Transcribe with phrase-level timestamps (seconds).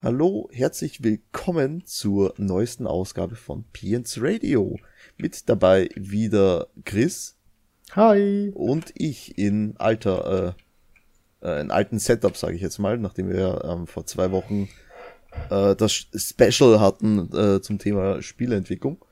[0.00, 4.78] Hallo, herzlich willkommen zur neuesten Ausgabe von PNs Radio.
[5.16, 7.34] Mit dabei wieder Chris.
[7.96, 8.52] Hi.
[8.54, 10.54] Und ich in alter,
[11.42, 14.68] äh, äh in alten Setup, sage ich jetzt mal, nachdem wir ähm, vor zwei Wochen
[15.50, 19.04] äh, das Special hatten äh, zum Thema Spieleentwicklung.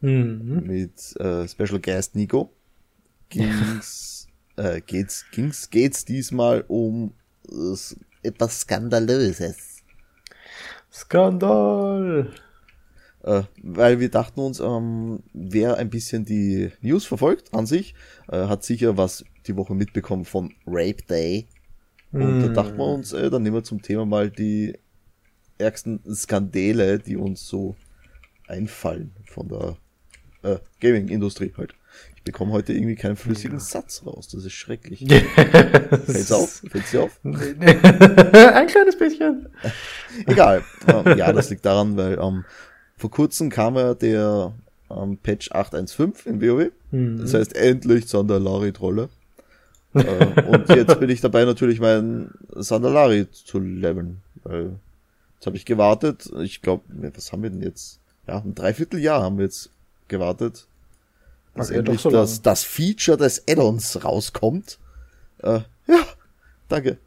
[0.00, 0.62] Mhm.
[0.64, 2.54] Mit äh, Special Guest Nico.
[3.28, 7.12] Ging's, äh, geht's, ging's, geht's diesmal um
[7.50, 7.76] äh,
[8.22, 9.71] etwas Skandalöses.
[10.92, 12.30] Skandal!
[13.22, 17.94] Äh, weil wir dachten uns, ähm, wer ein bisschen die News verfolgt an sich,
[18.28, 21.46] äh, hat sicher was die Woche mitbekommen von Rape Day.
[22.12, 22.40] Und mm.
[22.42, 24.78] da dachten wir uns, äh, dann nehmen wir zum Thema mal die
[25.56, 27.74] ärgsten Skandale, die uns so
[28.46, 29.76] einfallen von der
[30.42, 31.74] äh, Gaming-Industrie halt.
[32.22, 33.60] Ich bekomme heute irgendwie keinen flüssigen ja.
[33.60, 34.28] Satz raus.
[34.28, 35.00] Das ist schrecklich.
[35.08, 36.62] Fällt's auf?
[36.70, 37.18] Fällt's dir auf?
[37.24, 39.48] Ein kleines bisschen.
[40.26, 40.62] Egal.
[40.86, 42.44] Ähm, ja, das liegt daran, weil ähm,
[42.96, 44.54] vor kurzem kam ja der
[44.88, 46.70] ähm, Patch 8.1.5 in WoW.
[46.92, 47.18] Mhm.
[47.18, 49.08] Das heißt endlich Sandalari-Trolle.
[49.94, 54.18] äh, und jetzt bin ich dabei natürlich meinen Sandalari zu leveln.
[54.44, 54.78] Weil
[55.34, 56.30] jetzt habe ich gewartet.
[56.40, 56.84] Ich glaube,
[57.16, 57.98] was haben wir denn jetzt?
[58.28, 59.70] Ja, ein Dreivierteljahr haben wir jetzt
[60.06, 60.68] gewartet
[61.54, 64.78] dass okay, endlich so das, das Feature des Addons rauskommt.
[65.38, 66.06] Äh, ja,
[66.68, 66.98] danke.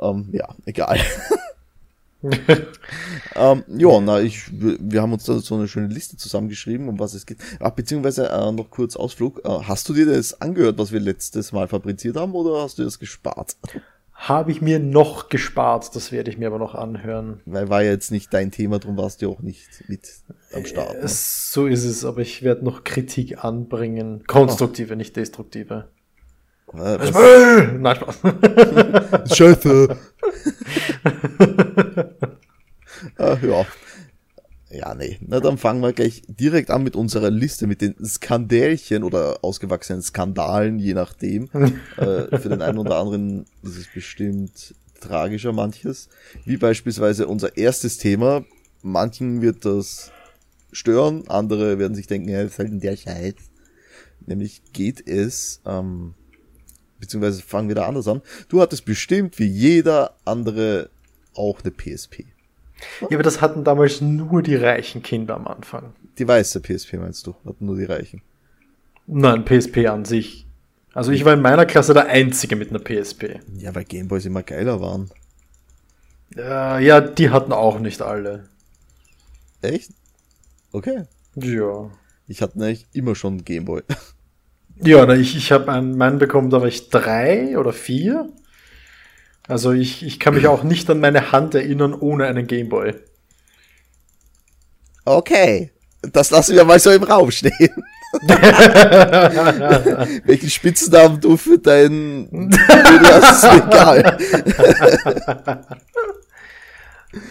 [0.00, 0.98] Ähm, ja, egal.
[3.34, 7.14] ähm, ja, na, ich, wir haben uns da so eine schöne Liste zusammengeschrieben, um was
[7.14, 7.38] es geht.
[7.58, 9.40] Ach, beziehungsweise äh, noch kurz Ausflug.
[9.44, 12.84] Äh, hast du dir das angehört, was wir letztes Mal fabriziert haben, oder hast du
[12.84, 13.56] das gespart?
[14.22, 17.40] Habe ich mir noch gespart, das werde ich mir aber noch anhören.
[17.44, 20.08] Weil war ja jetzt nicht dein Thema, darum warst du auch nicht mit
[20.54, 21.02] am Start.
[21.02, 21.08] Ne?
[21.08, 24.22] So ist es, aber ich werde noch Kritik anbringen.
[24.28, 24.96] Konstruktive, oh.
[24.96, 25.88] nicht destruktive.
[26.72, 27.12] Äh, was?
[27.12, 27.72] was?
[27.80, 28.20] Nein, Spaß.
[29.36, 29.88] Scheiße.
[33.18, 33.66] ah, ja.
[34.72, 35.18] Ja, nee.
[35.20, 40.00] Na, dann fangen wir gleich direkt an mit unserer Liste mit den Skandälchen oder ausgewachsenen
[40.00, 41.50] Skandalen, je nachdem.
[41.98, 46.08] äh, für den einen oder anderen ist es bestimmt tragischer manches.
[46.46, 48.44] Wie beispielsweise unser erstes Thema.
[48.80, 50.10] Manchen wird das
[50.72, 53.34] stören, andere werden sich denken, ja, was ist halt denn der Scheiß?
[54.26, 56.14] Nämlich geht es, ähm,
[56.98, 58.22] beziehungsweise fangen wir da anders an.
[58.48, 60.88] Du hattest bestimmt wie jeder andere
[61.34, 62.31] auch eine PSP.
[63.00, 65.94] Ja, aber das hatten damals nur die reichen Kinder am Anfang.
[66.18, 67.34] Die weiße PSP meinst du?
[67.44, 68.22] Hatten nur die reichen?
[69.06, 70.46] Nein, PSP an sich.
[70.94, 73.40] Also ich war in meiner Klasse der Einzige mit einer PSP.
[73.56, 75.10] Ja, weil Gameboys immer geiler waren.
[76.36, 78.48] Äh, ja, die hatten auch nicht alle.
[79.62, 79.90] Echt?
[80.72, 81.04] Okay.
[81.36, 81.90] Ja.
[82.26, 83.82] Ich hatte eigentlich immer schon Gameboy.
[84.84, 88.30] Ja, ich, ich habe einen meinen bekommen, da war ich drei oder vier.
[89.48, 92.94] Also ich, ich kann mich auch nicht an meine Hand erinnern ohne einen Gameboy.
[95.04, 97.52] Okay, das lassen wir mal so im Raum stehen.
[100.24, 104.18] Welchen Spitznamen du für deinen hast, ist egal.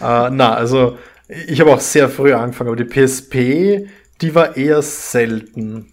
[0.00, 0.98] uh, na, also
[1.28, 3.88] ich habe auch sehr früh angefangen, aber die PSP,
[4.20, 5.91] die war eher selten.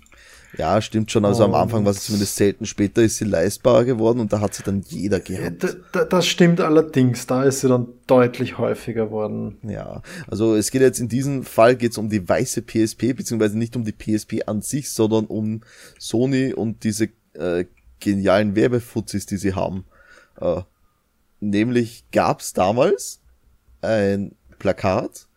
[0.57, 1.25] Ja, stimmt schon.
[1.25, 1.45] Also oh.
[1.45, 2.65] am Anfang war sie zumindest selten.
[2.65, 5.77] Später ist sie leistbarer geworden und da hat sie dann jeder gehabt.
[6.09, 7.27] das stimmt allerdings.
[7.27, 9.57] Da ist sie dann deutlich häufiger geworden.
[9.63, 13.57] Ja, also es geht jetzt in diesem Fall geht es um die weiße PSP, beziehungsweise
[13.57, 15.61] nicht um die PSP an sich, sondern um
[15.99, 17.65] Sony und diese äh,
[17.99, 19.85] genialen Werbefuzis, die sie haben.
[20.41, 20.61] Äh,
[21.39, 23.21] nämlich gab es damals
[23.81, 25.27] ein Plakat,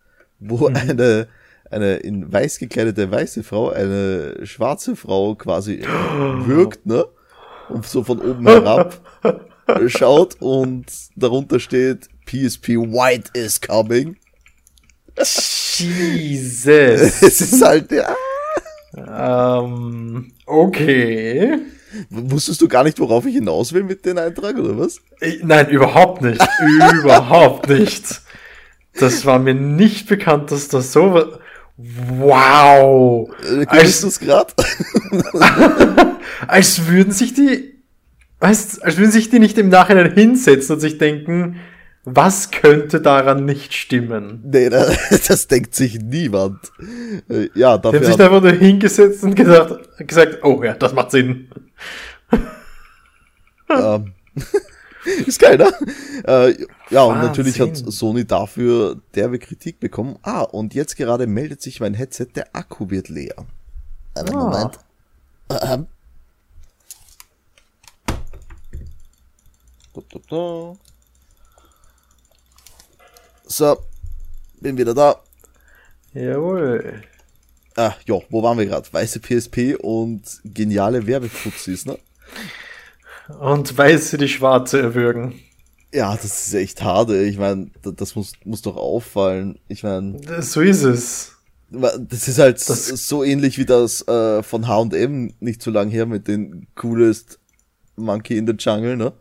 [0.40, 0.76] wo mhm.
[0.76, 1.28] eine
[1.72, 5.82] eine in weiß gekleidete weiße Frau eine schwarze Frau quasi
[6.44, 7.06] wirkt, ne?
[7.68, 9.00] Und so von oben herab
[9.86, 14.16] schaut und darunter steht PSP White is coming.
[15.16, 15.82] Jesus.
[17.22, 18.14] es ist halt, ja.
[18.96, 21.58] Ähm, okay.
[22.10, 25.00] Wusstest du gar nicht, worauf ich hinaus will mit dem Eintrag, oder was?
[25.20, 26.40] Ich, nein, überhaupt nicht.
[27.02, 28.22] überhaupt nicht.
[28.94, 31.38] Das war mir nicht bekannt, dass das so
[32.18, 33.30] Wow!
[33.42, 34.52] Äh, als du es gerade?
[36.46, 37.74] als würden sich die,
[38.40, 41.58] weißt, als würden sich die nicht im Nachhinein hinsetzen und sich denken,
[42.04, 44.42] was könnte daran nicht stimmen?
[44.44, 44.68] Nee,
[45.28, 46.58] das denkt sich niemand.
[47.28, 48.00] Äh, ja, dafür.
[48.00, 51.48] Die haben sich einfach nur hingesetzt und gesagt, gesagt, oh ja, das macht Sinn.
[53.68, 54.12] Ähm.
[55.26, 55.72] Ist geil, ne?
[56.24, 60.18] Äh, ja, und natürlich hat Sony dafür derbe Kritik bekommen.
[60.22, 63.34] Ah, und jetzt gerade meldet sich mein Headset, der Akku wird leer.
[64.14, 64.44] Aber ah.
[64.44, 64.78] Moment.
[65.50, 65.86] Ähm.
[69.94, 70.76] Da, da, da.
[73.44, 73.76] So,
[74.60, 75.20] bin wieder da.
[76.14, 77.02] Jawohl.
[77.76, 78.86] Ah, ja, wo waren wir gerade?
[78.92, 81.98] Weiße PSP und geniale Werbefuzis, ne?
[83.40, 85.40] Und Weiße die Schwarze erwürgen.
[85.92, 87.24] Ja, das ist echt hart, ey.
[87.24, 89.58] Ich meine, das muss, muss doch auffallen.
[89.68, 90.18] Ich meine.
[90.42, 91.36] So ist es.
[91.70, 96.04] Das ist halt das so ähnlich wie das äh, von H&M nicht so lang her
[96.04, 97.38] mit den coolest
[97.96, 99.12] Monkey in the Jungle, ne?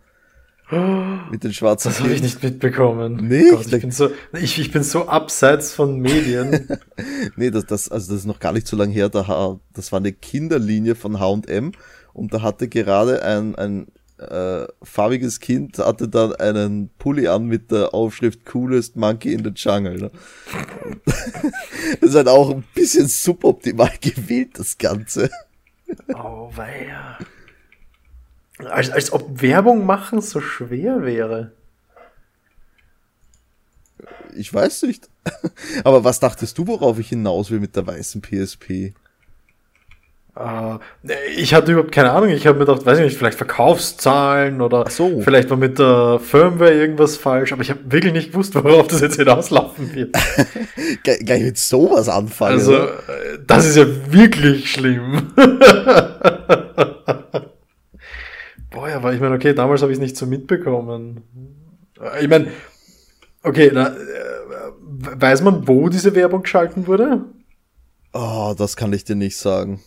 [1.32, 3.28] Mit den schwarzen Das habe ich nicht mitbekommen.
[3.28, 6.68] Nee, Gott, ich, bin so, ich, ich bin so abseits von Medien.
[7.36, 9.10] nee, das, das, also das ist noch gar nicht so lange her.
[9.10, 11.74] Da, das war eine Kinderlinie von H&M
[12.14, 13.88] und da hatte gerade ein, ein
[14.22, 19.52] äh, farbiges Kind hatte dann einen Pulli an mit der Aufschrift Coolest Monkey in the
[19.56, 19.98] Jungle.
[19.98, 20.12] Ne?
[22.00, 25.30] das ist halt auch ein bisschen suboptimal gewählt, das Ganze.
[26.14, 27.18] Oh, weia.
[28.60, 31.54] Als, als ob Werbung machen so schwer wäre.
[34.36, 35.10] Ich weiß nicht.
[35.84, 38.94] Aber was dachtest du, worauf ich hinaus will mit der weißen PSP?
[40.33, 40.80] Uh,
[41.36, 42.30] ich hatte überhaupt keine Ahnung.
[42.30, 45.19] Ich habe mir gedacht, weiß ich nicht, vielleicht Verkaufszahlen oder so.
[45.19, 49.01] vielleicht war mit der Firmware irgendwas falsch, aber ich habe wirklich nicht gewusst, worauf das
[49.01, 50.16] jetzt hinauslaufen wird.
[51.04, 52.54] Gar nicht mit sowas anfangen.
[52.54, 52.98] Also, oder?
[53.45, 55.33] das ist ja wirklich schlimm.
[58.69, 61.24] Boah, ja, aber ich meine, okay, damals habe ich es nicht so mitbekommen.
[62.22, 62.48] Ich meine,
[63.44, 63.94] okay, na, äh,
[65.19, 67.25] weiß man, wo diese Werbung geschalten wurde?
[68.13, 69.81] Oh, das kann ich dir nicht sagen.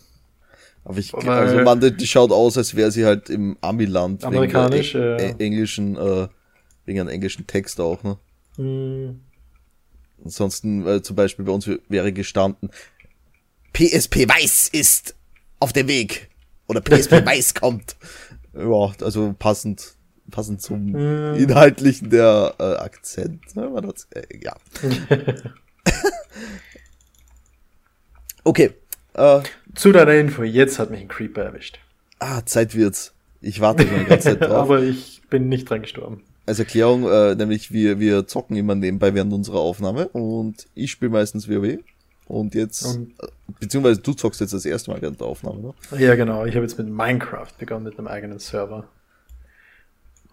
[0.85, 4.23] Aber ich, Weil, also man, die, die, schaut aus, als wäre sie halt im Amiland.
[4.23, 6.27] Amerikanisch, wegen äh, englischen, äh,
[6.85, 8.17] wegen einem englischen Text auch, ne?
[8.55, 9.19] Hm.
[10.23, 12.69] Ansonsten, äh, zum Beispiel bei uns wäre gestanden,
[13.73, 15.15] PSP Weiß ist
[15.59, 16.29] auf dem Weg.
[16.67, 17.97] Oder PSP Weiß kommt
[18.55, 19.95] ja, also passend,
[20.31, 21.35] passend zum mm.
[21.35, 23.55] inhaltlichen der äh, Akzent.
[23.55, 23.93] Ne?
[24.11, 24.55] Äh, ja.
[28.43, 28.71] okay.
[29.13, 29.41] Äh,
[29.75, 31.79] Zu deiner Info, jetzt hat mich ein Creeper erwischt.
[32.19, 33.13] Ah, Zeit wird's.
[33.41, 34.63] Ich warte schon die ganze Zeit drauf.
[34.63, 36.23] Aber ich bin nicht dran gestorben.
[36.45, 41.11] Als Erklärung, äh, nämlich wir, wir zocken immer nebenbei während unserer Aufnahme und ich spiele
[41.11, 41.79] meistens WoW.
[42.27, 43.27] Und jetzt, und, äh,
[43.59, 45.73] beziehungsweise du zockst jetzt das erste Mal während der Aufnahme, ne?
[45.99, 46.45] Ja, genau.
[46.45, 48.87] Ich habe jetzt mit Minecraft begonnen, mit einem eigenen Server.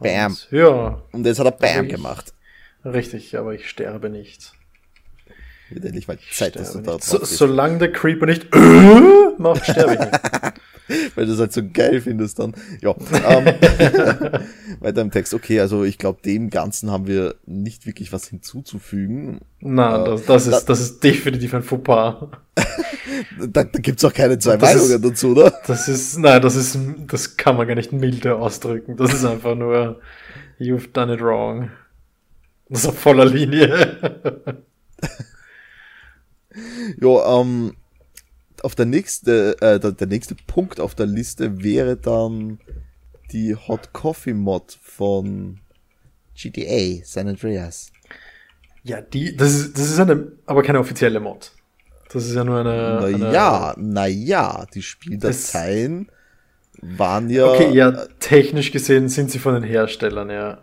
[0.00, 0.32] Bam.
[0.32, 1.02] Und, ja.
[1.12, 2.32] Und jetzt hat er Bam ich, gemacht.
[2.84, 4.52] Richtig, aber ich sterbe nicht.
[5.74, 8.48] Wird endlich mal Zeit, dass du da so, Solange der Creeper nicht
[9.38, 10.12] macht, sterbe ich nicht.
[11.14, 12.54] Weil du es halt so geil findest dann.
[12.80, 12.94] Ja.
[13.28, 13.46] Ähm,
[14.80, 15.32] weiter im Text.
[15.32, 19.40] Okay, also ich glaube, dem Ganzen haben wir nicht wirklich was hinzuzufügen.
[19.60, 22.28] Nein, äh, das, das, ist, das ist definitiv ein Fauxpas.
[23.38, 25.52] da, da gibt es auch keine zwei das Meinungen ist, dazu, oder?
[25.66, 26.76] Das ist, nein, das ist,
[27.06, 28.96] das kann man gar nicht milde ausdrücken.
[28.96, 30.00] Das ist einfach nur,
[30.58, 31.70] you've done it wrong.
[32.68, 33.98] Das ist auf voller Linie.
[37.00, 37.74] Ja, ähm,
[38.62, 42.58] auf der nächste, äh, der, der nächste Punkt auf der Liste wäre dann
[43.32, 45.60] die Hot Coffee Mod von
[46.34, 47.92] GTA San Andreas.
[48.84, 51.52] Ja, die, das ist, das ist eine, aber keine offizielle Mod.
[52.12, 53.16] Das ist ja nur eine.
[53.18, 56.10] Naja, naja, die Spieldateien
[56.80, 57.46] waren ja.
[57.46, 60.58] Okay, ja, technisch gesehen sind sie von den Herstellern, ja.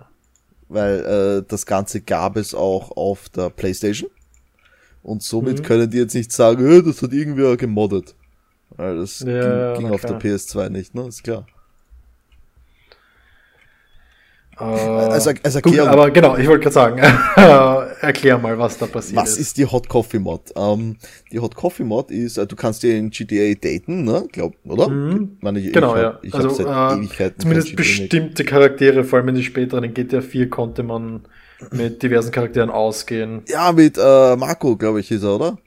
[0.68, 1.00] Weil
[1.40, 4.10] äh, das Ganze gab es auch auf der PlayStation.
[5.02, 5.64] Und somit mhm.
[5.64, 8.16] können die jetzt nicht sagen, äh, das hat irgendwer gemoddet.
[8.72, 11.08] Weil das ja, ging, ging auf der PS2 nicht, ne?
[11.08, 11.46] Ist klar.
[14.62, 16.98] Uh, also, also gut, aber genau, ich wollte gerade sagen,
[18.02, 19.36] erklär mal, was da passiert was ist.
[19.36, 20.52] Was ist die Hot Coffee Mod?
[20.54, 20.98] Ähm,
[21.32, 24.28] die Hot Coffee Mod ist, äh, du kannst dir in GTA daten, ne?
[24.30, 24.90] Glaub, oder?
[24.90, 25.38] Mhm.
[25.38, 26.20] Ich meine, ich, genau, ich hab, ja.
[26.24, 30.20] Ich also, seit äh, Ewigkeiten zumindest bestimmte Charaktere, vor allem in den späteren in GTA
[30.20, 31.22] 4 konnte man
[31.72, 33.44] mit diversen Charakteren ausgehen.
[33.48, 35.58] Ja, mit äh, Marco, glaube ich, ist er, oder?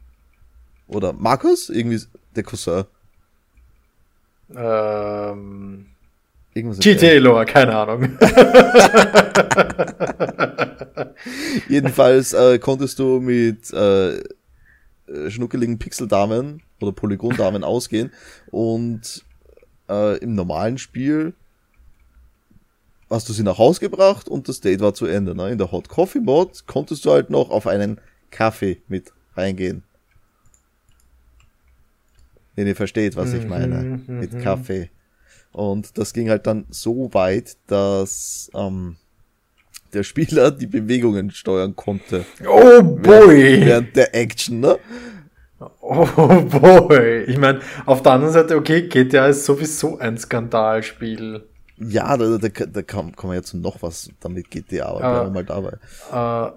[0.89, 1.69] Oder Markus?
[1.69, 2.01] Irgendwie
[2.35, 2.85] der Cousin.
[4.55, 5.87] Ähm,
[6.55, 8.03] Irgendwas GTA Lore, keine Ahnung.
[11.69, 14.21] Jedenfalls äh, konntest du mit äh,
[15.31, 18.13] schnuckeligen Pixeldamen oder Polygondamen ausgehen
[18.51, 19.25] und
[19.89, 21.33] äh, im normalen Spiel
[23.13, 25.35] hast du sie nach Hause gebracht und das Date war zu Ende.
[25.35, 25.51] Ne?
[25.51, 28.01] In der Hot Coffee Mod konntest du halt noch auf einen
[28.31, 29.83] Kaffee mit reingehen.
[32.55, 34.03] Wenn ihr versteht, was ich meine.
[34.07, 34.41] Mhm, mit mhm.
[34.41, 34.91] Kaffee.
[35.53, 38.97] Und das ging halt dann so weit, dass ähm,
[39.93, 42.25] der Spieler die Bewegungen steuern konnte.
[42.47, 43.03] Oh boy!
[43.03, 44.79] Während, während der Action, ne?
[45.81, 47.25] Oh boy!
[47.25, 51.45] Ich meine, auf der anderen Seite, okay, GTA ist sowieso ein Skandalspiel.
[51.89, 55.31] Ja, da, da, da kann, kann man jetzt noch was damit GTA, aber bleiben wir
[55.31, 55.79] mal dabei.
[56.13, 56.53] Uh,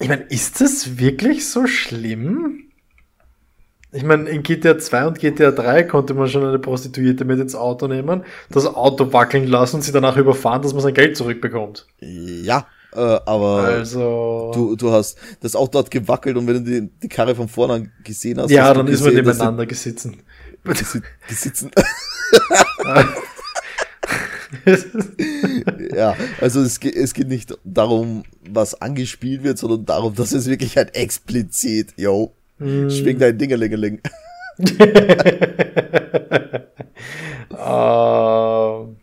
[0.00, 2.64] Ich meine, ist das wirklich so schlimm?
[3.94, 7.54] Ich meine, in GTA 2 und GTA 3 konnte man schon eine Prostituierte mit ins
[7.54, 11.86] Auto nehmen, das Auto wackeln lassen und sie danach überfahren, dass man sein Geld zurückbekommt.
[12.00, 14.50] Ja, äh, aber Also.
[14.54, 17.90] du, du hast das Auto hat gewackelt und wenn du die, die Karre von vorne
[18.02, 20.22] gesehen hast, ja, dann ist man nebeneinander gesitzen.
[20.64, 21.70] Die, die, si- die sitzen.
[25.94, 30.46] ja, also es geht, es geht nicht darum, was angespielt wird, sondern darum, dass es
[30.46, 32.90] wirklich halt explizit, yo, Hm.
[32.90, 34.00] schwing dein Dingelingeling.
[37.64, 38.96] Ähm,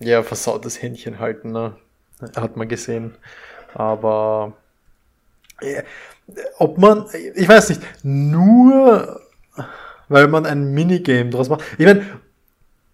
[0.00, 1.76] ja, versautes Händchen halten, ne?
[2.36, 3.14] Hat man gesehen.
[3.74, 4.54] Aber
[5.60, 5.82] äh,
[6.58, 9.20] ob man, ich weiß nicht, nur
[10.08, 11.64] weil man ein Minigame draus macht.
[11.78, 12.04] Ich meine,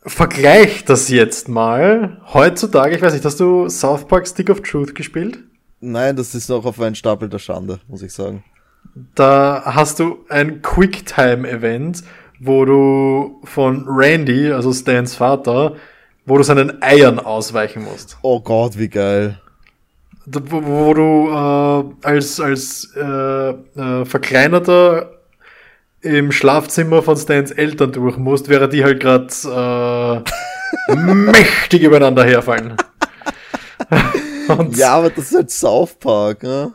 [0.02, 2.20] vergleich das jetzt mal.
[2.32, 5.38] Heutzutage, ich weiß nicht, hast du South Park Stick of Truth gespielt?
[5.80, 8.44] Nein, das ist noch auf einen Stapel der Schande, muss ich sagen.
[9.14, 12.02] Da hast du ein Quicktime-Event,
[12.38, 15.76] wo du von Randy, also Stans Vater,
[16.26, 18.18] wo du seinen Eiern ausweichen musst.
[18.22, 19.40] Oh Gott, wie geil.
[20.26, 25.19] Wo, wo du äh, als, als äh, äh, Verkleinerter
[26.02, 30.24] im Schlafzimmer von Stans Eltern durch musst, während die halt gerade
[30.88, 32.76] äh, mächtig übereinander herfallen.
[34.74, 36.72] Ja, aber das ist halt South Park, ne?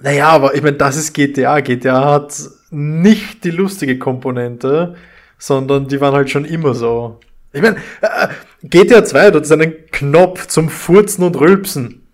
[0.00, 1.60] Naja, aber ich meine, das ist GTA.
[1.60, 2.38] GTA hat
[2.70, 4.94] nicht die lustige Komponente,
[5.38, 7.20] sondern die waren halt schon immer so.
[7.54, 8.28] Ich meine, äh,
[8.64, 12.06] GTA 2 hat einen Knopf zum Furzen und Rülpsen.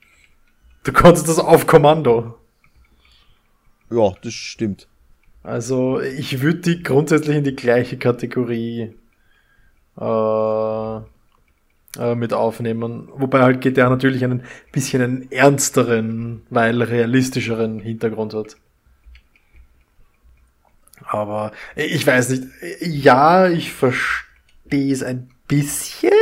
[0.84, 2.38] Du konntest das auf Kommando.
[3.90, 4.86] Ja, das stimmt.
[5.42, 8.94] Also ich würde die grundsätzlich in die gleiche Kategorie
[9.98, 10.96] äh,
[11.98, 13.08] äh, mit aufnehmen.
[13.14, 18.56] Wobei halt GTA natürlich einen bisschen einen ernsteren, weil realistischeren Hintergrund hat.
[21.04, 22.44] Aber ich weiß nicht.
[22.80, 26.12] Ja, ich verstehe es ein bisschen,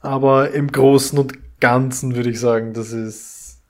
[0.00, 3.60] aber im Großen und Ganzen würde ich sagen, das ist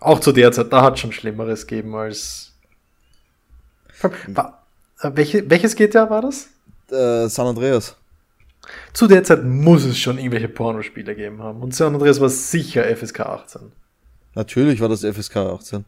[0.00, 2.51] auch zu der Zeit, da hat schon Schlimmeres gegeben als.
[4.28, 4.66] War,
[5.00, 6.48] äh, welche, welches GTA war das?
[6.90, 7.96] Äh, San Andreas.
[8.92, 11.62] Zu der Zeit muss es schon irgendwelche Pornospiele gegeben haben.
[11.62, 13.72] Und San Andreas war sicher FSK 18.
[14.34, 15.84] Natürlich war das FSK 18.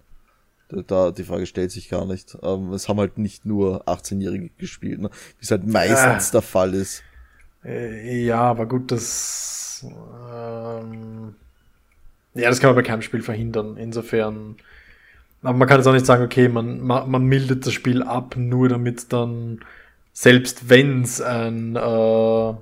[0.87, 2.37] Da, die Frage stellt sich gar nicht.
[2.43, 5.11] Ähm, es haben halt nicht nur 18-Jährige gespielt, ne?
[5.39, 6.33] wie es halt meistens Ah.
[6.33, 7.03] der Fall ist.
[7.65, 9.85] Äh, ja, aber gut, das.
[9.85, 11.35] Ähm,
[12.35, 13.77] ja, das kann man bei keinem Spiel verhindern.
[13.77, 14.57] Insofern.
[15.45, 18.71] Aber man kann jetzt auch nicht sagen, okay, man, man, mildet das Spiel ab, nur
[18.71, 19.61] damit dann,
[20.15, 22.55] selbst wenn es ein äh,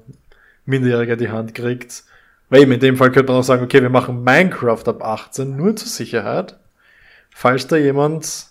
[0.66, 2.02] Minderjähriger die Hand kriegt,
[2.50, 5.56] weil eben in dem Fall könnte man auch sagen, okay, wir machen Minecraft ab 18,
[5.56, 6.58] nur zur Sicherheit.
[7.30, 8.48] Falls da jemand,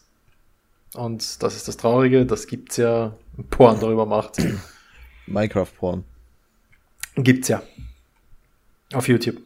[0.94, 3.14] und das ist das Traurige, das gibt's ja,
[3.50, 4.38] Porn darüber macht.
[5.28, 6.06] Minecraft-Porn.
[7.16, 7.62] Gibt's ja.
[8.94, 9.38] Auf YouTube.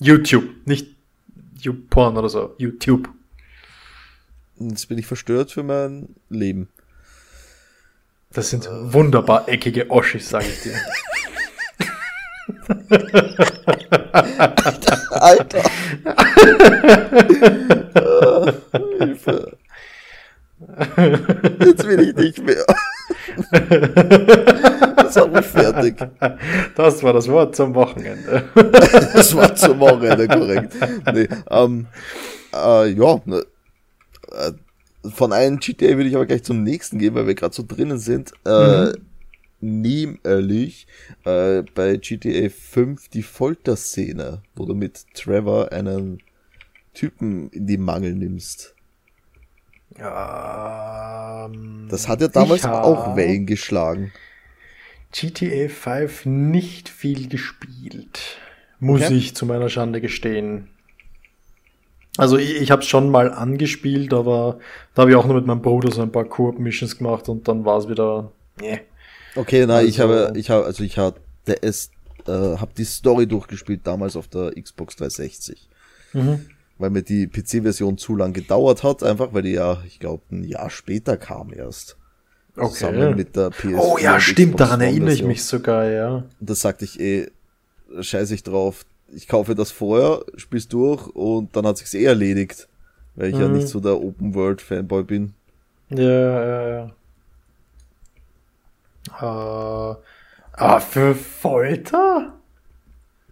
[0.00, 0.88] YouTube, nicht
[1.60, 2.54] YouPorn oder so.
[2.58, 3.08] YouTube.
[4.60, 6.68] Jetzt bin ich verstört für mein Leben.
[8.32, 10.74] Das sind wunderbar eckige Oschis, sage ich dir.
[15.10, 15.62] Alter!
[17.94, 18.52] Ah,
[18.98, 19.56] Hilfe.
[21.60, 22.64] Jetzt will ich nicht mehr.
[24.96, 25.96] Das mich fertig.
[26.76, 28.44] Das war das Wort zum Wochenende.
[29.14, 30.74] Das war zum Wochenende, korrekt.
[31.12, 31.86] Nee, ähm,
[32.54, 33.44] äh, ja, ne,
[35.04, 37.98] von einem GTA würde ich aber gleich zum nächsten gehen, weil wir gerade so drinnen
[37.98, 38.32] sind.
[38.44, 38.92] Äh,
[39.60, 40.86] Nämlich
[41.24, 46.22] äh, bei GTA 5 die Folterszene, wo du mit Trevor einen
[46.94, 48.74] Typen in die Mangel nimmst.
[49.96, 54.12] Ähm, Das hat ja damals auch Wellen geschlagen.
[55.12, 58.38] GTA 5 nicht viel gespielt.
[58.78, 59.16] Muss Okay.
[59.16, 60.68] ich zu meiner Schande gestehen.
[62.18, 64.58] Also ich, ich habe es schon mal angespielt, aber
[64.94, 67.64] da habe ich auch nur mit meinem Bruder so ein paar Koop-Missions gemacht und dann
[67.64, 68.30] war es wieder.
[68.60, 68.80] Nee.
[69.36, 71.92] Okay, na, ich Also- habe, ich habe, also ich habe, der ist,
[72.26, 75.68] äh, habe die Story durchgespielt damals auf der Xbox 360.
[76.12, 76.46] Mhm.
[76.78, 80.44] weil mir die PC-Version zu lang gedauert hat, einfach weil die ja, ich glaube, ein
[80.44, 81.96] Jahr später kam erst.
[82.54, 83.14] Zusammen Okay.
[83.14, 83.74] mit der PS.
[83.78, 86.08] Oh ja, stimmt, Xbox daran erinnere ich mich sogar, ja.
[86.40, 87.30] Und da sagte ich, eh,
[88.00, 92.68] scheiß ich drauf, ich kaufe das vorher, spiel's durch und dann hat sich's eh erledigt.
[93.16, 93.54] Weil ich ja Mhm.
[93.54, 95.34] nicht so der Open World Fanboy bin.
[95.90, 96.90] Ja, ja, ja.
[99.20, 99.96] Äh,
[100.52, 102.34] ah, für Folter?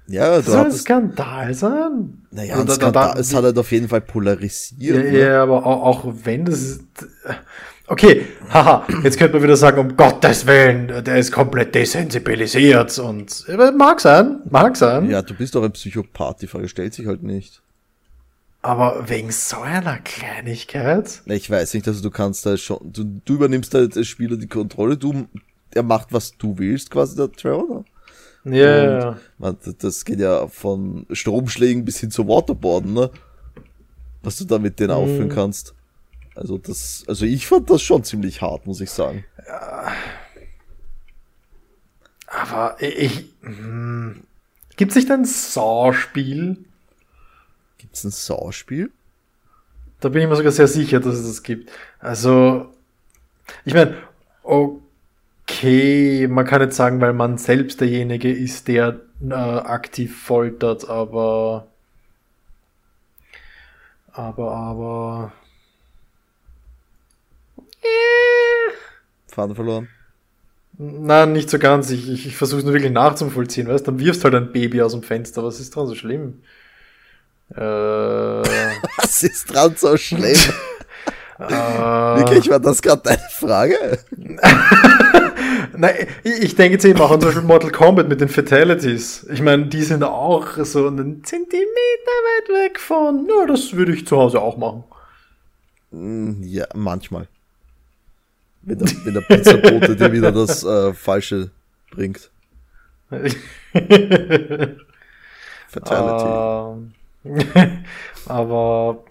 [0.08, 2.26] Ja, Das soll ein Skandal sein.
[2.30, 4.96] naja, ein da- Skandal, da- es hat halt auf jeden Fall Ja, polarisiert.
[5.12, 5.18] ne?
[5.18, 6.80] ja, aber auch, auch wenn das.
[7.88, 13.44] Okay, haha, jetzt könnte man wieder sagen, um Gottes Willen, der ist komplett desensibilisiert und
[13.48, 15.08] äh, mag sein, mag sein.
[15.08, 17.62] Ja, du bist doch ein Psychopath, die Frage stellt sich halt nicht.
[18.60, 21.22] Aber wegen so einer Kleinigkeit?
[21.26, 24.48] Ich weiß nicht, also du kannst da schon, du, du übernimmst da als Spieler die
[24.48, 25.28] Kontrolle, du,
[25.72, 27.84] er macht, was du willst, quasi der Trevor.
[28.42, 28.58] Ne?
[28.58, 29.18] Ja, ja.
[29.38, 33.10] Man, das geht ja von Stromschlägen bis hin zu Waterboarden, ne?
[34.24, 35.75] Was du da mit denen aufführen kannst.
[36.36, 39.24] Also das, also ich fand das schon ziemlich hart, muss ich sagen.
[42.26, 43.24] Aber ich.
[43.40, 44.22] Hm,
[44.76, 46.58] Gibt es nicht ein Saw-Spiel?
[47.78, 48.92] Gibt's ein Saw-Spiel?
[50.00, 51.72] Da bin ich mir sogar sehr sicher, dass es das gibt.
[51.98, 52.70] Also,
[53.64, 53.96] ich meine,
[54.42, 61.68] okay, man kann jetzt sagen, weil man selbst derjenige ist, der äh, aktiv foltert, aber.
[64.12, 65.32] Aber, aber.
[69.28, 69.88] Faden verloren.
[70.78, 71.90] Nein, nicht so ganz.
[71.90, 74.92] Ich, ich, ich versuche es nur wirklich nachzuvollziehen, weißt Dann wirfst halt ein Baby aus
[74.92, 75.42] dem Fenster.
[75.42, 76.42] Was ist dran so schlimm?
[77.54, 77.60] Äh,
[78.98, 80.36] Was ist dran so schlimm?
[81.38, 83.98] äh, Wirklich, war das gerade deine Frage?
[85.76, 89.26] Nein, ich, ich denke jetzt eben auch an zum Beispiel Mortal Kombat mit den Fatalities.
[89.30, 94.06] Ich meine, die sind auch so einen Zentimeter weit weg von, ja, das würde ich
[94.06, 94.84] zu Hause auch machen.
[95.90, 97.28] Hm, Ja, manchmal.
[98.66, 101.50] Wenn der, wenn der Pizzabote dir wieder das äh, Falsche
[101.90, 102.30] bringt.
[105.68, 106.92] Fatality.
[107.24, 107.84] Ähm,
[108.26, 109.04] aber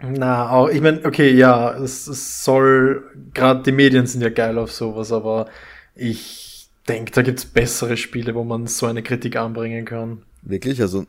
[0.00, 3.02] na, auch, ich meine, okay, ja, es, es soll,
[3.34, 5.48] gerade die Medien sind ja geil auf sowas, aber
[5.96, 10.22] ich denke, da gibt's bessere Spiele, wo man so eine Kritik anbringen kann.
[10.42, 11.06] Wirklich, also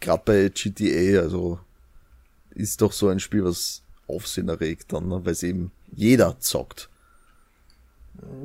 [0.00, 1.58] gerade bei GTA, also
[2.54, 5.20] ist doch so ein Spiel, was Aufsehen erregt dann, ne?
[5.24, 6.88] weil es eben jeder zockt.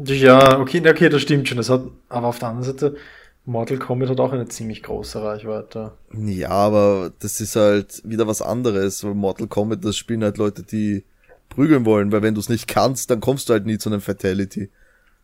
[0.06, 1.58] Ja, okay, okay, das stimmt schon.
[1.58, 2.96] Das hat, aber auf der anderen Seite,
[3.46, 5.94] Mortal Kombat hat auch eine ziemlich große Reichweite.
[6.14, 10.64] Ja, aber das ist halt wieder was anderes, weil Mortal Kombat, das spielen halt Leute,
[10.64, 11.04] die
[11.50, 14.02] prügeln wollen, weil wenn du es nicht kannst, dann kommst du halt nie zu einem
[14.02, 14.70] Fatality.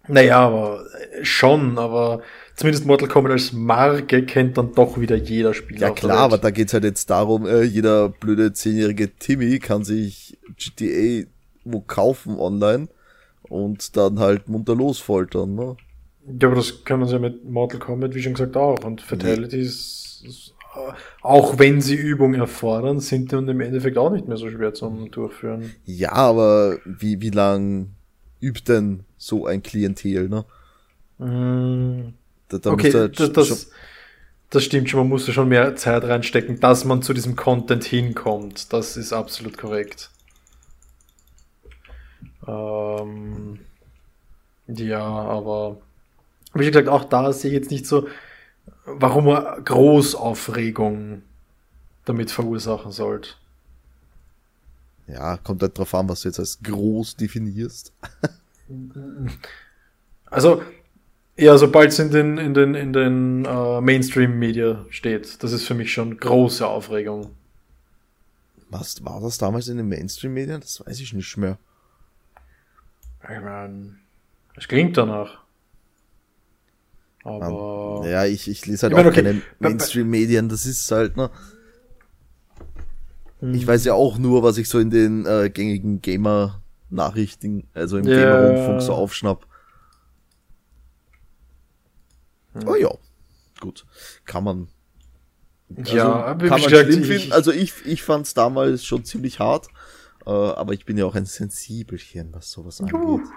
[0.08, 2.22] Naja, aber äh, schon, aber
[2.56, 5.88] zumindest Mortal Kombat als Marke kennt dann doch wieder jeder Spieler.
[5.88, 10.38] Ja klar, aber da geht's halt jetzt darum, äh, jeder blöde zehnjährige Timmy kann sich
[10.58, 11.28] GTA
[11.66, 12.90] wo kaufen online
[13.54, 15.78] und dann halt munter losfoltern, ne?
[16.26, 18.84] Ja, aber das können sie ja mit Mortal Kombat, wie schon gesagt, auch.
[18.84, 24.28] Und Fatalities, ist, äh, auch wenn sie Übung erfordern, sind dann im Endeffekt auch nicht
[24.28, 25.72] mehr so schwer zum Durchführen.
[25.86, 27.90] Ja, aber wie, wie lang
[28.42, 30.46] übt denn so ein Klientel, ne?
[31.20, 32.14] Mm.
[32.50, 33.72] Da, da okay, halt das, das,
[34.50, 38.74] das stimmt schon, man musste schon mehr Zeit reinstecken, dass man zu diesem Content hinkommt.
[38.74, 40.10] Das ist absolut korrekt.
[42.48, 43.60] Ähm,
[44.68, 45.78] ja, aber
[46.54, 48.08] wie gesagt, auch da sehe ich jetzt nicht so,
[48.86, 51.24] warum man Großaufregung
[52.06, 53.32] damit verursachen sollte.
[55.08, 57.94] Ja, kommt halt drauf an, was du jetzt als groß definierst.
[60.26, 60.64] Also,
[61.38, 65.76] ja, sobald es in den, in den, in den äh, Mainstream-Media steht, das ist für
[65.76, 67.32] mich schon große Aufregung.
[68.70, 70.62] Was war das damals in den Mainstream-Medien?
[70.62, 71.60] Das weiß ich nicht mehr.
[73.24, 73.96] Ich meine,
[74.56, 75.44] es klingt danach.
[77.24, 78.02] Aber.
[78.06, 81.30] Ja, ich, ich lese halt Ich mein, auch okay, keine Mainstream-Medien, das ist halt, ne?
[83.40, 83.54] Hm.
[83.54, 88.08] Ich weiß ja auch nur, was ich so in den äh, gängigen Gamer-Nachrichten, also im
[88.08, 88.16] Ja.
[88.16, 89.48] Gamer-Rundfunk so aufschnapp.
[92.54, 92.68] Hm.
[92.68, 92.92] Oh ja,
[93.62, 93.86] gut.
[94.26, 94.68] Kann man.
[95.86, 97.32] Ja, also, wie kann man schlimm finden.
[97.32, 99.70] Also ich, ich fand es damals schon ziemlich hart.
[100.26, 103.28] Äh, aber ich bin ja auch ein Sensibelchen, was sowas angeht.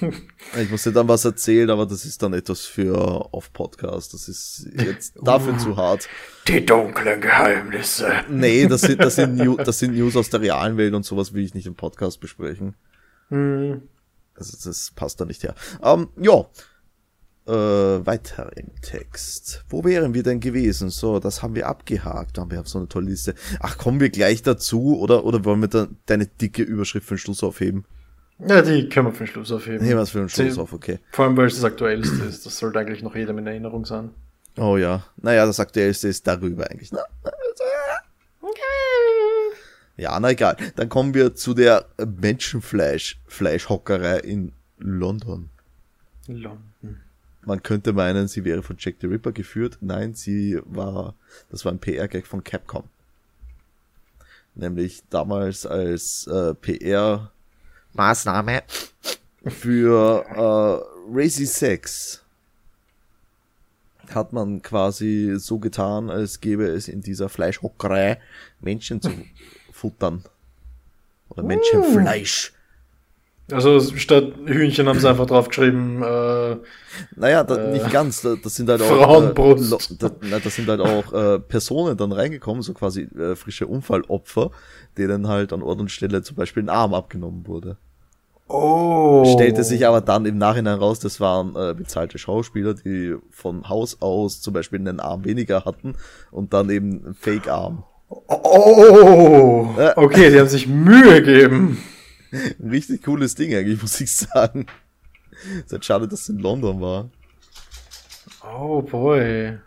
[0.60, 2.96] Ich muss dir dann was erzählen, aber das ist dann etwas für
[3.32, 4.14] auf Podcast.
[4.14, 6.08] Das ist jetzt dafür zu hart.
[6.46, 8.12] Die dunklen Geheimnisse.
[8.28, 11.32] Nee, das sind, das, sind New, das sind News aus der realen Welt und sowas
[11.32, 12.74] will ich nicht im Podcast besprechen.
[13.28, 13.82] Hm.
[14.36, 15.54] Also das passt da nicht her.
[15.82, 16.46] Ähm, ja.
[17.46, 17.52] Äh,
[18.06, 19.64] weiter im Text.
[19.68, 20.88] Wo wären wir denn gewesen?
[20.88, 22.38] So, das haben wir abgehakt.
[22.38, 23.34] Da haben wir so eine tolle Liste.
[23.60, 27.18] Ach, kommen wir gleich dazu oder, oder wollen wir da deine dicke Überschrift für den
[27.18, 27.84] Schluss aufheben?
[28.38, 29.78] Ja, die können wir für den Schluss aufheben.
[29.84, 31.00] Nehmen wir es für den Schluss Sie- auf, okay.
[31.12, 32.46] Vor allem, weil es das aktuellste ist.
[32.46, 34.10] Das sollte eigentlich noch jedem in Erinnerung sein.
[34.56, 35.04] Oh ja.
[35.18, 36.92] Naja, das aktuellste ist darüber eigentlich.
[36.92, 37.02] Na,
[39.96, 40.56] Ja, na egal.
[40.76, 45.50] Dann kommen wir zu der Menschenfleisch, Fleischhockerei in London.
[46.26, 47.00] London.
[47.46, 49.78] Man könnte meinen, sie wäre von Jack the Ripper geführt.
[49.80, 51.14] Nein, sie war,
[51.50, 52.84] das war ein PR-Gag von Capcom.
[54.54, 58.62] Nämlich damals als äh, PR-Maßnahme
[59.46, 60.80] für äh,
[61.12, 62.24] Racy Sex
[64.10, 68.20] hat man quasi so getan, als gäbe es in dieser Fleischhockerei
[68.60, 69.10] Menschen zu
[69.72, 70.24] futtern.
[71.30, 72.52] Oder Menschenfleisch.
[73.52, 76.02] Also statt Hühnchen haben sie einfach draufgeschrieben.
[76.02, 76.56] Äh,
[77.14, 78.22] naja, da, äh, nicht ganz.
[78.22, 80.02] Da, das sind halt auch Frauenbrust.
[80.02, 84.50] Äh, da, das sind halt auch äh, Personen dann reingekommen, so quasi äh, frische Unfallopfer,
[84.96, 87.76] denen halt an Ort und Stelle zum Beispiel ein Arm abgenommen wurde.
[88.48, 89.24] Oh.
[89.34, 94.00] Stellte sich aber dann im Nachhinein raus, das waren äh, bezahlte Schauspieler, die von Haus
[94.00, 95.94] aus zum Beispiel einen Arm weniger hatten
[96.30, 97.84] und dann eben einen Fake-Arm.
[98.08, 101.82] Oh, okay, die haben sich Mühe gegeben.
[102.34, 104.66] Ein richtig cooles Ding eigentlich, muss ich sagen.
[105.30, 107.10] Es ist halt schade, dass es in London war.
[108.42, 109.58] Oh boy.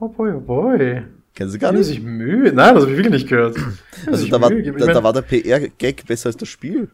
[0.00, 1.02] Oh boy, oh boy.
[1.34, 1.86] Kennst du gar nicht?
[1.86, 2.52] sich Mühe?
[2.52, 3.56] Nein, das habe ich wirklich nicht gehört.
[4.06, 6.88] Also da war, da, da war der PR-Gag besser als das Spiel.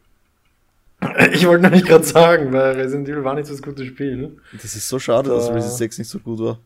[1.32, 4.36] Ich wollte nämlich gerade sagen, weil Resident Evil war nicht so das gute Spiel.
[4.52, 6.58] Das ist so schade, da, dass Resident 6 nicht so gut war.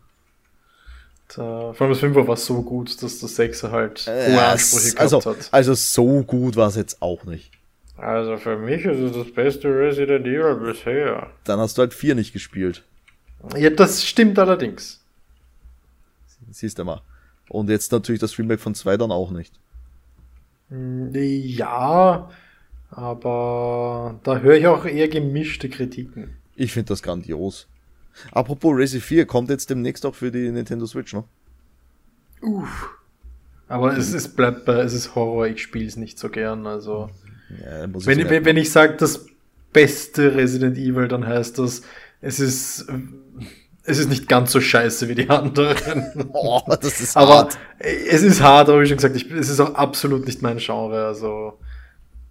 [1.35, 4.99] Da, vor allem das 5er war so gut, dass das 6er halt äh, hohe Ansprüche
[4.99, 5.49] also, gehabt hat.
[5.53, 7.51] Also so gut war es jetzt auch nicht.
[8.03, 11.31] Also für mich ist es das beste Resident Evil bisher.
[11.45, 12.83] Dann hast du halt 4 nicht gespielt.
[13.57, 15.01] Ja, das stimmt allerdings.
[16.51, 17.01] Siehst du mal.
[17.49, 19.55] Und jetzt natürlich das Remake von 2 dann auch nicht.
[20.69, 22.29] Hm, ja,
[22.91, 26.37] aber da höre ich auch eher gemischte Kritiken.
[26.57, 27.69] Ich finde das grandios.
[28.33, 31.23] Apropos Racing 4 kommt jetzt demnächst auch für die Nintendo Switch, ne?
[32.41, 32.99] Uff.
[33.69, 37.09] Aber es ist, bleibt bei, es ist Horror, ich spiele es nicht so gern, also.
[37.61, 39.27] Ja, wenn, ich, wenn, wenn ich sage, das
[39.73, 41.83] beste Resident Evil, dann heißt das,
[42.21, 42.87] es ist,
[43.85, 45.77] es ist nicht ganz so scheiße wie die anderen.
[46.33, 47.59] Oh, das ist aber hart.
[47.79, 51.07] es ist hart, aber wie schon gesagt, ich, es ist auch absolut nicht mein Genre,
[51.07, 51.59] also.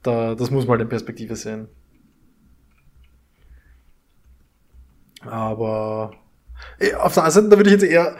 [0.03, 1.67] Da, das muss man halt in Perspektive sehen.
[5.23, 6.13] Aber
[6.79, 8.15] eh, auf der anderen Seite, da würde ich jetzt eher,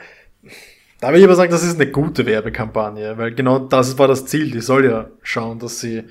[1.00, 4.26] da würde ich aber sagen, das ist eine gute Werbekampagne, weil genau das war das
[4.26, 4.50] Ziel.
[4.52, 6.04] Die soll ja schauen, dass sie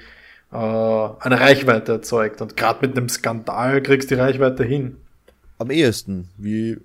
[0.51, 2.41] äh, eine Reichweite erzeugt.
[2.41, 4.97] Und gerade mit einem Skandal kriegst du die Reichweite hin.
[5.57, 6.77] Am ehesten, wie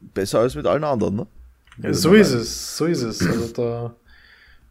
[0.00, 1.26] besser als mit allen anderen, ne?
[1.82, 3.26] Ja, so ist es, so ist es.
[3.26, 3.94] Also da,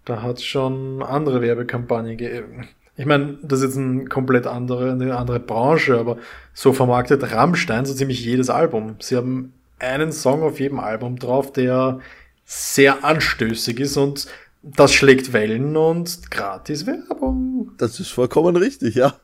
[0.05, 2.67] da hat es schon andere Werbekampagnen gegeben
[3.01, 6.17] ich meine, das ist jetzt ein komplett andere, eine andere Branche, aber
[6.53, 8.97] so vermarktet Rammstein so ziemlich jedes Album.
[8.99, 11.99] Sie haben einen Song auf jedem Album drauf, der
[12.45, 14.27] sehr anstößig ist und
[14.63, 17.71] das schlägt Wellen und gratis Werbung.
[17.77, 19.15] Das ist vollkommen richtig, ja.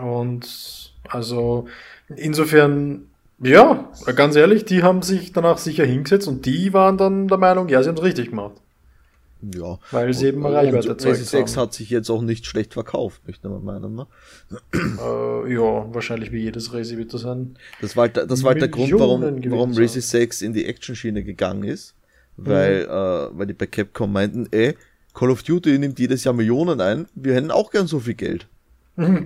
[0.00, 1.66] Und also
[2.16, 3.06] insofern,
[3.40, 7.68] ja, ganz ehrlich, die haben sich danach sicher hingesetzt und die waren dann der Meinung,
[7.68, 8.54] ja, sie haben es richtig gemacht.
[9.54, 9.80] Ja.
[9.90, 11.24] Weil sie eben Reichweite erzeugt haben.
[11.24, 14.06] 6 hat sich jetzt auch nicht schlecht verkauft, möchte man meinen, ne?
[14.72, 17.56] Äh, ja, wahrscheinlich wie jedes Resi wird das sein.
[17.80, 21.24] Das war, halt das war halt der Grund, warum, warum Resi 6 in die Action-Schiene
[21.24, 21.96] gegangen ist.
[22.36, 22.90] Weil, mhm.
[22.90, 24.76] äh, weil die bei Capcom meinten, ey,
[25.14, 28.48] Call of Duty nimmt jedes Jahr Millionen ein, wir hätten auch gern so viel Geld.
[28.96, 29.22] na,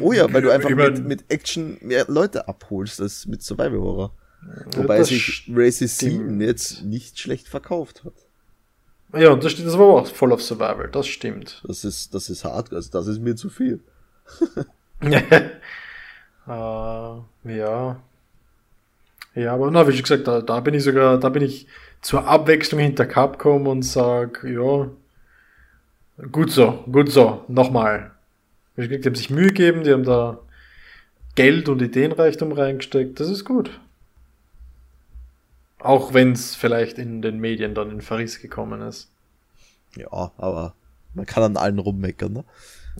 [0.00, 4.12] oh ja, weil du einfach mit, mit Action mehr Leute abholst als mit Survival Horror.
[4.74, 8.14] Wobei sich Races 7 jetzt nicht schlecht verkauft hat.
[9.12, 11.62] Ja, das, das war auch voll auf Survival, das stimmt.
[11.66, 13.80] Das ist, das ist hart, also das ist mir zu viel.
[15.02, 15.10] uh,
[17.44, 18.00] ja.
[19.34, 21.66] Ja, aber na, wie gesagt, da, da bin ich sogar, da bin ich
[22.00, 24.88] zur Abwechslung hinter Capcom und sag, ja,
[26.32, 28.10] gut so, gut so, nochmal.
[28.76, 30.40] Wie gesagt, die haben sich Mühe gegeben, die haben da
[31.36, 33.78] Geld und Ideenreichtum reingesteckt, das ist gut.
[35.78, 39.10] Auch wenn es vielleicht in den Medien dann in Verriss gekommen ist.
[39.96, 40.74] Ja, aber
[41.14, 42.44] man kann an allen rummeckern, ne?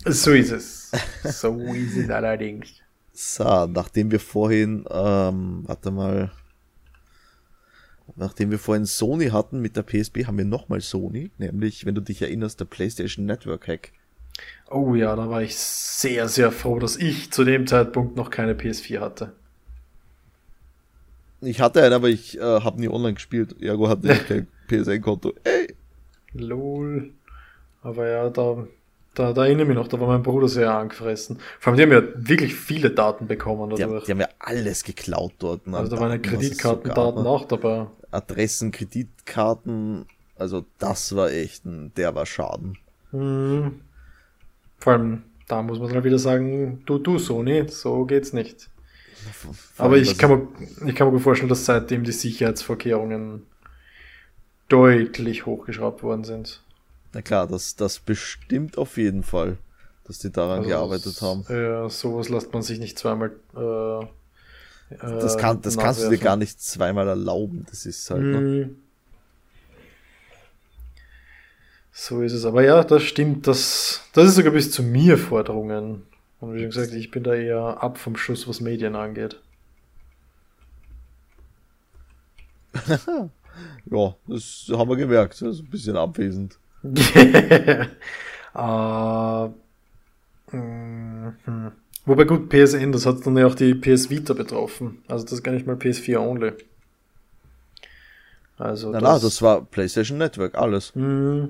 [0.07, 0.91] So ist es.
[1.25, 2.69] So ist es allerdings.
[3.13, 6.31] So, nachdem wir vorhin, ähm, warte mal,
[8.17, 12.01] nachdem wir vorhin Sony hatten mit der PSP, haben wir nochmal Sony, nämlich, wenn du
[12.01, 13.93] dich erinnerst, der PlayStation Network Hack.
[14.71, 18.55] Oh ja, da war ich sehr, sehr froh, dass ich zu dem Zeitpunkt noch keine
[18.55, 19.33] PS4 hatte.
[21.43, 23.61] Ich hatte einen, aber ich äh, habe nie online gespielt.
[23.63, 25.35] Ergo hatte ich kein PSN-Konto.
[25.43, 25.75] Ey!
[26.33, 27.13] Lol.
[27.83, 28.67] Aber ja, da,
[29.15, 31.39] da, da erinnere ich mich noch, da war mein Bruder sehr angefressen.
[31.59, 33.79] Vor allem, die haben ja wirklich viele Daten bekommen dadurch.
[33.79, 35.63] Die haben, die haben ja alles geklaut dort.
[35.73, 37.87] Also da waren ja Kreditkartendaten auch dabei.
[38.11, 42.79] Adressen, Kreditkarten, also das war echt ein derber Schaden.
[43.13, 43.81] Mhm.
[44.79, 48.71] Vor allem, da muss man dann wieder sagen, du, du Sony, so geht's nicht.
[49.77, 50.49] Aber ich kann, mir,
[50.89, 53.47] ich kann mir gut vorstellen, dass seitdem die Sicherheitsvorkehrungen
[54.69, 56.63] deutlich hochgeschraubt worden sind.
[57.13, 59.59] Na klar, das, das bestimmt auf jeden Fall,
[60.05, 61.45] dass die daran also gearbeitet haben.
[61.49, 63.33] Ja, sowas lässt man sich nicht zweimal.
[63.55, 64.07] Äh,
[64.99, 67.67] das kann, das kannst du dir gar nicht zweimal erlauben.
[67.71, 68.23] Das ist halt.
[68.23, 68.41] Ne?
[68.41, 68.77] Mm.
[71.93, 72.45] So ist es.
[72.45, 73.47] Aber ja, das stimmt.
[73.47, 76.03] Das, das ist sogar bis zu mir Forderungen.
[76.41, 79.41] Und wie schon gesagt, ich bin da eher ab vom Schuss, was Medien angeht.
[83.87, 85.35] ja, das haben wir gemerkt.
[85.35, 86.59] Das ist ein bisschen abwesend.
[86.85, 87.87] Uh,
[90.57, 91.29] mm,
[92.07, 95.03] Wobei gut, PSN, das hat dann ja auch die PS Vita betroffen.
[95.07, 96.53] Also das ist gar nicht mal PS4 only.
[98.59, 100.93] Also na, das, na, das war PlayStation Network, alles.
[100.97, 101.49] Mm.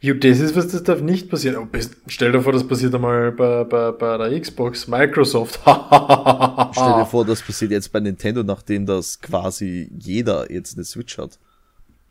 [0.00, 1.56] Jo, das ist was, das darf nicht passieren.
[1.56, 1.66] Oh,
[2.06, 5.58] stell dir vor, das passiert einmal bei, bei, bei der Xbox, Microsoft.
[5.64, 11.18] stell dir vor, das passiert jetzt bei Nintendo, nachdem das quasi jeder jetzt eine Switch
[11.18, 11.38] hat.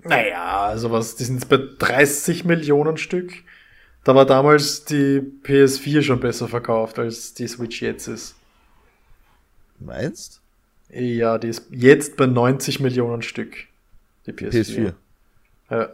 [0.03, 3.31] Naja, also was, die sind jetzt bei 30 Millionen Stück.
[4.03, 8.35] Da war damals die PS4 schon besser verkauft, als die Switch jetzt ist.
[9.79, 10.41] Meinst?
[10.89, 13.55] Ja, die ist jetzt bei 90 Millionen Stück.
[14.25, 14.51] Die PS4.
[14.51, 14.93] PS4.
[15.69, 15.89] Ja.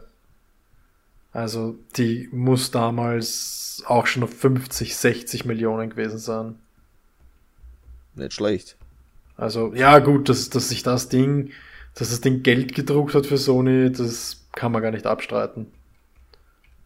[1.31, 6.55] Also die muss damals auch schon auf 50, 60 Millionen gewesen sein.
[8.15, 8.77] Nicht schlecht.
[9.35, 11.49] Also, ja, gut, dass, dass sich das Ding,
[11.95, 15.71] dass das Ding Geld gedruckt hat für Sony, das kann man gar nicht abstreiten.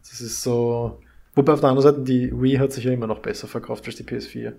[0.09, 0.99] Das ist so.
[1.35, 3.95] Wobei auf der anderen Seite, die Wii hat sich ja immer noch besser verkauft als
[3.95, 4.53] die PS4.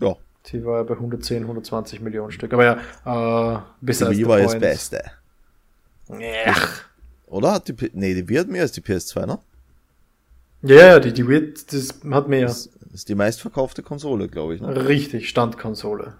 [0.00, 0.16] Ja.
[0.46, 2.52] Die war ja bei 110, 120 Millionen Stück.
[2.52, 5.02] Aber ja, äh, bis Die Wii war das Beste.
[6.08, 6.54] Ja.
[7.26, 9.38] Oder hat die, nee, die Wii hat mehr als die PS2, ne?
[10.62, 12.46] Ja, ja, die, die Wii, das hat mehr.
[12.46, 14.86] Das ist die meistverkaufte Konsole, glaube ich, ne?
[14.88, 16.14] Richtig, Standkonsole.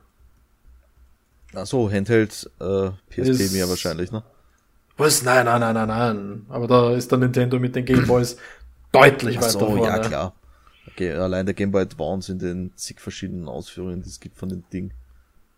[1.54, 4.22] Ach so, Handheld, äh, PSP ist, mehr wahrscheinlich, ne?
[4.96, 5.22] Was?
[5.22, 6.46] Nein, nein, nein, nein, nein.
[6.48, 8.36] Aber da ist der Nintendo mit den Gameboys
[8.92, 9.82] deutlich Ach weiter so, vorne.
[9.82, 10.34] ja, klar.
[10.88, 14.48] Okay, allein der Game Boy Advance in den zig verschiedenen Ausführungen, die es gibt von
[14.48, 14.92] dem Ding.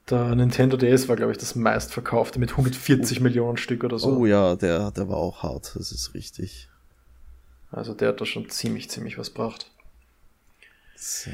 [0.09, 3.23] Der Nintendo DS war, glaube ich, das meistverkaufte mit 140 oh.
[3.23, 4.19] Millionen Stück oder so.
[4.19, 6.69] Oh ja, der, der war auch hart, das ist richtig.
[7.73, 9.71] Also der hat da schon ziemlich, ziemlich was gebracht.
[10.97, 11.31] So.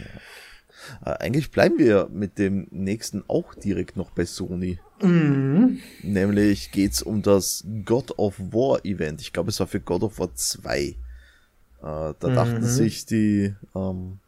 [1.04, 4.78] Äh, eigentlich bleiben wir mit dem nächsten auch direkt noch bei Sony.
[5.00, 5.80] Mhm.
[6.02, 9.20] Nämlich geht's um das God of War Event.
[9.20, 10.78] Ich glaube, es war für God of War 2.
[10.78, 10.94] Äh,
[11.82, 12.34] da mhm.
[12.34, 14.18] dachten sich die ähm,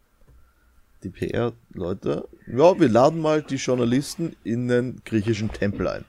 [1.04, 6.04] die PR-Leute, ja, wir laden mal die Journalisten in den griechischen Tempel ein.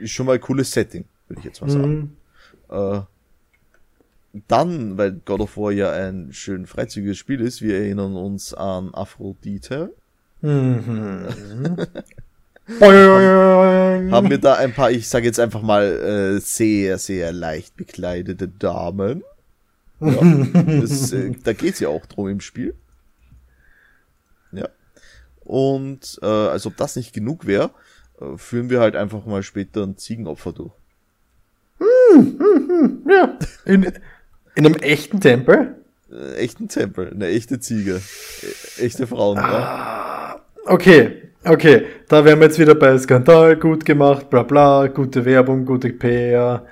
[0.00, 2.16] Ist schon mal ein cooles Setting, würde ich jetzt mal sagen.
[2.68, 2.76] Mhm.
[2.76, 3.00] Äh,
[4.32, 8.94] dann, weil God of War ja ein schön freizügiges Spiel ist, wir erinnern uns an
[8.94, 9.92] Aphrodite.
[10.40, 11.26] Mhm.
[12.80, 17.76] haben, haben wir da ein paar, ich sage jetzt einfach mal, äh, sehr, sehr leicht
[17.76, 19.22] bekleidete Damen.
[20.00, 20.22] Ja,
[20.80, 22.74] das, äh, da geht's ja auch drum im Spiel.
[25.50, 27.72] Und äh, als ob das nicht genug wäre,
[28.20, 30.70] äh, führen wir halt einfach mal später ein Ziegenopfer durch.
[31.78, 33.36] Hm, hm, hm, ja.
[33.64, 33.92] In,
[34.54, 35.76] in einem echten Tempel?
[36.12, 38.00] Äh, echten Tempel, eine echte Ziege.
[38.78, 40.40] E echte Frauen, ah, ja.
[40.66, 41.86] Okay, okay.
[42.08, 46.66] Da wären wir jetzt wieder bei Skandal, gut gemacht, bla bla, gute Werbung, gute PR.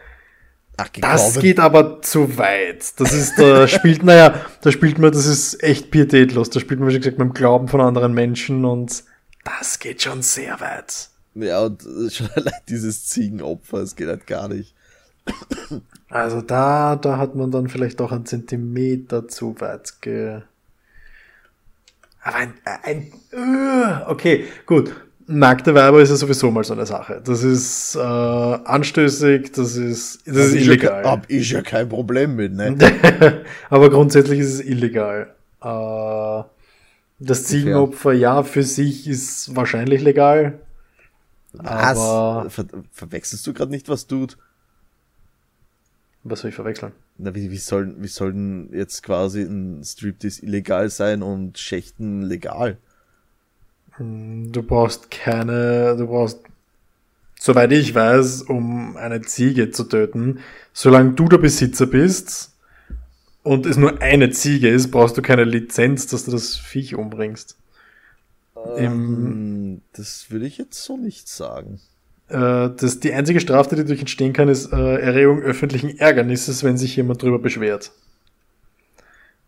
[0.80, 3.00] Ach, das geht aber zu weit.
[3.00, 6.50] Das ist, da spielt, naja, da spielt man, das ist echt pietätlos.
[6.50, 9.02] Da spielt man, wie gesagt, mit dem Glauben von anderen Menschen und
[9.44, 11.08] das geht schon sehr weit.
[11.34, 14.74] Ja, und schon allein dieses Ziegenopfer, es geht halt gar nicht.
[16.10, 20.40] Also da, da hat man dann vielleicht auch einen Zentimeter zu weit ge...
[22.22, 24.94] Aber ein, ein, ein okay, gut
[25.28, 27.20] nackte Weiber ist ja sowieso mal so eine Sache.
[27.24, 31.04] Das ist äh, anstößig, das ist, das, ist illegal.
[31.04, 32.76] Ja, hab ich ja kein Problem mit, ne?
[33.70, 35.34] Aber grundsätzlich ist es illegal.
[35.62, 36.42] Äh,
[37.20, 40.60] das Ziegenopfer, ja, für sich ist wahrscheinlich legal.
[41.52, 41.98] Was?
[42.52, 44.38] Ver verwechselst du gerade nicht, was tut?
[46.24, 46.92] Was soll ich verwechseln?
[47.16, 52.22] Na, wie, wie, soll, wie soll denn jetzt quasi ein Striptease illegal sein und Schächten
[52.22, 52.76] legal?
[53.92, 56.40] Hm, du brauchst keine, du brauchst,
[57.38, 60.40] soweit ich weiß, um eine Ziege zu töten,
[60.72, 62.52] solange du der Besitzer bist
[63.42, 67.57] und es nur eine Ziege ist, brauchst du keine Lizenz, dass du das Viech umbringst.
[68.76, 71.81] Ähm, das würde ich jetzt so nicht sagen.
[72.28, 72.68] Äh,
[73.02, 77.22] die einzige Strafte, die durch entstehen kann, ist äh, Erregung öffentlichen Ärgernisses, wenn sich jemand
[77.22, 77.92] drüber beschwert.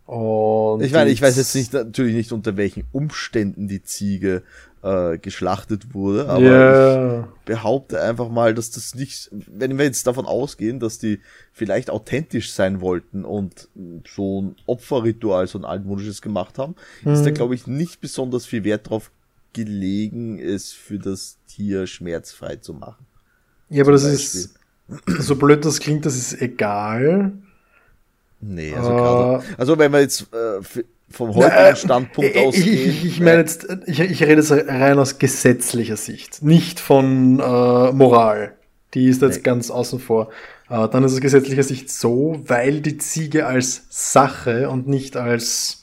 [0.06, 4.42] Und Ich meine, ich weiß jetzt nicht natürlich nicht unter welchen Umständen die Ziege
[4.82, 7.20] äh, geschlachtet wurde, aber Ja.
[7.20, 11.20] ich behaupte einfach mal, dass das nicht, wenn wir jetzt davon ausgehen, dass die
[11.52, 13.68] vielleicht authentisch sein wollten und
[14.08, 18.64] so ein Opferritual, so ein altmodisches gemacht haben, ist da glaube ich nicht besonders viel
[18.64, 19.12] Wert drauf
[19.52, 23.06] gelegen, es für das Tier schmerzfrei zu machen.
[23.68, 24.54] Ja, aber das Zum ist,
[25.18, 27.32] so blöd das klingt, das ist egal.
[28.40, 30.60] Nee, also Äh, gerade, also wenn wir jetzt äh,
[31.10, 32.88] vom heutigen Standpunkt Ich, ich, ausgehen.
[32.88, 37.92] ich, ich meine jetzt, ich, ich rede jetzt rein aus gesetzlicher Sicht, nicht von äh,
[37.92, 38.56] Moral.
[38.94, 39.42] Die ist jetzt Nee.
[39.42, 40.30] ganz außen vor.
[40.68, 45.79] Äh, dann ist es gesetzlicher Sicht so, weil die Ziege als Sache und nicht als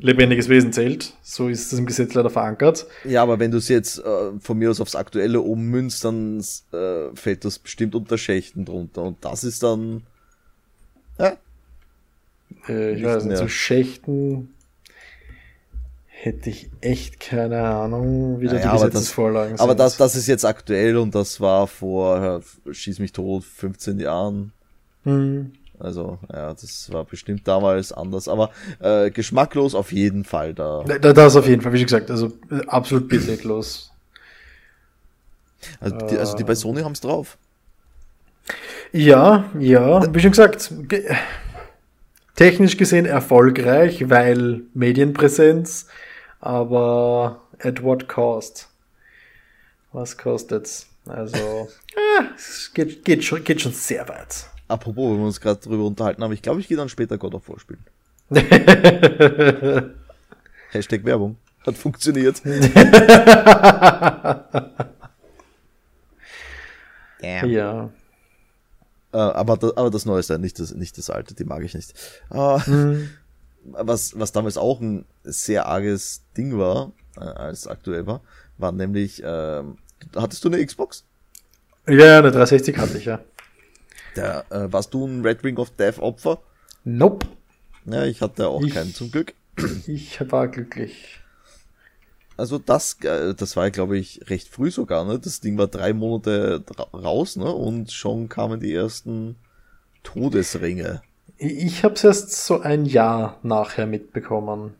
[0.00, 1.14] lebendiges Wesen zählt.
[1.22, 2.86] So ist es im Gesetz leider verankert.
[3.04, 7.14] Ja, aber wenn du es jetzt äh, von mir aus aufs Aktuelle ummünzt, dann äh,
[7.14, 9.02] fällt das bestimmt unter Schächten drunter.
[9.02, 10.02] Und das ist dann.
[11.18, 11.36] Ja,
[12.68, 14.54] Äh, ich weiß nicht, zu Schächten
[16.06, 19.60] hätte ich echt keine Ahnung, wie da Naja, die aber das- Gesetzesvorlagen sind.
[19.60, 24.52] aber das, das ist jetzt aktuell und das war vor, schieß mich tot, 15 Jahren.
[25.04, 25.52] Hm.
[25.80, 28.28] Also, ja, das war bestimmt damals anders.
[28.28, 30.84] Aber äh, geschmacklos auf jeden Fall da.
[30.84, 33.90] Da, das auf jeden Fall, wie schon gesagt, also äh, absolut bittlos.
[35.78, 37.36] Also die, also die bei Sony haben es drauf.
[38.92, 41.14] Ja, ja, wie schon gesagt, ge
[42.34, 45.86] technisch gesehen erfolgreich, weil Medienpräsenz,
[46.40, 48.68] aber at what cost?
[49.92, 50.86] Was kostet's?
[51.06, 54.46] Also, ah, es geht, geht, schon, geht schon sehr weit.
[54.70, 57.34] Apropos, wenn wir uns gerade drüber unterhalten haben, ich glaube, ich gehe dann später God
[57.34, 57.84] of War spielen.
[60.70, 61.36] Hashtag Werbung.
[61.66, 62.40] Hat funktioniert.
[67.20, 67.90] ja.
[69.12, 71.92] Äh, aber, das, aber das Neueste, nicht das, nicht das Alte, die mag ich nicht.
[72.30, 73.10] Äh, Hm.
[73.64, 78.22] was, was damals auch ein sehr arges Ding war, äh, als aktuell war,
[78.56, 79.78] war nämlich, ähm,
[80.16, 81.04] hattest du eine Xbox?
[81.88, 83.20] Ja, eine 360 hatte ich ja.
[84.14, 86.40] Da, äh, warst du ein Red Ring of Death Opfer?
[86.84, 87.26] Nope.
[87.86, 89.34] Ja, ich hatte auch Ich- keinen zum Glück.
[89.86, 91.20] Ich war glücklich.
[92.36, 95.18] Also das, äh, das war, glaube ich, recht früh sogar, ne?
[95.18, 97.52] Das Ding war drei Monate raus, ne?
[97.52, 99.36] Und schon kamen die ersten
[100.02, 101.02] Todesringe.
[101.36, 104.74] Ich, habe es erst so ein Jahr nachher mitbekommen.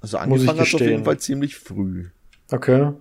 [0.00, 0.90] Also angefangen hat auf gestehen.
[0.90, 2.08] jeden Fall ziemlich früh.
[2.50, 2.92] Okay.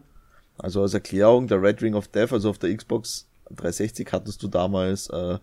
[0.58, 4.48] Also als Erklärung, der Red Ring of Death, also auf der Xbox 360 hattest du
[4.48, 5.38] damals äh,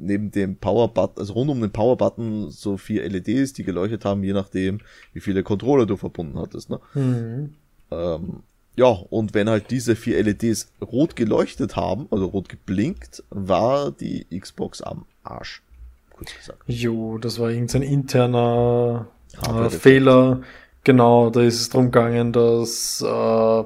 [0.00, 4.32] neben dem Power-Button, also rund um den Power-Button so vier LEDs, die geleuchtet haben, je
[4.32, 4.80] nachdem,
[5.12, 6.70] wie viele Controller du verbunden hattest.
[6.70, 6.80] Ne?
[6.94, 7.54] Mhm.
[7.90, 8.42] Ähm,
[8.76, 14.26] ja, und wenn halt diese vier LEDs rot geleuchtet haben, also rot geblinkt, war die
[14.38, 15.62] Xbox am Arsch.
[16.10, 16.62] Kurz gesagt.
[16.66, 19.08] Jo, das war irgendein interner
[19.46, 19.70] äh.
[19.70, 20.42] Fehler.
[20.84, 23.64] Genau, da ist es drum gegangen, dass äh,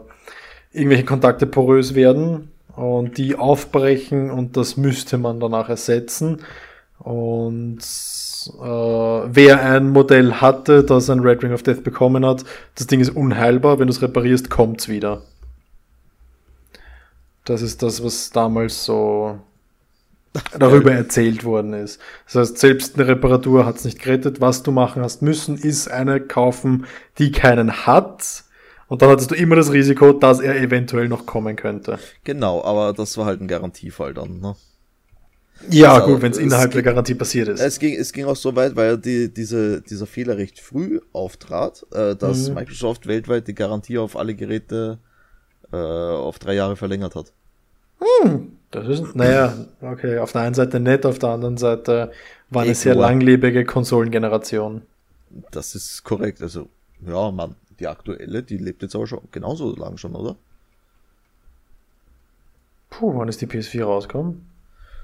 [0.73, 6.43] irgendwelche Kontakte porös werden und die aufbrechen und das müsste man danach ersetzen.
[6.99, 12.87] Und äh, wer ein Modell hatte, das ein Red Ring of Death bekommen hat, das
[12.87, 13.79] Ding ist unheilbar.
[13.79, 15.23] Wenn du es reparierst, kommt's wieder.
[17.45, 19.39] Das ist das, was damals so
[20.59, 22.01] darüber erzählt worden ist.
[22.27, 24.41] Das heißt, selbst eine Reparatur hat's nicht gerettet.
[24.41, 26.87] Was du machen hast müssen, ist eine kaufen,
[27.19, 28.45] die keinen hat.
[28.95, 31.99] Und dann hattest du immer das Risiko, dass er eventuell noch kommen könnte.
[32.25, 34.41] Genau, aber das war halt ein Garantiefall dann.
[34.41, 34.55] Ne?
[35.71, 37.61] Ja, Also, gut, wenn es innerhalb der geht- Garantie passiert ist.
[37.61, 41.87] Es ging, es ging auch so weit, weil die, diese, dieser Fehler recht früh auftrat,
[41.93, 42.55] äh, dass Mhm.
[42.55, 44.99] Microsoft weltweit die Garantie auf alle Geräte
[45.73, 47.33] äh, auf drei Jahre verlängert hat.
[48.71, 52.13] Das ist, naja, okay, auf der einen Seite nett, auf der anderen Seite
[52.51, 54.83] war eine Eh sehr langlebige Konsolengeneration.
[55.51, 56.43] Das ist korrekt.
[56.43, 56.69] Also,
[57.07, 60.37] ja, man, die aktuelle, die lebt jetzt aber schon genauso lang schon, oder?
[62.91, 64.47] Puh, wann ist die PS4 rausgekommen?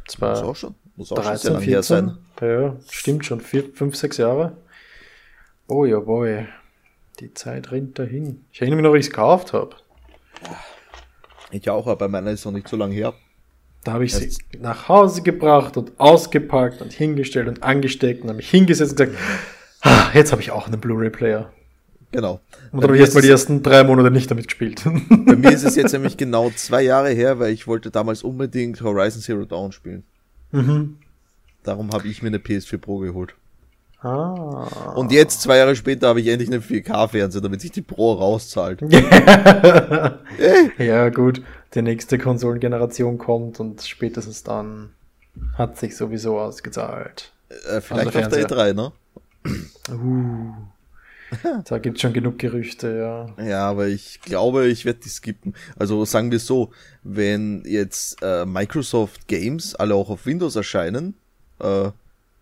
[0.07, 0.75] Muss Zwei, auch schon.
[0.97, 2.07] Muss auch schon sehr 13, lang her 14?
[2.07, 2.19] sein.
[2.41, 3.41] Ja, stimmt schon.
[3.41, 4.57] Vier, fünf, sechs Jahre.
[5.67, 6.47] Oh ja, boy.
[7.21, 8.45] Die Zeit rennt dahin.
[8.53, 9.77] Ich erinnere mich noch, wie ich es gekauft habe.
[11.51, 13.13] Ich auch, aber meiner ist noch nicht so lange her.
[13.85, 18.29] Da habe ich sie Jetzt- nach Hause gebracht und ausgepackt und hingestellt und angesteckt und
[18.29, 19.19] habe mich hingesetzt und gesagt,
[19.83, 21.53] ah, jetzt habe ich auch einen Blu-ray-Player.
[22.13, 22.41] Genau.
[22.73, 24.83] Und dann habe ich mal die ersten drei Monate nicht damit gespielt.
[24.85, 28.81] Bei mir ist es jetzt nämlich genau zwei Jahre her, weil ich wollte damals unbedingt
[28.83, 30.05] Horizon Zero Dawn spielen.
[30.51, 30.97] mhm.
[31.63, 33.35] Darum habe ich mir eine PS4 Pro geholt.
[34.03, 34.95] Ah.
[34.95, 38.81] Und jetzt, zwei Jahre später, habe ich endlich einen 4K-Fernseher, damit sich die Pro rauszahlt.
[40.79, 41.43] ja, gut.
[41.75, 44.95] Die nächste Konsolengeneration kommt und spätestens dann
[45.55, 47.33] hat sich sowieso ausgezahlt.
[47.69, 48.49] Äh, vielleicht auf der Fernseher.
[48.49, 48.93] E3, ne?
[49.91, 50.55] Uh,
[51.65, 52.97] da gibt es schon genug Gerüchte,
[53.39, 53.45] ja.
[53.45, 55.55] Ja, aber ich glaube, ich werde die skippen.
[55.77, 56.71] Also sagen wir so,
[57.03, 61.15] wenn jetzt äh, Microsoft Games alle auch auf Windows erscheinen,
[61.61, 61.91] äh,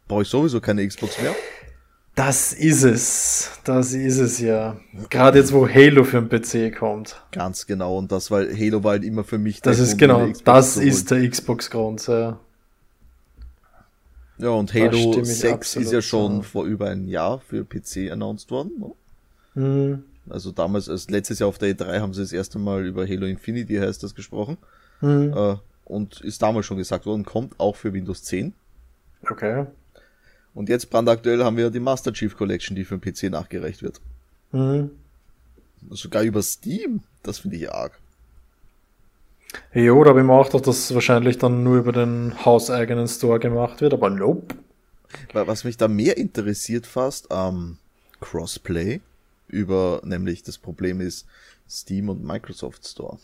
[0.07, 1.35] brauche ich sowieso keine Xbox mehr.
[2.15, 3.61] Das ist es.
[3.63, 4.77] Das ist es ja.
[5.09, 7.23] Gerade jetzt, wo Halo für den PC kommt.
[7.31, 7.97] Ganz genau.
[7.97, 11.29] Und das, weil Halo war halt immer für mich Das ist genau, das ist der
[11.29, 12.41] Xbox-Grund, ja.
[14.39, 18.73] Ja, und Halo 6 ist ja schon vor über einem Jahr für PC announced worden.
[18.79, 19.63] Ne?
[19.63, 20.05] Mhm.
[20.31, 23.27] Also damals, als letztes Jahr auf der E3 haben sie das erste Mal über Halo
[23.27, 24.59] Infinity heißt das gesprochen.
[25.01, 25.33] Mhm.
[25.35, 28.53] Äh, und ist damals schon gesagt worden, kommt auch für Windows 10.
[29.29, 29.67] Okay.
[30.55, 34.01] Und jetzt brandaktuell haben wir die Master Chief Collection, die für den PC nachgereicht wird.
[34.53, 34.91] Mhm.
[35.91, 37.03] Sogar über Steam.
[37.23, 37.99] Das finde ich arg.
[39.75, 43.39] Jo, da habe ich mir auch gedacht, dass wahrscheinlich dann nur über den hauseigenen Store
[43.39, 44.55] gemacht wird, aber nope.
[45.33, 47.79] Was mich da mehr interessiert fast, ähm,
[48.21, 49.01] Crossplay
[49.49, 51.27] über, nämlich das Problem ist
[51.69, 53.19] Steam und Microsoft Store.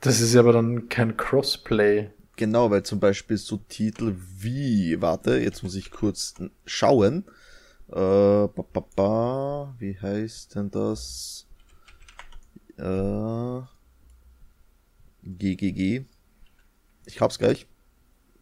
[0.00, 2.10] Das ist aber dann kein Crossplay.
[2.36, 6.34] Genau, weil zum Beispiel so Titel wie, warte, jetzt muss ich kurz
[6.64, 7.24] schauen.
[7.88, 11.46] Äh, ba, ba, ba, wie heißt denn das?
[12.78, 13.60] Äh,
[15.22, 16.04] GGG.
[17.06, 17.66] Ich hab's gleich.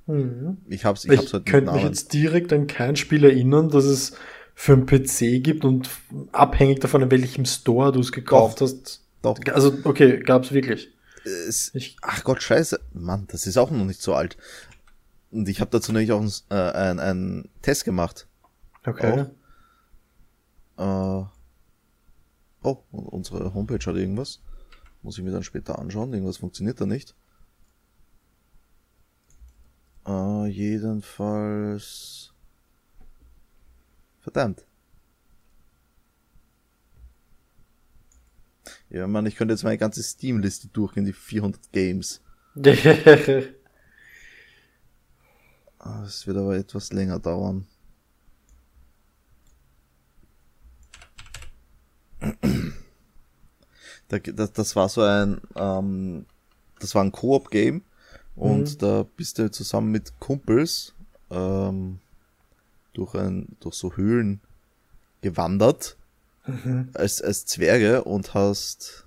[0.07, 0.59] Mhm.
[0.69, 3.85] Ich hab's, ich, ich hab's halt könnte mich jetzt direkt an kein Spiel erinnern, dass
[3.85, 4.15] es
[4.55, 5.89] für einen PC gibt und
[6.33, 8.67] abhängig davon, in welchem Store du es gekauft Doch.
[8.67, 9.05] hast.
[9.23, 9.39] Doch.
[9.53, 10.89] Also, okay, gab's wirklich.
[11.25, 12.81] Es, ich, ach Gott, scheiße.
[12.93, 14.37] Mann, das ist auch noch nicht so alt.
[15.31, 18.27] Und ich habe dazu nämlich auch äh, einen, einen Test gemacht.
[18.85, 19.27] Okay.
[20.77, 21.27] Auch.
[21.27, 21.27] Äh,
[22.63, 24.41] oh, unsere Homepage hat irgendwas.
[25.09, 26.13] Muss ich mir dann später anschauen.
[26.13, 27.15] Irgendwas funktioniert da nicht.
[30.07, 32.35] Äh, jedenfalls.
[34.19, 34.67] Verdammt.
[38.91, 42.21] Ja, Mann, ich könnte jetzt meine ganze Steam-Liste durchgehen, die 400 Games.
[45.79, 47.67] Ah, das wird aber etwas länger dauern.
[54.09, 56.27] Das, das war so ein, ähm,
[56.81, 57.83] das war ein Koop-Game
[58.37, 58.79] und mhm.
[58.79, 60.95] da bist du zusammen mit Kumpels
[61.31, 62.01] ähm,
[62.95, 64.41] durch ein, durch so Höhlen
[65.21, 65.97] gewandert
[66.47, 66.91] mhm.
[66.95, 69.07] als, als Zwerge und hast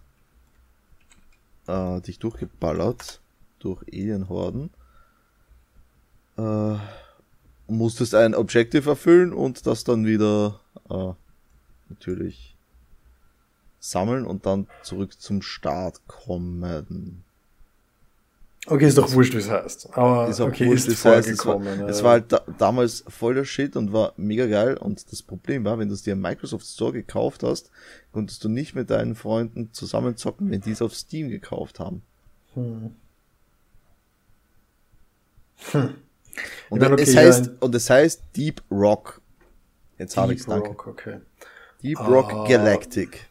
[1.68, 3.22] äh, dich durchgeballert
[3.60, 4.70] durch Alienhorden.
[6.38, 6.78] Äh,
[7.68, 11.14] musstest ein Objective erfüllen und das dann wieder äh,
[11.90, 12.51] natürlich
[13.82, 17.24] sammeln und dann zurück zum Start kommen.
[18.68, 19.90] Okay, ist doch wurscht, wie es heißt.
[19.98, 21.88] Aber ist auch okay, wurscht, ist heißt, es war, ja.
[21.88, 24.78] es war halt da, damals voll der Shit und war mega geil.
[24.78, 27.72] Und das Problem war, wenn du es dir im Microsoft Store gekauft hast,
[28.14, 32.04] konntest du nicht mit deinen Freunden zusammenzocken, wenn die es auf Steam gekauft haben.
[32.54, 32.92] Hm.
[35.72, 35.96] Hm.
[36.70, 39.22] Und, meine, okay, es heißt, ja, und es heißt Deep Rock.
[39.98, 40.70] Jetzt habe ich es, danke.
[40.70, 41.20] Rock, okay.
[41.82, 42.46] Deep Rock ah.
[42.48, 43.31] Galactic.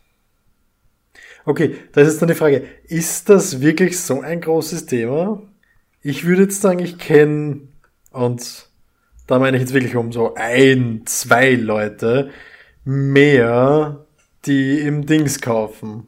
[1.51, 5.43] Okay, da ist jetzt dann die Frage, ist das wirklich so ein großes Thema?
[6.01, 7.63] Ich würde jetzt sagen, ich kenne,
[8.13, 8.69] und
[9.27, 12.31] da meine ich jetzt wirklich um so ein, zwei Leute
[12.85, 14.07] mehr,
[14.47, 16.07] die im Dings kaufen.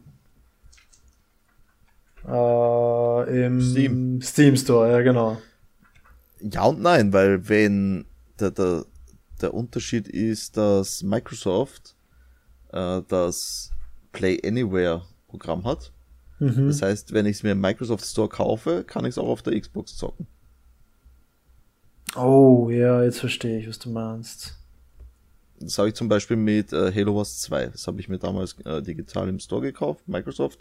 [2.25, 4.23] Äh, Im Steam.
[4.23, 5.39] Steam Store, ja genau.
[6.39, 8.05] Ja und nein, weil wenn
[8.39, 8.85] der, der,
[9.41, 11.97] der Unterschied ist, dass Microsoft
[12.73, 13.73] äh, das
[14.13, 15.03] Play Anywhere
[15.33, 15.91] Programm hat.
[16.39, 16.69] Mhm.
[16.69, 19.43] Das heißt, wenn ich es mir im Microsoft Store kaufe, kann ich es auch auf
[19.43, 20.27] der Xbox zocken.
[22.15, 24.59] Oh, ja, jetzt verstehe ich, was du meinst.
[25.59, 27.69] Das habe ich zum Beispiel mit äh, Halo Wars 2.
[27.69, 30.61] Das habe ich mir damals äh, digital im Store gekauft, Microsoft.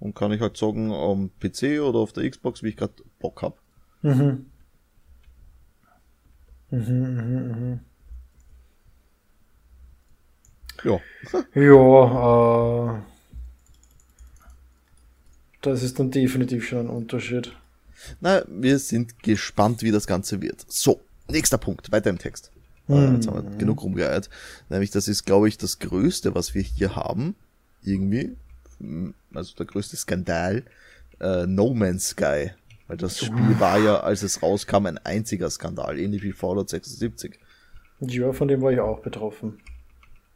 [0.00, 3.42] Und kann ich halt zocken am PC oder auf der Xbox, wie ich gerade Bock
[3.42, 3.56] habe.
[4.02, 4.46] Mhm.
[6.70, 7.80] Mhm, mhm, mhm.
[10.84, 11.00] Ja.
[11.54, 13.11] ja, äh,
[15.62, 17.52] das ist dann definitiv schon ein Unterschied.
[18.20, 20.64] Na, wir sind gespannt, wie das Ganze wird.
[20.68, 22.50] So, nächster Punkt, weiter im Text.
[22.86, 23.14] Hm.
[23.14, 24.28] Jetzt haben wir genug rumgeeiert.
[24.68, 27.36] Nämlich, das ist, glaube ich, das Größte, was wir hier haben.
[27.82, 28.36] Irgendwie.
[29.32, 30.64] Also der größte Skandal.
[31.20, 32.50] Äh, no Man's Sky.
[32.88, 35.98] Weil das Spiel war ja, als es rauskam, ein einziger Skandal.
[35.98, 37.38] Ähnlich wie Fallout 76.
[38.00, 39.58] Ja, von dem war ich auch betroffen.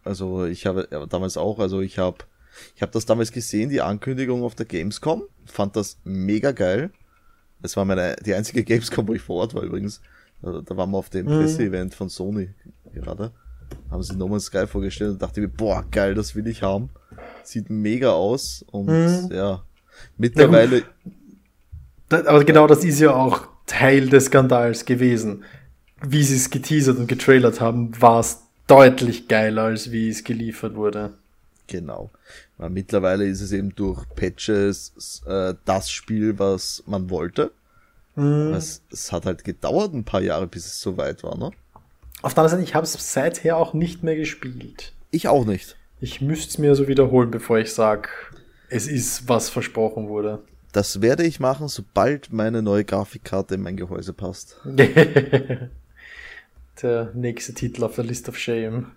[0.05, 2.19] Also ich habe ja, damals auch, also ich habe
[2.75, 6.91] ich habe das damals gesehen, die Ankündigung auf der Gamescom, fand das mega geil.
[7.63, 10.01] Das war meine, die einzige Gamescom, wo ich vor Ort war übrigens.
[10.43, 11.41] Da, da waren wir auf dem mhm.
[11.41, 12.51] Presseevent von Sony
[12.93, 13.33] gerade.
[13.91, 16.91] haben sie No Man's Sky vorgestellt und dachte mir, boah, geil, das will ich haben.
[17.43, 19.31] Sieht mega aus und mhm.
[19.33, 19.63] ja,
[20.19, 20.83] mittlerweile.
[22.11, 25.45] aber genau das ist ja auch Teil des Skandals gewesen.
[26.03, 30.75] Wie sie es geteasert und getrailert haben, war es deutlich geiler, als wie es geliefert
[30.75, 31.15] wurde.
[31.67, 32.11] Genau.
[32.59, 37.53] Weil mittlerweile ist es eben durch Patches äh, das Spiel, was man wollte.
[38.15, 38.55] Mhm.
[38.55, 41.51] Es, es, hat halt gedauert ein paar Jahre, bis es soweit war, ne?
[42.23, 44.95] Auf der anderen Seite, ich habe es seither auch nicht mehr gespielt.
[45.11, 45.77] Ich auch nicht.
[46.01, 48.09] Ich müsste es mir so wiederholen, bevor ich sage,
[48.69, 50.43] es ist, was versprochen wurde.
[50.73, 54.61] Das werde ich machen, sobald meine neue Grafikkarte in mein Gehäuse passt.
[56.83, 58.93] der nächste Titel auf der List of Shame.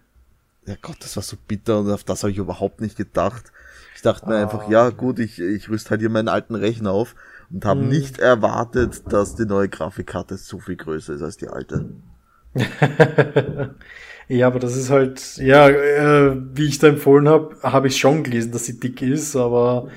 [0.66, 3.52] Ja Gott, das war so bitter und auf das habe ich überhaupt nicht gedacht.
[3.96, 4.42] Ich dachte mir ah.
[4.44, 7.16] einfach, ja gut, ich, ich rüste halt hier meinen alten Rechner auf
[7.52, 7.90] und habe hm.
[7.90, 11.90] nicht erwartet, dass die neue Grafikkarte so viel größer ist als die alte.
[14.28, 18.24] ja, aber das ist halt, ja, äh, wie ich da empfohlen habe, habe ich schon
[18.24, 19.90] gelesen, dass sie dick ist, aber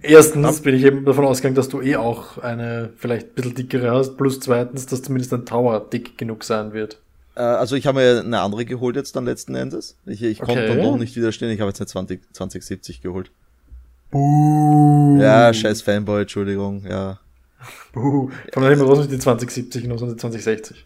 [0.00, 3.90] erstens bin ich eben davon ausgegangen, dass du eh auch eine vielleicht ein bisschen dickere
[3.90, 7.00] hast, plus zweitens, dass zumindest ein Tower dick genug sein wird.
[7.34, 9.96] Äh, also ich habe mir eine andere geholt jetzt dann letzten Endes.
[10.06, 10.46] Ich, ich okay.
[10.54, 13.30] konnte dann doch nicht widerstehen, ich habe jetzt eine 20, 2070 geholt.
[14.10, 15.18] Buh.
[15.20, 17.18] Ja, scheiß Fanboy, Entschuldigung, ja.
[17.92, 18.30] Buh.
[18.52, 20.84] Von daher immer die 2070 und die 2060.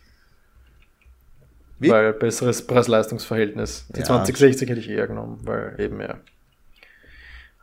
[1.79, 1.91] Wie?
[1.91, 3.87] Weil besseres Preis-Leistungs-Verhältnis.
[3.95, 4.07] Die ja.
[4.07, 6.19] 2060 hätte ich eher genommen, weil eben ja.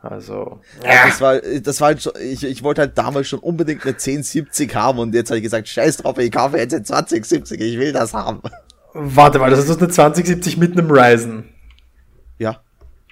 [0.00, 0.60] Also.
[0.84, 3.92] Ja, das war, das war halt so, ich, ich wollte halt damals schon unbedingt eine
[3.92, 7.78] 1070 haben und jetzt habe ich gesagt, scheiß drauf, ich kaufe jetzt eine 2070, ich
[7.78, 8.42] will das haben.
[8.94, 11.44] Warte mal, das ist eine 2070 mit einem Ryzen.
[12.38, 12.60] Ja.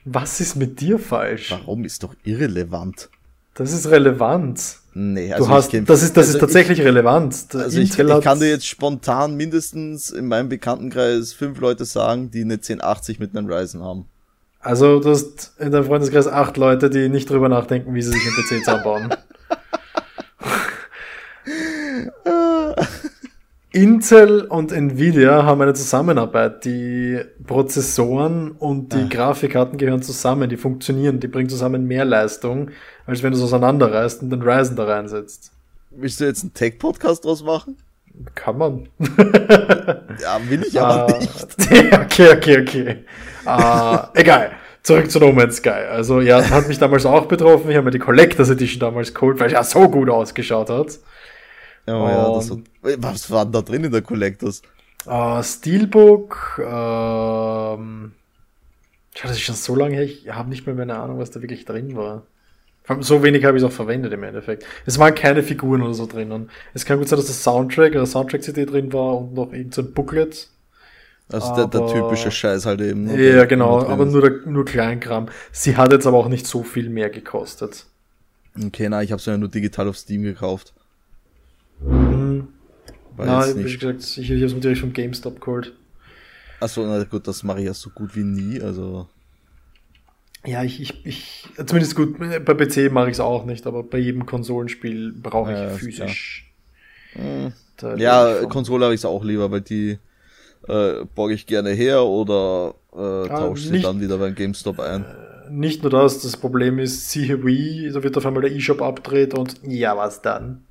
[0.04, 1.50] Was ist mit dir falsch?
[1.50, 3.10] Warum ist doch irrelevant?
[3.54, 4.78] Das ist relevant.
[4.94, 7.34] Nee, also du hast, das ist, das also ist tatsächlich ich, relevant.
[7.54, 12.42] Also ich, ich, kann dir jetzt spontan mindestens in meinem Bekanntenkreis fünf Leute sagen, die
[12.42, 14.06] eine 1080 mit einem Ryzen haben.
[14.60, 18.22] Also du hast in deinem Freundeskreis acht Leute, die nicht drüber nachdenken, wie sie sich
[18.22, 19.14] einen PC zusammenbauen.
[23.72, 26.64] Intel und Nvidia haben eine Zusammenarbeit.
[26.64, 29.08] Die Prozessoren und die ah.
[29.08, 32.70] Grafikkarten gehören zusammen, die funktionieren, die bringen zusammen mehr Leistung,
[33.06, 35.52] als wenn du es auseinanderreißt und den Ryzen da reinsetzt.
[35.90, 37.78] Willst du jetzt einen Tech-Podcast draus machen?
[38.34, 38.88] Kann man.
[38.98, 41.56] ja, will ich aber uh, nicht.
[41.94, 42.96] okay, okay, okay.
[43.46, 44.50] Uh, egal.
[44.82, 45.86] Zurück zu No Man's Sky.
[45.90, 47.70] Also ja, hat mich damals auch betroffen.
[47.70, 50.98] Ich habe mir die Collectors Edition damals geholt, weil es ja so gut ausgeschaut hat.
[51.86, 54.62] Oh, ja, das hat, was war denn da drin in der Collectors?
[55.04, 58.12] Uh, Steelbook, ähm,
[59.20, 61.64] das ist schon so lange her, ich habe nicht mehr meine Ahnung, was da wirklich
[61.64, 62.22] drin war.
[63.00, 64.64] So wenig habe ich es auch verwendet im Endeffekt.
[64.86, 66.50] Es waren keine Figuren oder so drinnen.
[66.74, 69.84] Es kann gut sein, dass das Soundtrack oder Soundtrack-CD drin war und noch irgendein so
[69.84, 70.48] Booklet.
[71.28, 73.04] Also aber, der, der, typische Scheiß halt eben.
[73.04, 73.34] Ne?
[73.34, 75.28] Ja, genau, aber nur, der, nur Kleinkram.
[75.52, 77.86] Sie hat jetzt aber auch nicht so viel mehr gekostet.
[78.62, 80.74] Okay, na, ich habe es ja nur digital auf Steam gekauft.
[81.84, 82.48] Mhm.
[83.16, 85.74] Na, wie gesagt, ich, ich habe es natürlich vom GameStop geholt.
[86.60, 89.08] Achso, na gut, das mache ich ja so gut wie nie, also.
[90.44, 93.98] Ja, ich, ich, ich, zumindest gut, bei PC mache ich es auch nicht, aber bei
[93.98, 96.52] jedem Konsolenspiel brauche ich ja, physisch.
[97.12, 97.52] Hm.
[97.96, 99.98] Ja, Konsole habe ich es auch lieber, weil die
[100.68, 105.04] äh, borge ich gerne her oder äh, ah, tausche sie dann wieder beim GameStop ein.
[105.04, 108.82] Äh, nicht nur das, das Problem ist, siehe Wii, da wird auf einmal der E-Shop
[108.82, 110.64] abdreht und ja, was dann?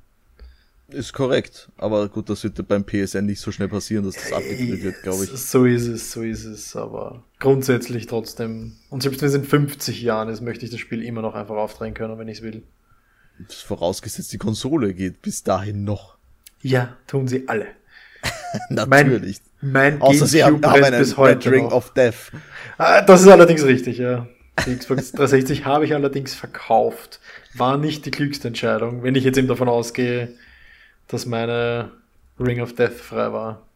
[0.92, 4.82] Ist korrekt, aber gut, das wird beim PSN nicht so schnell passieren, dass das abgedreht
[4.82, 5.30] wird, glaube ich.
[5.30, 8.76] So ist es, so ist es, aber grundsätzlich trotzdem.
[8.90, 11.56] Und selbst wenn es in 50 Jahren ist, möchte ich das Spiel immer noch einfach
[11.56, 12.62] aufdrehen können, wenn ich es will.
[13.48, 16.18] Vorausgesetzt, die Konsole geht bis dahin noch.
[16.60, 17.66] Ja, tun sie alle.
[18.68, 19.40] Natürlich.
[19.60, 21.72] Mein, mein Außer sie haben, haben einen, bis heute Ring noch.
[21.72, 22.32] of Death.
[22.78, 24.28] Ah, das ist allerdings richtig, ja.
[24.66, 27.20] Die Xbox 360 habe ich allerdings verkauft.
[27.54, 30.34] War nicht die klügste Entscheidung, wenn ich jetzt eben davon ausgehe,
[31.12, 31.92] dass meine
[32.40, 33.66] Ring of Death frei war.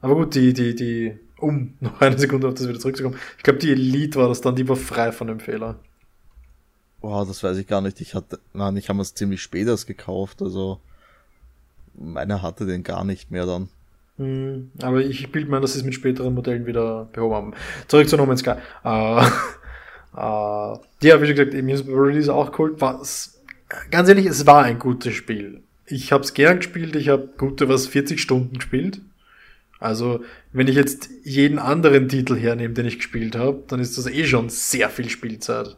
[0.00, 3.18] Aber gut, die, die, die, um noch eine Sekunde auf das wieder zurückzukommen.
[3.36, 5.76] Ich glaube, die Elite war das dann, die war frei von dem Fehler.
[7.00, 8.00] Boah, das weiß ich gar nicht.
[8.00, 10.80] Ich hatte, nein, ich habe es ziemlich spät erst gekauft, also
[11.94, 13.68] meiner hatte den gar nicht mehr dann.
[14.16, 17.54] Hm, aber ich bilde mir, dass sie es mit späteren Modellen wieder behoben haben.
[17.88, 18.54] Zurück zu No Man's Sky.
[18.84, 19.20] Äh,
[20.16, 22.80] äh, ja, wie gesagt, ist Release auch geholt.
[22.80, 23.42] Was,
[23.90, 25.62] ganz ehrlich, es war ein gutes Spiel.
[25.86, 29.00] Ich habe es gern gespielt, ich habe gute was 40 Stunden gespielt.
[29.80, 34.06] Also, wenn ich jetzt jeden anderen Titel hernehme, den ich gespielt habe, dann ist das
[34.06, 35.76] eh schon sehr viel Spielzeit.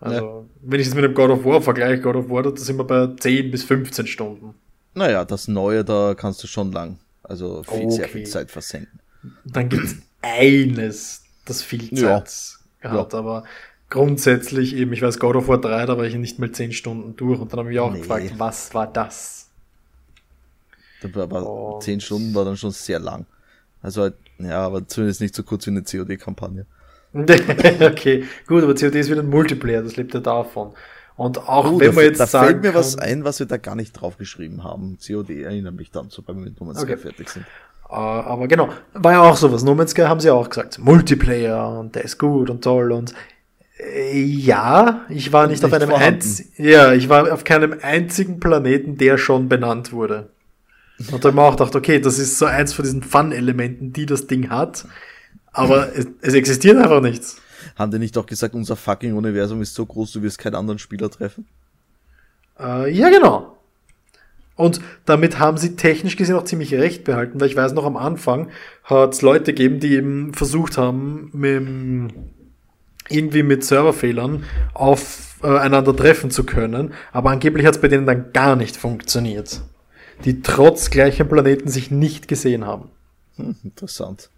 [0.00, 0.44] Also, ja.
[0.60, 2.84] wenn ich es mit einem God of War vergleiche, God of War, da sind wir
[2.84, 4.54] bei 10 bis 15 Stunden.
[4.92, 6.98] Naja, das Neue, da kannst du schon lang.
[7.22, 7.90] Also viel, okay.
[7.90, 9.00] sehr viel Zeit versenken.
[9.46, 11.98] dann gibt es eines, das viel Zeit
[12.82, 12.90] ja.
[12.90, 13.18] hat, ja.
[13.18, 13.44] aber
[13.90, 17.16] grundsätzlich eben, ich weiß, God of War 3, da war ich nicht mal 10 Stunden
[17.16, 18.00] durch und dann habe ich auch nee.
[18.00, 19.48] gefragt, was war das?
[21.14, 23.26] Aber 10 Stunden war dann schon sehr lang.
[23.82, 26.66] Also halt, ja, aber zumindest nicht so kurz wie eine COD-Kampagne.
[27.14, 30.72] okay, gut, aber COD ist wieder ein Multiplayer, das lebt ja davon.
[31.16, 33.46] Und auch oh, wenn man jetzt da sagen fällt mir kann, was ein, was wir
[33.46, 34.98] da gar nicht draufgeschrieben haben.
[35.06, 36.96] COD erinnert mich dann, sobald wir mit No Man's okay.
[36.96, 37.46] Fertig sind.
[37.88, 39.62] Uh, aber genau, war ja auch sowas.
[39.62, 43.12] No Man's Sky haben sie auch gesagt, Multiplayer und der ist gut und toll und
[43.12, 43.14] äh,
[43.78, 48.96] ja, ich war nicht, nicht auf einem einzigen, ja, ich war auf keinem einzigen Planeten,
[48.96, 50.30] der schon benannt wurde.
[50.98, 53.92] Und da habe ich mir auch gedacht, okay, das ist so eins von diesen Fun-Elementen,
[53.92, 54.86] die das Ding hat,
[55.52, 57.40] aber es, es existiert einfach nichts.
[57.76, 60.78] Haben die nicht auch gesagt, unser fucking Universum ist so groß, du wirst keinen anderen
[60.78, 61.46] Spieler treffen?
[62.60, 63.56] Äh, ja, genau.
[64.56, 67.96] Und damit haben sie technisch gesehen auch ziemlich recht behalten, weil ich weiß noch am
[67.96, 68.50] Anfang
[68.84, 72.14] hat es Leute gegeben, die eben versucht haben, mit,
[73.08, 78.32] irgendwie mit Serverfehlern aufeinander äh, treffen zu können, aber angeblich hat es bei denen dann
[78.32, 79.62] gar nicht funktioniert.
[80.24, 82.90] Die trotz gleichen Planeten sich nicht gesehen haben.
[83.36, 84.30] Hm, interessant.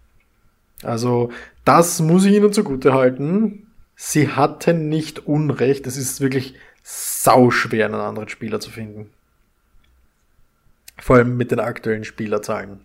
[0.83, 1.31] Also,
[1.65, 3.67] das muss ich ihnen zugute halten.
[3.95, 5.87] Sie hatten nicht Unrecht.
[5.87, 9.09] Es ist wirklich sauschwer, einen anderen Spieler zu finden.
[10.99, 12.81] Vor allem mit den aktuellen Spielerzahlen.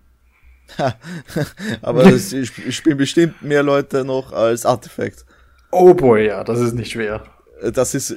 [1.82, 2.34] Aber es
[2.70, 5.24] spielen bestimmt mehr Leute noch als Artifact.
[5.72, 7.24] Oh boy, ja, das ist nicht schwer.
[7.62, 8.16] Das ist,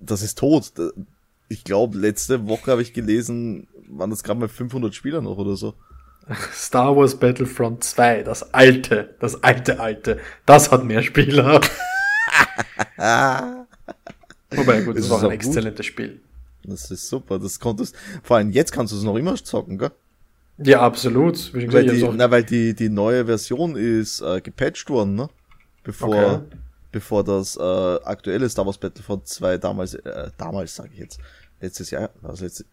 [0.00, 0.72] das ist tot.
[1.48, 5.56] Ich glaube, letzte Woche habe ich gelesen, waren das gerade mal 500 Spieler noch oder
[5.56, 5.74] so.
[6.52, 11.60] Star Wars Battlefront 2, das alte, das alte, alte, das hat mehr Spieler.
[12.96, 15.92] Wobei, gut, das, das war ein exzellentes gut.
[15.92, 16.20] Spiel.
[16.64, 19.92] Das ist super, das konntest, vor allem jetzt kannst du es noch immer zocken, gell?
[20.58, 21.52] Ja, absolut.
[21.52, 25.28] Weil die, na, weil die, die neue Version ist äh, gepatcht worden, ne?
[25.84, 26.56] Bevor, okay.
[26.96, 31.20] Bevor das äh, aktuelle Star Wars Battlefront 2 damals, äh, damals sage ich jetzt,
[31.60, 32.64] letztes Jahr, also letztes,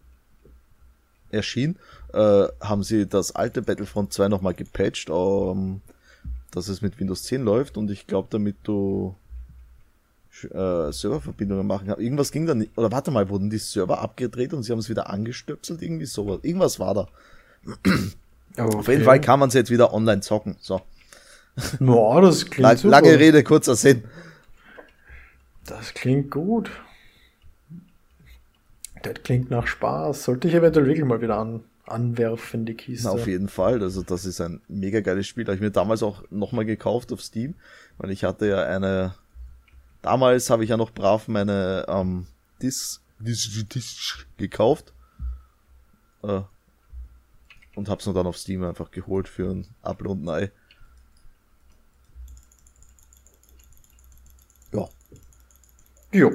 [1.30, 1.76] erschien,
[2.14, 5.82] äh, haben sie das alte Battlefront 2 nochmal gepatcht, ähm,
[6.52, 9.14] dass es mit Windows 10 läuft und ich glaube, damit du
[10.44, 12.00] äh, Serververbindungen machen kannst.
[12.00, 12.78] Irgendwas ging da nicht.
[12.78, 15.82] Oder warte mal, wurden die Server abgedreht und sie haben es wieder angestöpselt?
[15.82, 16.38] Irgendwie sowas.
[16.40, 17.08] Irgendwas war da.
[17.70, 18.10] Okay.
[18.56, 20.56] Auf jeden Fall kann man es jetzt wieder online zocken.
[20.60, 20.80] So.
[21.80, 24.04] Boah, das klingt Lang, Lange Rede, kurzer Sinn.
[25.66, 26.70] Das klingt gut.
[29.02, 30.24] Das klingt nach Spaß.
[30.24, 33.06] Sollte ich eventuell wirklich mal wieder an, anwerfen, die Kiste.
[33.06, 33.82] Na, auf jeden Fall.
[33.82, 35.44] Also das ist ein mega geiles Spiel.
[35.44, 37.54] Habe ich mir damals auch nochmal gekauft auf Steam,
[37.98, 39.14] weil ich hatte ja eine.
[40.02, 42.26] Damals habe ich ja noch brav meine ähm,
[42.60, 44.92] Disc, Disc, Disc gekauft.
[46.22, 46.42] Äh,
[47.74, 50.50] und hab's nur dann auf Steam einfach geholt für ein Apple und Ei.
[54.72, 54.88] Ja.
[56.14, 56.30] Jo.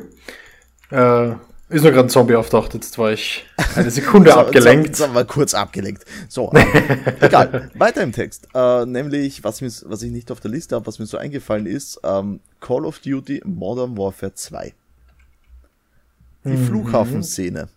[0.91, 1.35] Äh,
[1.69, 4.87] ist nur gerade ein Zombie auftaucht, jetzt war ich eine Sekunde abgelenkt.
[4.87, 6.03] Jetzt haben wir kurz abgelenkt.
[6.27, 6.67] So, ähm,
[7.21, 7.71] egal.
[7.75, 8.49] Weiter im Text.
[8.53, 11.65] Äh, nämlich, was, mir, was ich nicht auf der Liste habe, was mir so eingefallen
[11.65, 14.73] ist, ähm, Call of Duty Modern Warfare 2.
[16.43, 16.65] Die mhm.
[16.65, 17.69] Flughafenszene.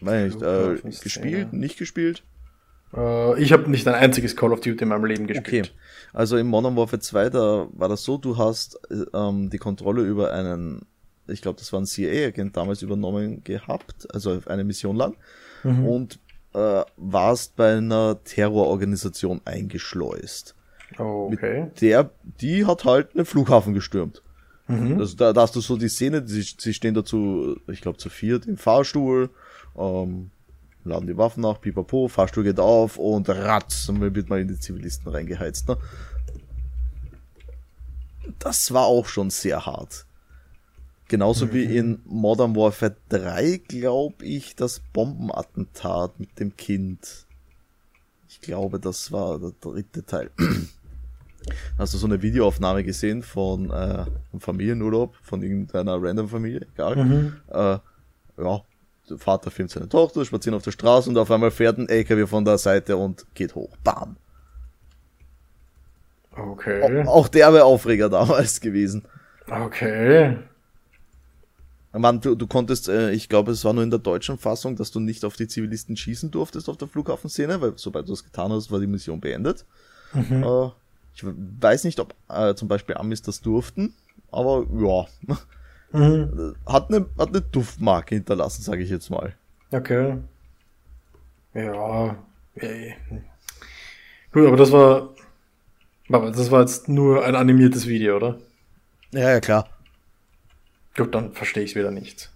[0.00, 2.22] Meine ich, äh, gespielt, nicht gespielt?
[2.96, 5.72] Äh, ich habe nicht ein einziges Call of Duty in meinem Leben gespielt.
[5.72, 5.80] Okay.
[6.12, 10.02] Also im Modern Warfare 2, da war das so, du hast äh, ähm, die Kontrolle
[10.02, 10.86] über einen
[11.28, 15.16] ich glaube, das war ein CIA-Agent damals übernommen gehabt, also eine Mission lang,
[15.64, 15.86] mhm.
[15.86, 16.18] und
[16.54, 20.54] äh, warst bei einer Terrororganisation eingeschleust.
[20.98, 21.64] okay.
[21.64, 24.22] Mit der, die hat halt einen Flughafen gestürmt.
[24.68, 24.98] Mhm.
[24.98, 28.08] Also da, da hast du so die Szene, sie, sie stehen dazu, ich glaube zu
[28.08, 29.30] viert im Fahrstuhl,
[29.76, 30.30] ähm,
[30.88, 34.48] laden die Waffen nach, pipapo, Fahrstuhl geht auf und ratz, und dann wird mal in
[34.48, 35.68] die Zivilisten reingeheizt.
[35.68, 35.76] Ne?
[38.38, 40.06] Das war auch schon sehr hart.
[41.08, 41.52] Genauso mhm.
[41.52, 47.26] wie in Modern Warfare 3, glaube ich, das Bombenattentat mit dem Kind.
[48.28, 50.30] Ich glaube, das war der dritte Teil.
[51.78, 56.96] Hast du so eine Videoaufnahme gesehen von äh, einem Familienurlaub, von irgendeiner random Familie, egal.
[56.96, 57.36] Mhm.
[57.48, 57.78] Äh,
[58.38, 58.62] ja,
[59.16, 62.44] Vater filmt seine Tochter, spazieren auf der Straße und auf einmal fährt ein LKW von
[62.44, 63.76] der Seite und geht hoch.
[63.84, 64.16] Bam.
[66.32, 67.04] Okay.
[67.06, 69.04] Auch, auch der wäre Aufreger damals gewesen.
[69.48, 70.36] Okay.
[71.92, 74.90] Man, du, du konntest, äh, ich glaube, es war nur in der deutschen Fassung, dass
[74.90, 78.52] du nicht auf die Zivilisten schießen durftest auf der Flughafenszene, weil sobald du das getan
[78.52, 79.64] hast, war die Mission beendet.
[80.12, 80.42] Mhm.
[80.42, 80.70] Äh,
[81.14, 83.94] ich weiß nicht, ob äh, zum Beispiel Amis das durften,
[84.30, 85.36] aber ja.
[85.92, 86.56] Mhm.
[86.66, 89.34] Hat eine, hat eine Duftmarke hinterlassen, sage ich jetzt mal.
[89.70, 90.18] Okay.
[91.54, 92.16] Ja.
[92.56, 92.94] Ey.
[94.32, 95.14] Gut, aber das war.
[96.08, 98.38] Das war jetzt nur ein animiertes Video, oder?
[99.12, 99.68] Ja, ja, klar.
[100.96, 102.30] Gut, dann verstehe ich es wieder nicht.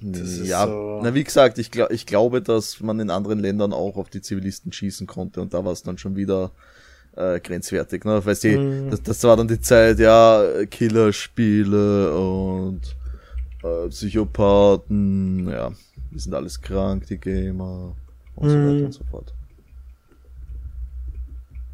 [0.00, 3.96] ja, so na wie gesagt, ich, glaub, ich glaube, dass man in anderen Ländern auch
[3.96, 6.52] auf die Zivilisten schießen konnte und da war es dann schon wieder
[7.18, 8.04] äh, grenzwertig.
[8.04, 8.24] Ne?
[8.24, 8.90] Weißt du, mm.
[8.90, 12.80] das, das war dann die Zeit, ja, Killerspiele und
[13.62, 15.72] äh, Psychopathen, ja,
[16.12, 17.96] die sind alles krank, die Gamer
[18.36, 18.50] und mm.
[18.50, 19.34] so weiter und so fort.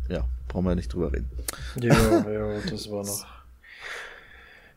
[0.08, 1.30] Ja, brauchen wir nicht drüber reden.
[1.80, 1.94] Ja,
[2.30, 3.26] ja, das war noch.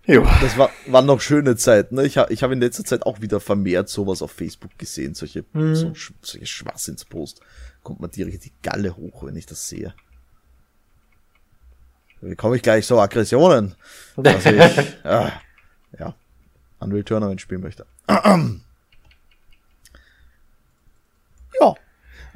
[0.09, 0.25] Jo.
[0.39, 1.95] Das war, waren noch schöne Zeiten.
[1.95, 2.05] Ne?
[2.05, 5.43] Ich, ha, ich habe in letzter Zeit auch wieder vermehrt sowas auf Facebook gesehen, solche,
[5.51, 5.75] mhm.
[5.75, 5.91] so,
[6.21, 7.41] solche Schwachsinnspost.
[7.83, 9.93] Kommt man direkt die Galle hoch, wenn ich das sehe.
[12.21, 13.75] Wie komme ich gleich so Aggressionen?
[14.15, 14.55] Dass ich,
[15.03, 15.31] ja,
[15.97, 16.15] ja,
[16.79, 17.85] Unreal Tournament spielen möchte.
[18.09, 18.19] ja.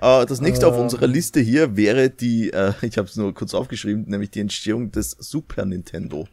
[0.01, 0.69] Äh, das nächste äh.
[0.69, 4.41] auf unserer Liste hier wäre die, äh, ich habe es nur kurz aufgeschrieben, nämlich die
[4.41, 6.27] Entstehung des Super Nintendo.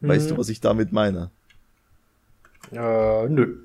[0.00, 0.30] Weißt mhm.
[0.30, 1.30] du, was ich damit meine?
[2.72, 3.64] Äh, nö.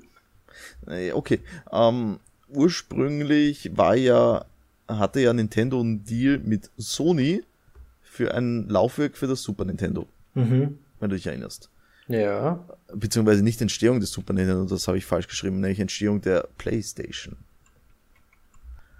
[1.12, 1.40] Okay.
[1.70, 4.44] Ähm, ursprünglich war ja,
[4.88, 7.42] hatte ja Nintendo einen Deal mit Sony
[8.20, 10.06] für ein Laufwerk für das Super Nintendo.
[10.34, 10.78] Mhm.
[10.98, 11.70] Wenn du dich erinnerst.
[12.06, 12.62] Ja.
[12.92, 17.38] Beziehungsweise nicht Entstehung des Super Nintendo, das habe ich falsch geschrieben, nämlich Entstehung der PlayStation.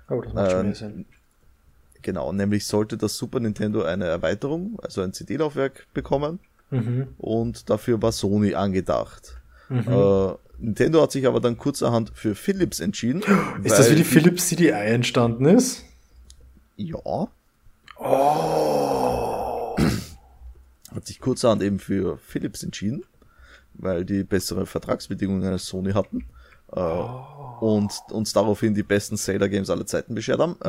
[0.09, 1.05] Oh, das macht schon mehr ähm, Sinn.
[2.01, 6.39] Genau, nämlich sollte das Super Nintendo eine Erweiterung, also ein CD-Laufwerk bekommen.
[6.71, 7.09] Mhm.
[7.19, 9.37] Und dafür war Sony angedacht.
[9.69, 9.87] Mhm.
[9.87, 13.23] Äh, Nintendo hat sich aber dann kurzerhand für Philips entschieden.
[13.65, 15.85] Ist das wie die Philips CDI entstanden ist?
[16.77, 17.29] Ja.
[17.99, 18.70] Oh.
[20.95, 23.05] Hat sich kurzerhand eben für Philips entschieden,
[23.75, 26.27] weil die bessere Vertragsbedingungen als Sony hatten.
[26.73, 27.25] Äh, oh.
[27.61, 30.57] Und uns daraufhin die besten Zelda Games aller Zeiten beschert haben.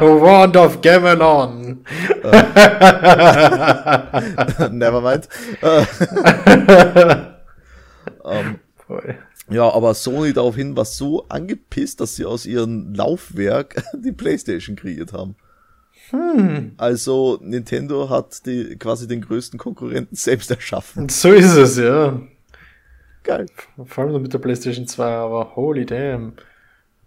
[0.00, 1.84] Ähm, Wand of Gamelon!
[4.70, 5.28] Nevermind.
[8.24, 8.60] ähm,
[9.50, 15.12] ja, aber Sony daraufhin war so angepisst, dass sie aus ihrem Laufwerk die Playstation kreiert
[15.12, 15.36] haben.
[16.10, 16.72] Hm.
[16.76, 21.08] Also Nintendo hat die, quasi den größten Konkurrenten selbst erschaffen.
[21.08, 22.20] So ist es, ja.
[23.24, 23.46] Geil.
[23.84, 26.32] Vor allem mit der PlayStation 2, aber holy damn.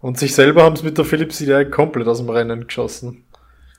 [0.00, 3.24] Und sich selber haben es mit der Philips CDI komplett aus dem Rennen geschossen.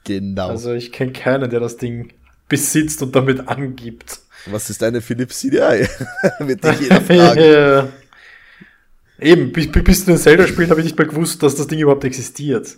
[0.06, 0.50] Genau.
[0.50, 2.14] Also ich kenne keinen, der das Ding
[2.50, 4.20] besitzt und damit angibt.
[4.48, 5.88] Was ist eine Philips CDI?
[6.40, 7.40] Wird dich jeder fragen.
[7.40, 7.90] ja.
[9.20, 11.80] Eben, bis, bis du den Zelda spielst, habe ich nicht mal gewusst, dass das Ding
[11.80, 12.78] überhaupt existiert.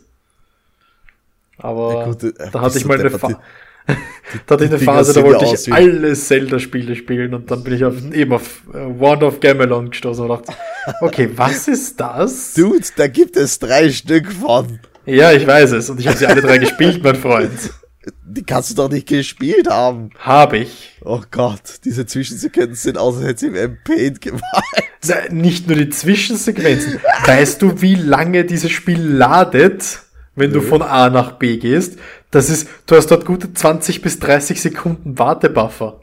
[1.58, 3.40] Aber ja, gut, äh, da hatte ich mal eine, Fa
[4.48, 7.86] da hatte ich eine Phase, da wollte ich alle Zelda-Spiele spielen und dann bin ich
[7.86, 10.54] auf, eben auf Wand of Gamelon gestoßen und dachte,
[11.02, 12.54] okay, was ist das?
[12.54, 14.80] Dude, da gibt es drei Stück von.
[15.06, 17.52] Ja, ich weiß es und ich habe sie alle drei gespielt, mein Freund.
[18.24, 20.12] Die kannst du doch nicht gespielt haben.
[20.20, 21.00] Habe ich.
[21.04, 24.44] Oh Gott, diese Zwischensequenzen sind aus, als hätte sie im Paint gemacht.
[25.32, 27.00] Nicht nur die Zwischensequenzen.
[27.26, 30.05] weißt du, wie lange dieses Spiel ladet?
[30.36, 30.60] Wenn Nö.
[30.60, 31.98] du von A nach B gehst.
[32.32, 36.02] Das ist, du hast dort gute 20 bis 30 Sekunden Wartebuffer.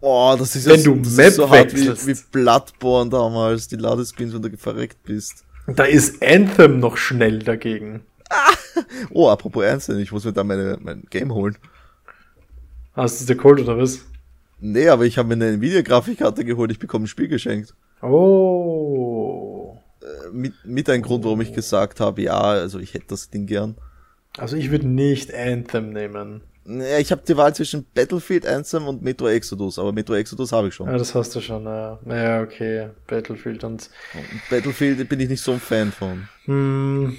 [0.00, 3.76] Oh, das ist, wenn ja, du das Map so hart wie, wie Bloodborne damals, die
[3.76, 5.44] Ladescreens, wenn du verreckt bist.
[5.66, 8.02] Da ist Anthem noch schnell dagegen.
[8.30, 8.52] Ah.
[9.10, 11.58] Oh, apropos Anthem, ich muss mir da meine, mein Game holen.
[12.94, 14.00] Hast du dir geholt oder was?
[14.60, 17.74] Nee, aber ich habe mir eine Nvidia-Grafikkarte geholt, ich bekomme ein Spiel geschenkt.
[18.00, 19.51] Oh
[20.32, 23.76] mit, mit ein Grund, warum ich gesagt habe, ja, also ich hätte das Ding gern.
[24.38, 26.42] Also ich würde nicht Anthem nehmen.
[26.64, 30.68] Ja, ich habe die Wahl zwischen Battlefield, Anthem und Metro Exodus, aber Metro Exodus habe
[30.68, 30.86] ich schon.
[30.86, 31.98] Ja, das hast du schon, ja.
[32.06, 32.90] Ja, okay.
[33.08, 33.90] Battlefield und...
[34.48, 36.28] Battlefield bin ich nicht so ein Fan von.
[36.44, 37.16] Hm.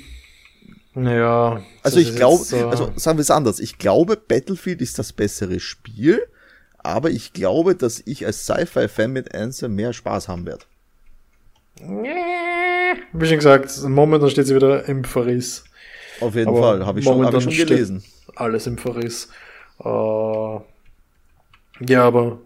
[0.93, 1.61] Naja.
[1.82, 3.59] Also ich glaube, so also sagen wir es anders.
[3.59, 6.22] Ich glaube, Battlefield ist das bessere Spiel,
[6.78, 10.66] aber ich glaube, dass ich als Sci-Fi-Fan mit Anthem mehr Spaß haben werde.
[11.80, 15.63] Wie schon gesagt, momentan steht sie wieder im Verriss.
[16.21, 18.03] Auf jeden Aber Fall, habe ich, schon, hab ich schon gelesen.
[18.36, 19.30] Alles im Verriss.
[19.84, 20.61] Uh,
[21.80, 22.39] ja, aber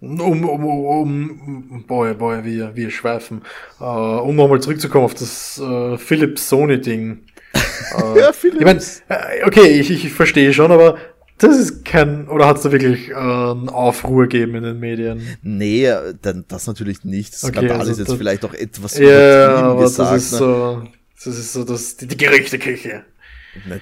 [0.00, 3.42] um, um, um, boah, boah, wir, wir schweifen.
[3.78, 7.24] Uh, um nochmal zurückzukommen auf das uh, Philips Sony Ding.
[7.94, 8.58] Uh, ja, Philips.
[8.58, 10.96] Ich mein, okay, ich, ich verstehe schon, aber
[11.40, 15.26] das ist kein, oder hat es da wirklich äh, einen Aufruhr gegeben in den Medien?
[15.42, 17.32] Nee, dann, das natürlich nicht.
[17.32, 20.12] Das okay, also ist jetzt vielleicht auch etwas ja, aber gesagt.
[20.12, 20.38] Das ist ne?
[20.38, 20.84] so,
[21.24, 23.04] das ist so das, die, die Gerüchteküche.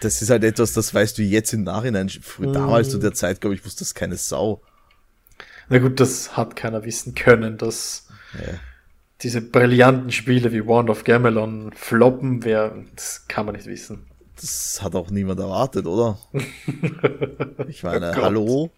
[0.01, 2.09] Das ist halt etwas, das weißt du jetzt im Nachhinein.
[2.09, 4.63] Früher, damals zu der Zeit, glaube ich, wusste das keine Sau.
[5.69, 8.07] Na gut, das hat keiner wissen können, dass.
[8.35, 8.55] Ja.
[9.23, 14.07] diese brillanten Spiele wie Wand of Gamelon floppen, wer, das kann man nicht wissen.
[14.41, 16.19] Das hat auch niemand erwartet, oder?
[17.69, 18.71] Ich meine, Oh hallo?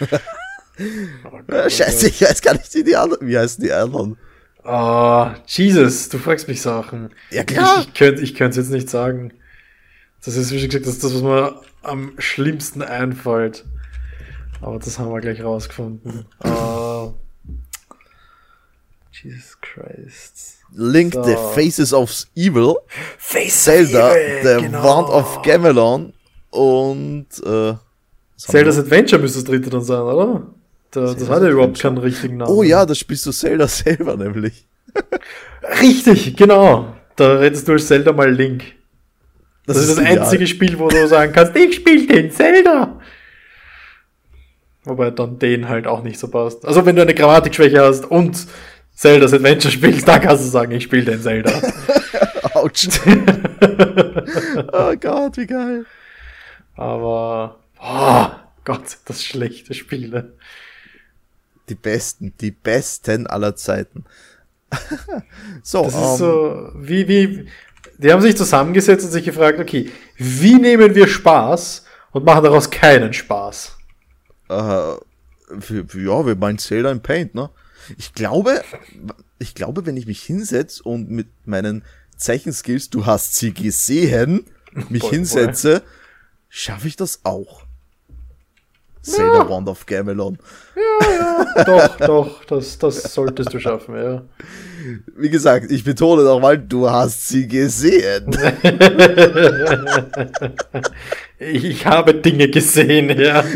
[0.00, 0.06] Oh
[1.52, 4.16] Äh, Scheiße, ich weiß gar nicht, wie die anderen, wie heißen die anderen?
[4.62, 7.10] Ah, Jesus, du fragst mich Sachen.
[7.30, 7.80] Ja, klar.
[7.80, 9.32] Ich, ich könnte es jetzt nicht sagen.
[10.24, 13.64] Das ist, wie gesagt, das ist das, was mir am schlimmsten einfällt.
[14.60, 16.26] Aber das haben wir gleich rausgefunden.
[16.40, 16.48] Ah,
[19.22, 20.58] Jesus Christ.
[20.74, 21.22] Link So.
[21.22, 22.76] the Faces of Evil,
[23.18, 24.12] Face Zelda,
[24.42, 24.84] The genau.
[24.84, 26.12] Wand of Gamelon
[26.50, 27.74] und äh,
[28.36, 28.78] Zelda's?
[28.78, 30.46] Adventure müsste das dritte dann sein, oder?
[30.90, 32.52] Da, das hat ja überhaupt keinen richtigen Namen.
[32.52, 34.66] Oh ja, da spielst du Zelda selber nämlich.
[35.80, 36.94] Richtig, genau.
[37.16, 38.62] Da redest du als Zelda mal Link.
[39.66, 40.20] Das, ist das genial.
[40.20, 42.98] einzige Spiel, wo du sagen kannst, ich spiele den Zelda.
[44.84, 46.64] Wobei dann den halt auch nicht so passt.
[46.64, 48.46] Also wenn du eine Grammatikschwäche hast und
[48.98, 51.52] Zelda's Adventure spielst, da kannst du sagen, ich spiele den Zelda.
[52.54, 52.88] Autsch.
[54.72, 55.86] oh Gott, wie geil.
[56.74, 58.26] Aber, oh
[58.64, 60.32] Gott, das schlechte Spiele.
[61.68, 64.04] Die besten, die besten aller Zeiten.
[65.62, 67.46] so, Das ähm, ist so, wie, wie,
[67.98, 72.68] die haben sich zusammengesetzt und sich gefragt, okay, wie nehmen wir Spaß und machen daraus
[72.68, 73.76] keinen Spaß?
[74.48, 77.48] für, ja, wir meinen Zelda in Paint, ne?
[77.96, 78.62] Ich glaube,
[79.38, 81.84] ich glaube, wenn ich mich hinsetze und mit meinen
[82.16, 84.44] Zeichenskills, du hast sie gesehen,
[84.88, 85.82] mich Boy, hinsetze,
[86.48, 87.62] schaffe ich das auch.
[89.00, 90.38] Zelda Wand of Gamelon.
[91.64, 94.24] doch, doch, das, das solltest du schaffen, ja.
[95.16, 98.36] Wie gesagt, ich betone nochmal, du hast sie gesehen.
[101.40, 103.44] Ich habe Dinge gesehen, ja.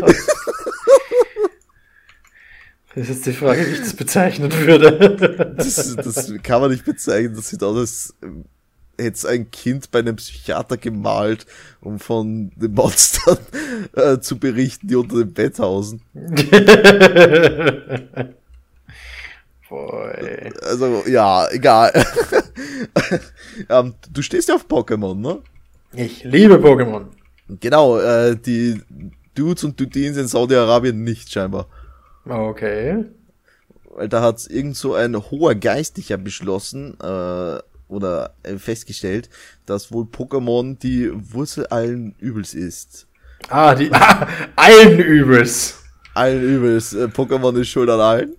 [2.95, 5.55] Das ist jetzt die Frage, wie ich das bezeichnen würde.
[5.57, 7.35] Das, das kann man nicht bezeichnen.
[7.35, 8.13] Das sieht aus, als
[8.99, 11.45] hätte es ein Kind bei einem Psychiater gemalt,
[11.81, 13.37] um von den Monstern
[13.93, 16.01] äh, zu berichten, die unter dem Bett hausen.
[19.69, 20.51] Boy.
[20.61, 21.91] Also, ja, egal.
[23.69, 25.39] ähm, du stehst ja auf Pokémon, ne?
[25.93, 27.05] Ich liebe Pokémon.
[27.59, 28.81] Genau, äh, die
[29.35, 31.67] Dudes und Dudins in Saudi-Arabien nicht scheinbar.
[32.27, 33.05] Okay.
[33.95, 39.29] Weil da hat irgend so ein hoher Geistlicher beschlossen äh, oder äh, festgestellt,
[39.65, 43.07] dass wohl Pokémon die Wurzel allen Übels ist.
[43.49, 45.79] Ah, die ah, allen Übels.
[46.13, 46.93] Allen Übels.
[46.93, 48.35] Äh, Pokémon ist schuld an allen.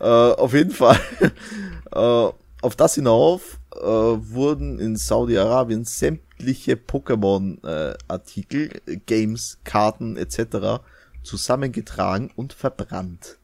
[0.00, 0.98] Äh, auf jeden Fall.
[1.92, 2.28] äh,
[2.62, 10.80] auf das hinauf äh, wurden in Saudi-Arabien sämtliche Pokémon-Artikel, äh, Games, Karten etc.
[11.24, 13.38] zusammengetragen und verbrannt.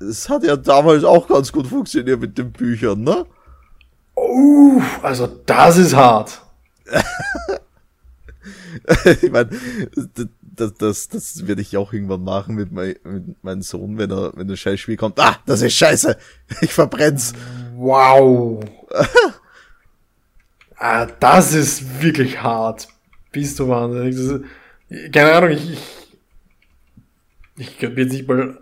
[0.00, 3.26] Es hat ja damals auch ganz gut funktioniert mit den Büchern, ne?
[4.16, 6.42] Uh, also das ist hart.
[9.22, 9.50] ich meine,
[10.42, 14.32] das, das, das werde ich auch irgendwann machen mit, mein, mit meinem Sohn, wenn er,
[14.34, 15.20] wenn das scheiß Spiel kommt.
[15.20, 16.16] Ah, das ist scheiße.
[16.60, 17.32] Ich verbrenn's.
[17.76, 18.64] Wow.
[20.76, 22.88] ah, das ist wirklich hart.
[23.30, 24.16] Bist du wahnsinnig.
[25.12, 25.78] Keine Ahnung, ich, ich,
[27.56, 28.58] ich könnte jetzt nicht mal,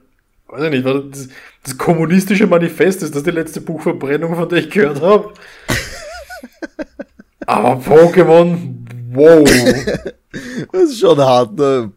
[0.49, 1.29] weiß ich nicht, was das,
[1.63, 5.33] das kommunistische Manifest ist das die letzte Buchverbrennung, von der ich gehört habe.
[7.47, 9.49] Aber Pokémon, wow.
[10.73, 11.93] Das ist schon hart, ne?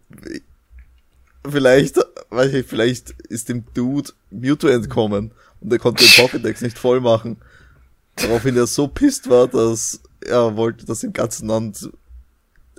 [1.48, 1.98] Vielleicht,
[2.30, 7.02] weiß ich, vielleicht ist dem Dude Mewtwo entkommen und er konnte den Pokédex nicht voll
[7.02, 7.38] machen.
[8.16, 11.90] Daraufhin er so pisst war, dass er wollte, dass im ganzen Land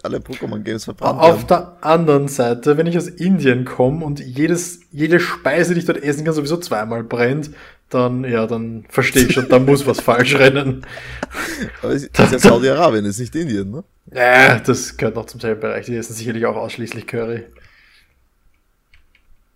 [0.03, 1.49] alle Pokémon-Games verbrannt Auf werden.
[1.49, 6.03] der anderen Seite, wenn ich aus Indien komme und jedes, jede Speise, die ich dort
[6.03, 7.51] essen kann, sowieso zweimal brennt,
[7.91, 10.87] dann, ja, dann verstehe ich schon, da muss was falsch rennen.
[11.83, 13.85] Aber es ist ja Saudi-Arabien, ist nicht Indien, ne?
[14.13, 15.87] Ja, das gehört noch zum selben Bereich.
[15.87, 17.45] Die essen sicherlich auch ausschließlich Curry.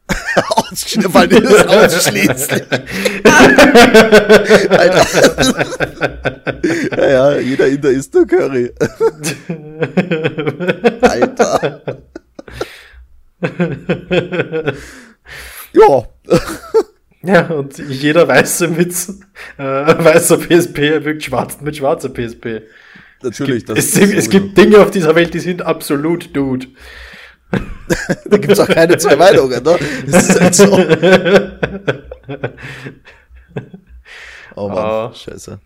[0.71, 2.63] Das ausschließlich.
[4.71, 5.07] Alter.
[6.97, 8.73] ja, ja, jeder Inder isst nur Curry.
[11.01, 11.83] Alter.
[15.73, 16.05] ja.
[17.23, 18.93] Ja, und jeder Weiße mit
[19.57, 22.63] äh, weißer PSP wirkt schwarz mit schwarzer PSP.
[23.23, 23.65] Natürlich.
[23.65, 24.31] das Es, ist es sowieso.
[24.31, 26.67] gibt Dinge auf dieser Welt, die sind absolut Dude.
[28.27, 29.79] Da gibt's auch keine zwei Meinungen, ne?
[30.07, 30.79] Das ist halt so.
[34.57, 35.13] Oh Mann, Ah.
[35.13, 35.59] scheiße.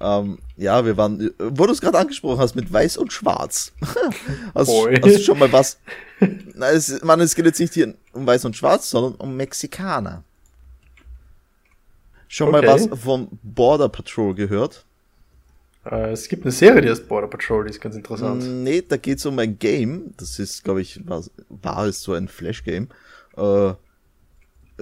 [0.00, 3.72] Ähm, ja, wir waren, wo du es gerade angesprochen hast, mit Weiß und Schwarz.
[4.54, 5.78] hast, hast du schon mal was?
[6.54, 10.24] Na, es, man, es geht jetzt nicht hier um Weiß und Schwarz, sondern um Mexikaner.
[12.28, 14.86] Schon mal was von Border Patrol gehört?
[15.84, 18.42] Äh, es gibt eine Serie, die heißt Border Patrol, die ist ganz interessant.
[18.44, 20.12] Nee, da geht es um ein Game.
[20.16, 22.88] Das ist, glaube ich, war, war es so ein Flash-Game.
[23.36, 23.72] Äh,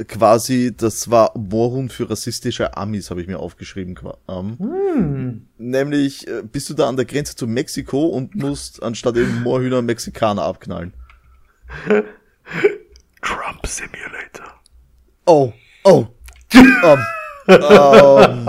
[0.04, 3.98] quasi, das war Moorhund für rassistische Amis, habe ich mir aufgeschrieben.
[4.28, 5.48] Ähm, hm.
[5.58, 9.82] Nämlich äh, bist du da an der Grenze zu Mexiko und musst anstatt eben Moorhühner
[9.82, 10.92] Mexikaner abknallen.
[13.22, 14.60] Trump Simulator.
[15.26, 15.52] Oh,
[15.84, 16.06] oh.
[16.82, 16.98] um,
[17.48, 18.46] ähm,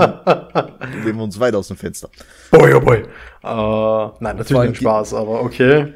[1.04, 2.10] lehnen wir uns weit aus dem Fenster.
[2.52, 3.04] Boy, oh boy.
[3.44, 5.94] Uh, nein, natürlich ein Spaß, aber okay.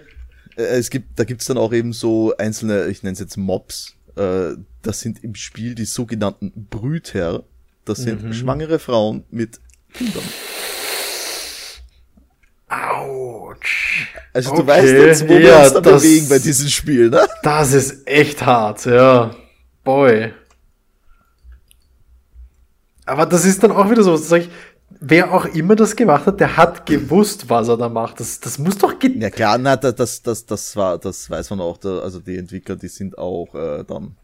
[0.55, 3.95] Äh, es gibt, da gibt's dann auch eben so einzelne, ich nenne es jetzt Mobs.
[4.15, 7.43] Äh, das sind im Spiel die sogenannten Brüter.
[7.85, 8.33] Das sind mhm.
[8.33, 9.59] schwangere Frauen mit
[9.93, 10.23] Kindern.
[12.69, 14.07] Autsch.
[14.33, 14.67] Also du okay.
[14.67, 17.27] weißt jetzt, wo ja, wir uns da bewegen bei diesem Spiel, ne?
[17.43, 19.35] Das ist echt hart, ja.
[19.83, 20.33] Boy.
[23.13, 24.49] Aber das ist dann auch wieder so, sag ich,
[24.99, 28.19] wer auch immer das gemacht hat, der hat gewusst, was er da macht.
[28.19, 29.21] Das, das muss doch gehen.
[29.21, 31.77] Ja klar, na, das, das, das war, das weiß man auch.
[31.77, 34.15] Da, also die Entwickler, die sind auch äh, dann.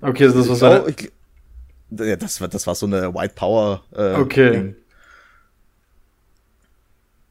[0.00, 0.88] Okay, also das war so eine...
[0.88, 1.12] ich,
[1.90, 3.84] ja, das war, das war so eine White Power.
[3.94, 4.50] Äh, okay.
[4.50, 4.76] Ding.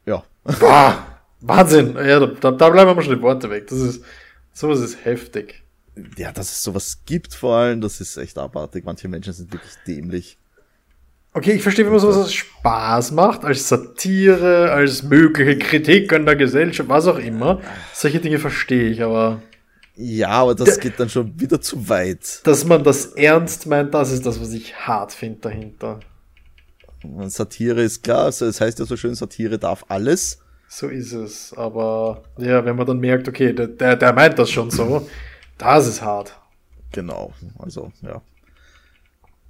[0.06, 0.24] Ja.
[0.60, 1.06] Boah,
[1.42, 1.94] Wahnsinn.
[1.94, 3.66] Ja, da, da bleiben wir mal schon die Worte weg.
[3.66, 4.02] Das ist,
[4.54, 5.62] sowas ist heftig.
[6.16, 8.86] Ja, dass es sowas gibt vor allem, das ist echt abartig.
[8.86, 10.38] Manche Menschen sind wirklich dämlich.
[11.34, 16.36] Okay, ich verstehe, wenn man sowas Spaß macht, als Satire, als mögliche Kritik an der
[16.36, 17.60] Gesellschaft, was auch immer.
[17.94, 19.40] Solche Dinge verstehe ich, aber.
[19.96, 22.46] Ja, aber das geht dann schon wieder zu weit.
[22.46, 26.00] Dass man das ernst meint, das ist das, was ich hart finde dahinter.
[27.26, 30.38] Satire ist klar, also es heißt ja so schön, Satire darf alles.
[30.68, 34.50] So ist es, aber ja, wenn man dann merkt, okay, der, der, der meint das
[34.50, 35.06] schon so,
[35.58, 36.38] das ist hart.
[36.92, 38.22] Genau, also ja.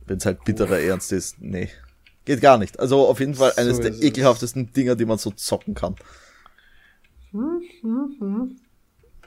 [0.07, 0.85] Wenn es halt bitterer Uff.
[0.85, 1.69] Ernst ist, nee.
[2.25, 2.79] Geht gar nicht.
[2.79, 4.73] Also auf jeden Fall eines so der ekelhaftesten es.
[4.73, 5.97] Dinger, die man so zocken kann.
[7.33, 8.57] Hm, hm, hm.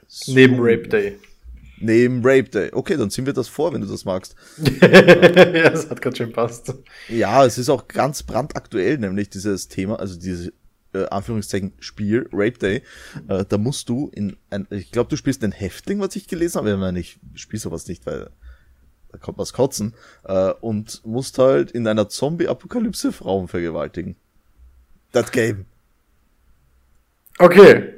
[0.07, 0.33] So.
[0.33, 1.19] Neben Rape Day.
[1.79, 2.69] Neben Rape Day.
[2.71, 4.35] Okay, dann ziehen wir das vor, wenn du das magst.
[4.81, 6.73] ja, das hat gerade schön passt.
[7.09, 10.53] Ja, es ist auch ganz brandaktuell, nämlich dieses Thema, also dieses
[10.93, 12.81] äh, Anführungszeichen Spiel, Rape Day.
[13.27, 16.59] Äh, da musst du in ein, ich glaube, du spielst ein Häftling, was ich gelesen
[16.59, 16.71] habe.
[16.71, 18.29] Ich meine, ich spiele sowas nicht, weil
[19.15, 19.93] da kommt was kotzen,
[20.23, 24.15] äh, und musst halt in einer Zombie-Apokalypse Frauen vergewaltigen.
[25.11, 25.65] Das Game.
[27.39, 27.93] Okay.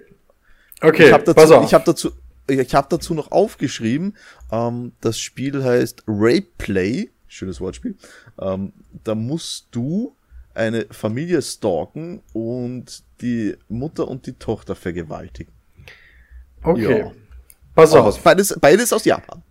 [0.81, 1.65] Okay, ich hab dazu, pass auf.
[1.65, 2.11] Ich habe dazu,
[2.47, 4.15] ich hab dazu noch aufgeschrieben,
[4.51, 7.95] ähm, das Spiel heißt Rape Play, schönes Wortspiel.
[8.39, 10.15] Ähm, da musst du
[10.53, 15.51] eine Familie stalken und die Mutter und die Tochter vergewaltigen.
[16.61, 16.99] Okay.
[16.99, 17.11] Ja.
[17.73, 18.21] Pass auf.
[18.21, 19.41] Beides, beides aus Japan.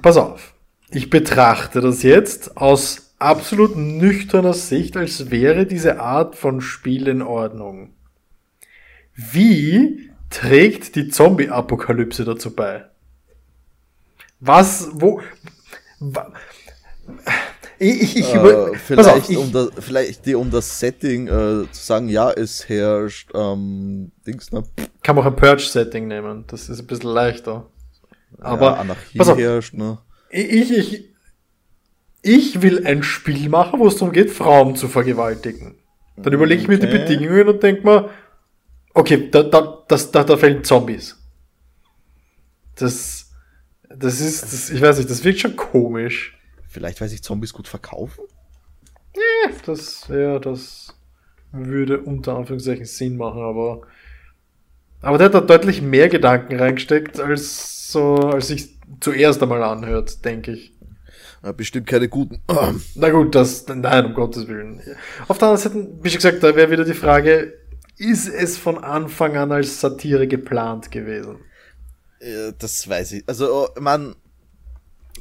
[0.00, 0.54] Pass auf.
[0.90, 7.22] Ich betrachte das jetzt aus absolut nüchterner Sicht, als wäre diese Art von Spiel in
[7.22, 7.94] Ordnung.
[9.14, 12.84] Wie trägt die Zombie-Apokalypse dazu bei?
[14.40, 15.20] Was, wo,
[15.98, 16.32] wa,
[17.80, 21.82] ich, ich, äh, vielleicht, auf, ich, um das, vielleicht die, um das Setting äh, zu
[21.82, 24.64] sagen, ja, es herrscht ähm, Dings, ne?
[25.02, 27.66] Kann man auch ein Purge-Setting nehmen, das ist ein bisschen leichter.
[28.40, 29.98] Aber ja, Anarchie auf, herrscht, ne?
[30.30, 31.14] Ich, ich,
[32.22, 35.76] ich will ein Spiel machen, wo es darum geht, Frauen zu vergewaltigen.
[36.16, 38.10] Dann überlege ich mir die Bedingungen und denke mir,
[38.94, 41.16] okay, da, da, das, da, da fällen Zombies.
[42.74, 43.30] Das,
[43.88, 46.36] das ist, das, ich weiß nicht, das wirkt schon komisch.
[46.68, 48.24] Vielleicht, weil sich Zombies gut verkaufen?
[49.14, 50.94] Ja, das, ja, das
[51.52, 53.82] würde unter Anführungszeichen Sinn machen, aber,
[55.00, 60.24] aber der hat da deutlich mehr Gedanken reingesteckt, als so, als ich zuerst einmal anhört,
[60.24, 60.72] denke ich.
[61.42, 62.42] Ja, bestimmt keine guten.
[62.94, 64.80] Na gut, das, nein, um Gottes Willen.
[65.28, 67.54] Auf der anderen Seite, wie schon gesagt, da wäre wieder die Frage,
[67.96, 71.36] ist es von Anfang an als Satire geplant gewesen?
[72.20, 73.24] Ja, das weiß ich.
[73.26, 74.16] Also, oh, man.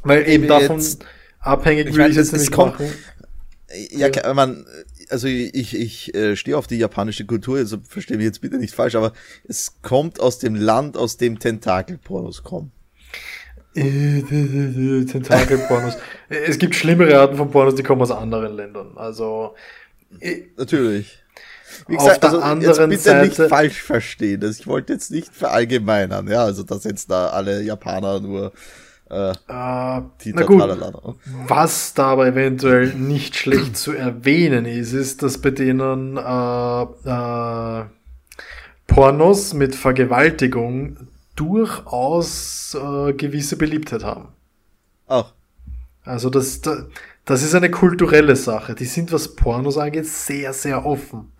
[0.03, 1.05] Weil eben davon jetzt,
[1.39, 2.91] abhängig würde ich jetzt nicht kommt, machen.
[3.91, 4.65] Ja, man,
[5.09, 8.73] also ich, ich äh, stehe auf die japanische Kultur, also verstehe mich jetzt bitte nicht
[8.73, 9.13] falsch, aber
[9.47, 12.71] es kommt aus dem Land, aus dem Tentakelpornos kommen.
[13.77, 15.97] Tentakelpornos.
[16.29, 18.97] es gibt schlimmere Arten von Pornos, die kommen aus anderen Ländern.
[18.97, 19.53] Also.
[20.57, 21.19] Natürlich.
[21.87, 24.43] Wie gesagt, auf der also anderen jetzt bitte Seite, nicht falsch verstehen.
[24.43, 28.51] Also ich wollte jetzt nicht verallgemeinern, ja, also dass jetzt da alle Japaner nur
[29.09, 30.61] äh, uh, na gut,
[31.47, 37.85] was da aber eventuell nicht schlecht zu erwähnen ist, ist, dass bei denen äh, äh,
[38.87, 40.97] Pornos mit Vergewaltigung
[41.35, 44.29] durchaus äh, gewisse Beliebtheit haben.
[45.07, 45.33] Ach.
[46.03, 46.85] Also das, da,
[47.27, 48.73] Das ist eine kulturelle Sache.
[48.73, 51.33] Die sind, was Pornos angeht, sehr, sehr offen.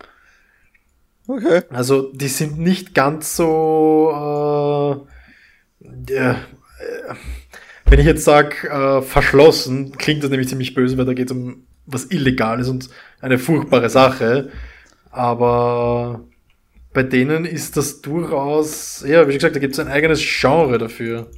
[1.26, 1.62] Okay.
[1.70, 5.06] Also, die sind nicht ganz so,
[5.82, 6.34] äh, äh,
[7.90, 11.36] wenn ich jetzt sage, äh, verschlossen, klingt das nämlich ziemlich böse, weil da geht es
[11.36, 14.50] um was Illegales und eine furchtbare Sache.
[15.10, 16.24] Aber
[16.92, 21.30] bei denen ist das durchaus, ja, wie gesagt, da gibt es ein eigenes Genre dafür.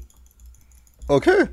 [1.07, 1.47] Okay.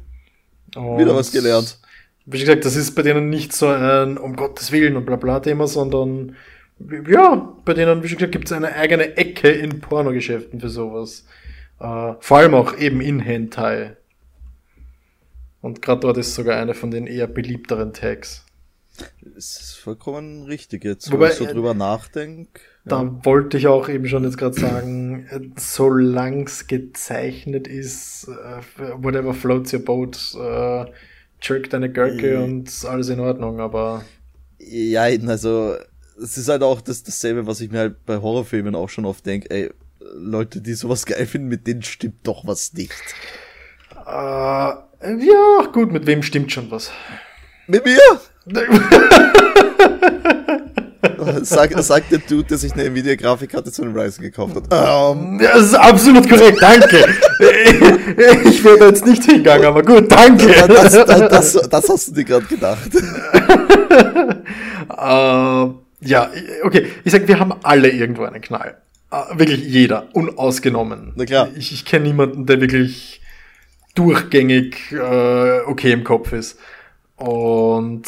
[0.76, 1.80] Und Wieder was gelernt.
[2.26, 5.40] Wie gesagt, das ist bei denen nicht so ein um Gottes Willen und bla bla
[5.40, 6.36] Thema, sondern
[7.10, 11.26] ja, bei denen, wie gesagt, gibt es eine eigene Ecke in Pornogeschäften für sowas.
[11.80, 13.96] Äh, vor allem auch eben in Hentai.
[15.68, 18.46] Und gerade dort ist sogar eine von den eher beliebteren Tags.
[19.22, 22.62] Das ist vollkommen richtig jetzt, Wobei, wo ich so äh, drüber nachdenke.
[22.86, 28.62] Da wollte ich auch eben schon jetzt gerade sagen, äh, solang's gezeichnet ist, äh,
[29.04, 30.86] whatever floats your boat, äh,
[31.42, 32.44] jerk deine Gurke Mhm.
[32.46, 34.06] und alles in Ordnung, aber
[34.60, 35.76] Ja, also
[36.24, 39.26] es ist halt auch das, dasselbe, was ich mir halt bei Horrorfilmen auch schon oft
[39.26, 39.70] denke, ey,
[40.16, 42.94] Leute, die sowas geil finden, mit denen stimmt doch was nicht.
[44.06, 44.72] äh,
[45.02, 46.92] ja, gut, mit wem stimmt schon was?
[47.68, 48.00] Mit mir?
[51.42, 54.64] Sag, sagt der Dude, der sich eine Nvidia-Grafikkarte zu einem Ryzen gekauft hat.
[54.72, 56.98] Ähm, Das ist absolut korrekt, danke.
[58.46, 60.48] ich wäre da jetzt nicht hingegangen, aber gut, danke.
[60.68, 62.90] das, das, das, das hast du dir gerade gedacht.
[64.90, 65.68] Äh,
[66.02, 66.30] ja,
[66.64, 66.88] okay.
[67.04, 68.78] Ich sag, wir haben alle irgendwo einen Knall.
[69.12, 71.14] Äh, wirklich jeder, unausgenommen.
[71.16, 71.50] Na klar.
[71.56, 73.22] Ich, ich kenne niemanden, der wirklich
[73.98, 76.60] durchgängig äh, okay im Kopf ist.
[77.16, 78.04] Und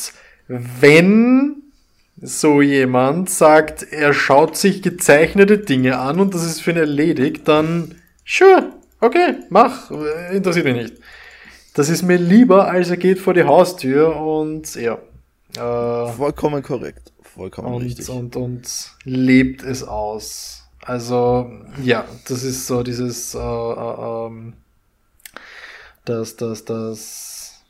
[0.47, 1.63] wenn
[2.21, 7.47] so jemand sagt, er schaut sich gezeichnete Dinge an und das ist für ihn erledigt,
[7.47, 9.89] dann sure, okay, mach,
[10.31, 10.93] interessiert mich nicht.
[11.73, 14.97] Das ist mir lieber, als er geht vor die Haustür und ja.
[15.55, 17.11] Äh, Vollkommen korrekt.
[17.23, 18.09] Vollkommen richtig.
[18.09, 20.67] und, und, und lebt es aus.
[20.81, 21.51] Also,
[21.83, 24.53] ja, das ist so dieses, äh, äh, ähm,
[26.09, 27.63] das, das, das,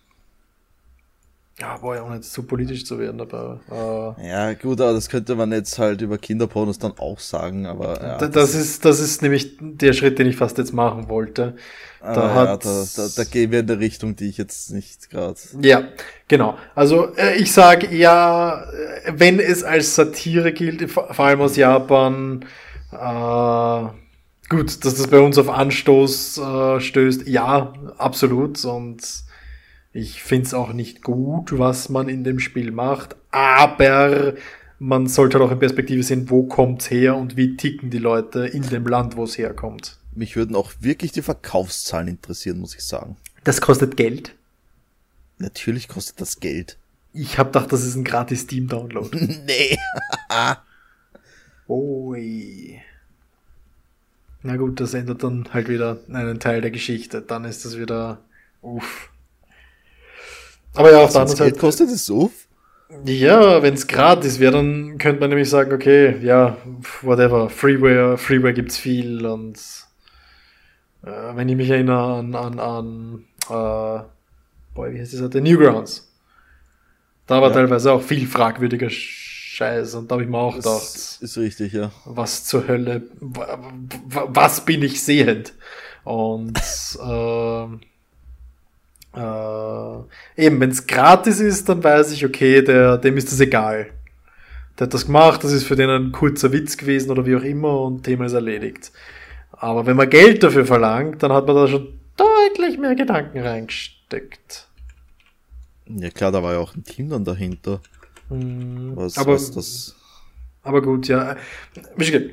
[1.59, 5.07] ja, boah, ja, ohne jetzt zu politisch zu werden, aber, äh, Ja, gut, aber das
[5.09, 8.17] könnte man jetzt halt über Kinderpornos dann auch sagen, aber ja.
[8.17, 11.55] da- das ist, das ist nämlich der Schritt, den ich fast jetzt machen wollte.
[11.99, 14.71] aber da ja, hat- da, da, da gehen wir in eine Richtung, die ich jetzt
[14.71, 15.39] nicht gerade.
[15.61, 15.83] Ja,
[16.27, 16.57] genau.
[16.75, 18.67] Also äh, ich sage eher,
[19.05, 22.45] äh, wenn es als Satire gilt, vor vor allem aus Japan,
[22.91, 23.87] äh,
[24.50, 28.64] gut, dass das bei uns auf Anstoß äh, stößt, ja, absolut.
[28.66, 29.24] Und
[29.93, 34.34] ich finde es auch nicht gut, was man in dem Spiel macht, aber
[34.80, 38.45] man sollte halt auch in Perspektive sehen, wo kommt's her und wie ticken die Leute
[38.45, 39.97] in dem Land, wo es herkommt.
[40.16, 43.18] Mich würden auch wirklich die Verkaufszahlen interessieren, muss ich sagen.
[43.43, 44.36] Das kostet Geld.
[45.38, 46.78] Natürlich kostet das Geld.
[47.14, 49.18] Ich habe gedacht, das ist ein gratis Steam-Download.
[49.45, 49.78] nee.
[51.68, 52.82] Ui.
[54.41, 57.21] Na gut, das ändert dann halt wieder einen Teil der Geschichte.
[57.21, 58.19] Dann ist das wieder.
[58.61, 59.09] Uff.
[60.75, 61.59] Aber ja, auf der anderen Geld Seite.
[61.59, 62.31] kostet es so?
[63.05, 66.57] Ja, wenn es gratis wäre, dann könnte man nämlich sagen, okay, ja,
[67.01, 67.49] whatever.
[67.49, 69.57] Freeware, Freeware gibt's viel und
[71.03, 74.03] äh, wenn ich mich erinnere an, an, an äh,
[74.73, 75.29] boy, wie heißt das?
[75.29, 76.11] Der Newgrounds.
[77.27, 77.55] Da war Ja.
[77.55, 78.89] teilweise auch viel fragwürdiger
[79.60, 80.82] Scheiß und da habe ich mir auch gedacht.
[80.82, 81.92] Das ist richtig, ja.
[82.05, 83.59] was zur Hölle, wa-
[84.08, 85.51] wa- was bin ich sehend?
[86.05, 86.58] Und
[87.05, 87.82] ähm,
[89.13, 93.88] äh, eben, wenn es gratis ist, dann weiß ich, okay, der, dem ist das egal.
[94.78, 97.43] Der hat das gemacht, das ist für den ein kurzer Witz gewesen oder wie auch
[97.43, 98.93] immer und Thema ist erledigt.
[99.51, 104.67] Aber wenn man Geld dafür verlangt, dann hat man da schon deutlich mehr Gedanken reingesteckt.
[105.86, 107.82] Ja klar, da war ja auch ein Team dann dahinter.
[108.30, 109.96] Hm, Was, aber was das.
[110.62, 111.36] Aber gut, ja.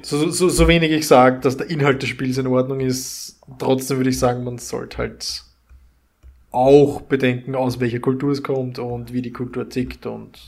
[0.02, 3.98] So, so, so wenig ich sage, dass der Inhalt des Spiels in Ordnung ist, trotzdem
[3.98, 5.44] würde ich sagen, man sollte halt
[6.50, 10.38] auch bedenken, aus welcher Kultur es kommt und wie die Kultur tickt und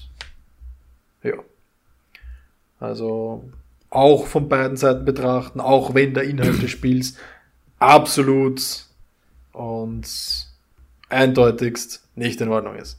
[1.23, 1.35] ja.
[2.81, 3.45] Also
[3.91, 7.17] auch von beiden Seiten betrachten, auch wenn der Inhalt des Spiels
[7.79, 8.87] absolut
[9.53, 10.07] und
[11.09, 12.99] eindeutigst nicht in Ordnung ist.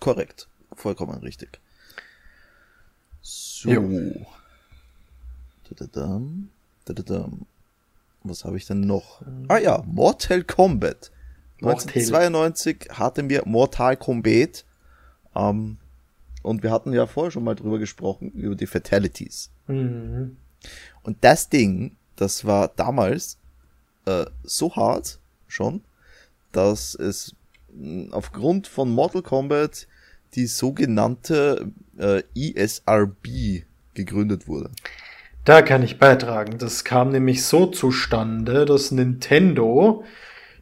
[0.00, 0.48] Korrekt.
[0.78, 1.58] Vollkommen richtig.
[3.20, 3.68] So.
[3.68, 4.26] Jo.
[8.22, 9.22] Was habe ich denn noch?
[9.48, 11.10] Ah ja, Mortal Kombat.
[11.60, 11.88] Mortal.
[11.88, 14.64] 1992 hatten wir Mortal Kombat.
[15.34, 15.78] Ähm,
[16.42, 19.50] und wir hatten ja vorher schon mal drüber gesprochen, über die Fatalities.
[19.66, 20.36] Mhm.
[21.02, 23.38] Und das Ding, das war damals
[24.06, 25.18] äh, so hart
[25.48, 25.82] schon,
[26.52, 27.34] dass es
[27.72, 29.88] mh, aufgrund von Mortal Kombat
[30.34, 33.64] die sogenannte äh, ESRB
[33.94, 34.70] gegründet wurde?
[35.44, 36.58] Da kann ich beitragen.
[36.58, 40.04] Das kam nämlich so zustande, dass Nintendo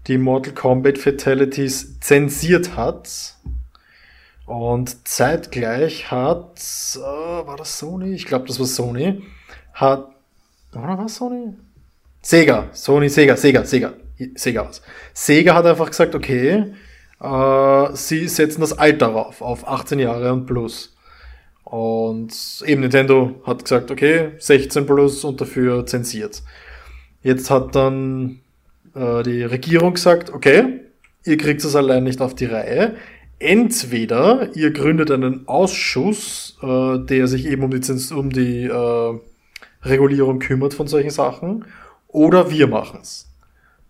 [0.06, 3.34] die Mortal Kombat Fatalities zensiert hat.
[4.46, 6.60] Und zeitgleich hat,
[6.94, 8.14] äh, war das Sony?
[8.14, 9.24] Ich glaube, das war Sony.
[9.74, 10.08] Hat,
[10.72, 11.54] oder war Sony?
[12.22, 13.92] Sega, Sony, Sega, Sega, Sega,
[14.36, 14.82] Sega was.
[15.14, 16.74] Sega hat einfach gesagt, okay,
[17.20, 20.96] äh, sie setzen das Alter rauf, auf 18 Jahre und plus.
[21.64, 22.32] Und
[22.64, 26.42] eben Nintendo hat gesagt, okay, 16 plus und dafür zensiert.
[27.22, 28.40] Jetzt hat dann
[28.94, 30.80] äh, die Regierung gesagt, okay,
[31.24, 32.94] ihr kriegt es allein nicht auf die Reihe.
[33.38, 39.18] Entweder ihr gründet einen Ausschuss, äh, der sich eben um die, um die äh,
[39.82, 41.64] Regulierung kümmert von solchen Sachen,
[42.06, 43.26] oder wir machen es.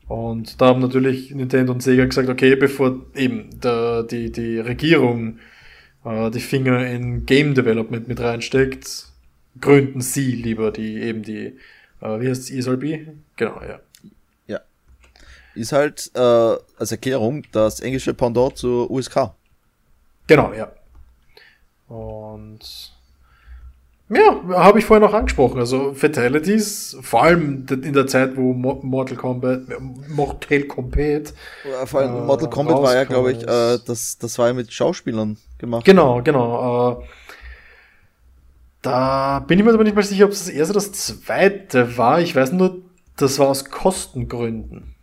[0.08, 5.38] Und da haben natürlich Nintendo und Sega gesagt, okay, bevor eben der, die, die Regierung
[6.04, 9.08] äh, die Finger in Game Development mit reinsteckt,
[9.60, 11.58] gründen sie lieber die eben die,
[12.00, 13.08] äh, wie heißt es, ESLB?
[13.36, 13.80] Genau, ja.
[14.46, 14.60] Ja.
[15.54, 19.32] Ist halt äh, als Erklärung das englische Pendant zur USK.
[20.28, 20.70] Genau, ja.
[21.88, 22.95] Und
[24.08, 25.58] ja, habe ich vorhin noch angesprochen.
[25.58, 29.62] Also Fatalities, vor allem in der Zeit, wo Mortal Kombat,
[30.08, 31.34] Mortal Kombat.
[31.86, 34.72] Vor allem äh, Mortal Kombat war ja, glaube ich, äh, das, das war ja mit
[34.72, 35.84] Schauspielern gemacht.
[35.84, 37.00] Genau, genau.
[37.00, 37.04] Äh,
[38.82, 41.98] da bin ich mir aber nicht mal sicher, ob es das erste oder das zweite
[41.98, 42.20] war.
[42.20, 42.82] Ich weiß nur,
[43.16, 44.94] das war aus Kostengründen.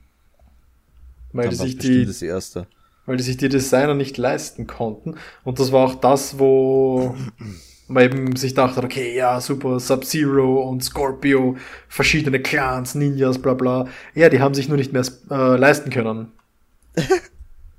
[1.34, 2.68] Weil die sich die, das erste.
[3.06, 5.16] Weil die sich die Designer nicht leisten konnten.
[5.44, 7.16] Und das war auch das, wo
[7.94, 11.58] man eben sich dachte, okay, ja, super, Sub-Zero und Scorpio,
[11.88, 13.88] verschiedene Clans, Ninjas, bla bla.
[14.16, 16.32] Ja, die haben sich nur nicht mehr äh, leisten können.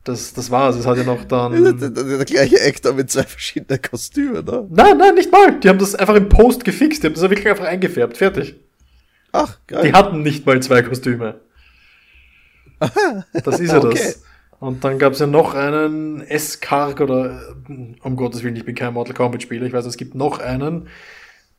[0.06, 0.76] Das, das war's.
[0.76, 1.52] Es hat ja noch dann.
[1.64, 4.66] Der, der, der gleiche Actor mit zwei verschiedenen Kostümen, ne?
[4.68, 5.58] Nein, nein, nicht mal.
[5.58, 7.02] Die haben das einfach im Post gefixt.
[7.02, 8.18] Die haben das wirklich einfach eingefärbt.
[8.18, 8.54] Fertig.
[9.32, 9.84] Ach, geil.
[9.84, 11.40] Die hatten nicht mal zwei Kostüme.
[12.78, 13.94] Das ist ja okay.
[13.94, 14.22] das.
[14.60, 17.54] Und dann gab es ja noch einen S-Karg oder,
[18.02, 20.88] um Gottes Willen, ich bin kein Mortal Kombat Spieler, ich weiß, es gibt noch einen,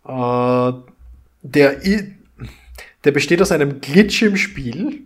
[0.07, 0.73] äh,
[1.41, 1.76] der,
[3.03, 5.01] der besteht aus einem Glitch im Spiel.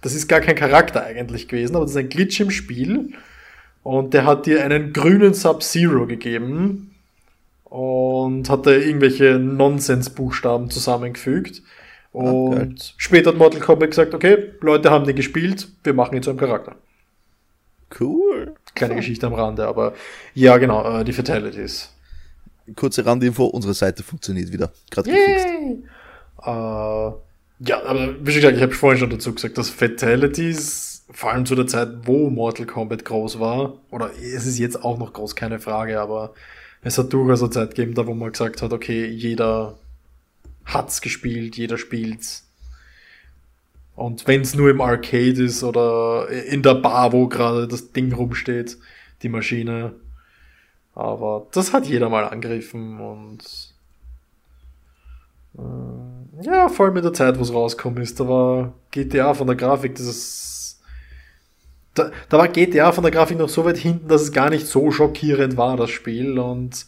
[0.00, 3.12] Das ist gar kein Charakter eigentlich gewesen, aber das ist ein Glitch im Spiel.
[3.82, 6.94] Und der hat dir einen grünen Sub-Zero gegeben
[7.64, 11.62] und hat da irgendwelche Nonsens-Buchstaben zusammengefügt.
[12.12, 16.22] Und Ach, später hat Mortal Kombat gesagt, okay, Leute haben den gespielt, wir machen ihn
[16.22, 16.76] zu einem Charakter.
[17.98, 18.54] Cool.
[18.74, 19.94] Kleine Geschichte am Rande, aber
[20.34, 21.90] ja, genau, äh, die Fatalities.
[22.76, 24.72] Kurze Randinfo, unsere Seite funktioniert wieder.
[24.90, 25.46] Gerade gefixt.
[26.42, 27.12] Äh,
[27.60, 31.46] ja, aber wie schon gesagt, ich habe vorhin schon dazu gesagt, dass Fatalities, vor allem
[31.46, 35.36] zu der Zeit, wo Mortal Kombat groß war, oder es ist jetzt auch noch groß,
[35.36, 36.34] keine Frage, aber
[36.82, 39.78] es hat durchaus eine Zeit gegeben, da wo man gesagt hat, okay, jeder
[40.64, 42.43] hat's gespielt, jeder spielt's.
[43.96, 48.12] Und wenn es nur im Arcade ist oder in der Bar, wo gerade das Ding
[48.12, 48.76] rumsteht,
[49.22, 49.94] die Maschine.
[50.94, 53.40] Aber das hat jeder mal angegriffen und
[55.58, 59.46] äh, ja, vor allem in der Zeit, wo es rauskommen ist, da war GTA von
[59.46, 60.80] der Grafik, das ist
[61.94, 64.66] da, da war GTA von der Grafik noch so weit hinten, dass es gar nicht
[64.66, 66.38] so schockierend war, das Spiel.
[66.40, 66.86] Und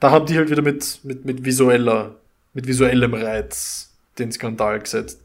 [0.00, 2.16] da haben die halt wieder mit, mit, mit visueller,
[2.54, 5.20] mit visuellem Reiz den Skandal gesetzt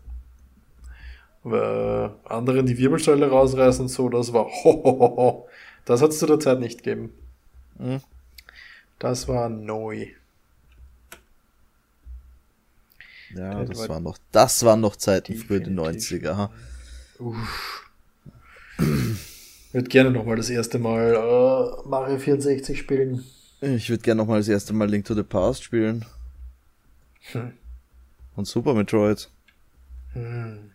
[1.44, 5.48] anderen die Wirbelsäule rausreißen und so, das war hohoho.
[5.86, 7.12] Das hat es zu der Zeit nicht gegeben.
[7.78, 8.02] Hm.
[9.00, 10.08] Das war neu.
[13.36, 16.36] Ja, das, war noch, das waren noch Zeiten für die 90er.
[16.36, 16.52] Ha?
[17.20, 17.90] Uff.
[18.78, 23.24] Ich würde gerne nochmal das erste Mal uh, Mario 64 spielen.
[23.62, 26.06] Ich würde gerne nochmal das erste Mal Link to the Past spielen.
[27.32, 27.54] Hm.
[28.36, 29.30] Und Super Metroid.
[30.14, 30.71] Hm.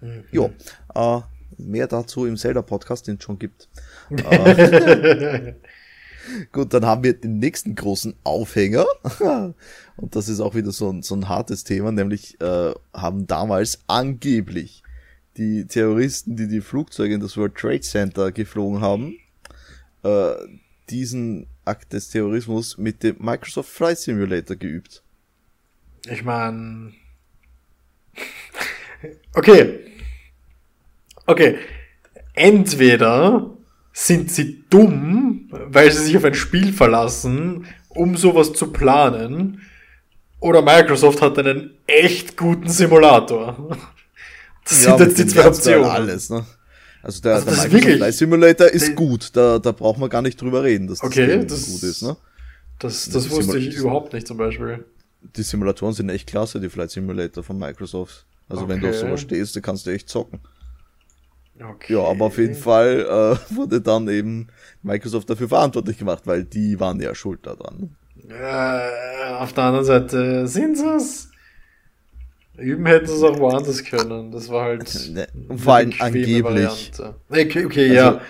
[0.00, 0.24] Mhm.
[0.30, 0.50] Jo,
[0.94, 1.20] äh,
[1.58, 3.68] mehr dazu im Zelda-Podcast, den es schon gibt.
[4.10, 5.54] äh,
[6.52, 8.86] gut, dann haben wir den nächsten großen Aufhänger.
[9.96, 13.80] Und das ist auch wieder so ein, so ein hartes Thema, nämlich äh, haben damals
[13.86, 14.82] angeblich
[15.36, 19.18] die Terroristen, die die Flugzeuge in das World Trade Center geflogen haben,
[20.02, 20.32] äh,
[20.90, 25.02] diesen Akt des Terrorismus mit dem Microsoft Flight Simulator geübt.
[26.06, 26.92] Ich meine,
[29.34, 29.80] okay,
[31.26, 31.58] Okay.
[32.34, 33.50] Entweder
[33.92, 39.60] sind sie dumm, weil sie sich auf ein Spiel verlassen, um sowas zu planen,
[40.40, 43.76] oder Microsoft hat einen echt guten Simulator.
[44.64, 45.84] Das ja, sind jetzt die zwei Optionen.
[45.86, 46.46] Alles, ne?
[47.02, 49.30] Also der, Also der das ist Microsoft wirklich- Flight Simulator ist gut.
[49.36, 52.02] Da, da braucht man gar nicht drüber reden, dass das Okay, Game das- gut ist.
[52.02, 52.16] Ne?
[52.78, 54.84] Das, Das das wusste ich überhaupt nicht zum Beispiel.
[55.36, 58.24] Die Simulatoren sind echt klasse, die Flight Simulator von Microsoft.
[58.48, 59.06] Also wenn du auf Okay.
[59.06, 60.40] sowas stehst, dann kannst du echt zocken.
[61.60, 61.94] Okay.
[61.94, 63.00] Ja, aber auf jeden Fall
[63.50, 64.48] äh, wurde dann eben
[64.82, 67.96] Microsoft dafür verantwortlich gemacht, weil die waren ja schuld daran.
[68.28, 71.30] Äh, auf der anderen Seite sind sie es.
[72.56, 74.30] Üben hätten sie es auch woanders können.
[74.32, 75.10] Das war halt.
[75.12, 75.26] Ne,
[75.56, 76.42] vor allem angeblich.
[76.44, 77.14] Variante.
[77.28, 78.20] Okay, okay Also- ja.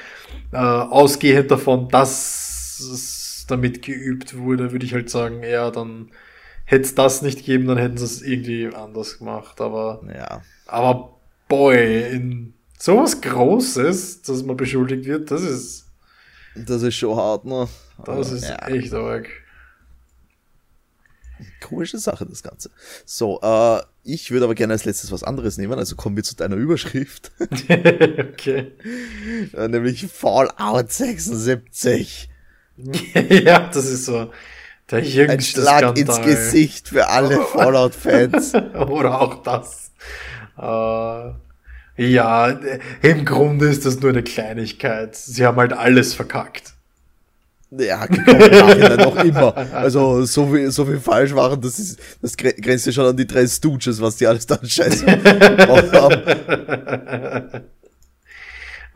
[0.50, 0.56] Äh,
[0.90, 6.10] ausgehend davon, dass es damit geübt wurde, würde ich halt sagen, ja, dann
[6.68, 9.58] hätte es das nicht gegeben, dann hätten sie es irgendwie anders gemacht.
[9.60, 10.42] Aber, Ja.
[10.66, 11.18] aber
[11.48, 15.86] boy, in sowas Großes, dass man beschuldigt wird, das ist,
[16.54, 17.68] Das ist schon hart, ne?
[18.04, 19.28] das Aber, ist ja, echt arg.
[21.60, 22.70] komische Sache, das Ganze.
[23.06, 26.36] So, äh, ich würde aber gerne als letztes was anderes nehmen, also kommen wir zu
[26.36, 28.72] deiner Überschrift, okay.
[29.54, 32.28] äh, nämlich Fallout 76.
[33.30, 34.30] ja, das ist so
[34.90, 36.34] der Ein jüngste Schlag ins Skandal.
[36.34, 38.54] Gesicht für alle Fallout-Fans.
[38.54, 39.90] Oder auch das.
[40.58, 41.32] Äh,
[42.10, 42.58] ja,
[43.02, 45.16] im Grunde ist das nur eine Kleinigkeit.
[45.16, 46.74] Sie haben halt alles verkackt.
[47.70, 48.06] Ja,
[48.96, 49.54] noch immer.
[49.74, 53.16] Also, so viel, so viel falsch waren, das ist, das gre- grenzt ja schon an
[53.16, 57.62] die drei Stooges, was die alles da scheiße gemacht haben.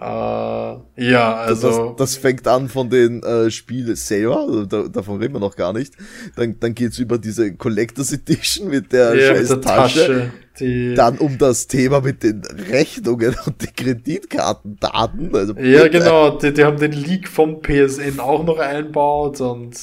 [0.02, 1.94] Äh, ja, also.
[1.96, 5.54] das, das fängt an von den äh, Spielen selber, also da, davon reden wir noch
[5.54, 5.94] gar nicht.
[6.34, 10.32] Dann, dann geht's über diese Collectors Edition mit der ja, scheiß mit der Tasche.
[10.56, 10.94] Tasche.
[10.96, 15.34] Dann um das Thema mit den Rechnungen und die Kreditkartendaten.
[15.34, 16.36] Also ja, bitte, genau.
[16.36, 19.76] Die, die haben den Leak vom PSN auch noch einbaut und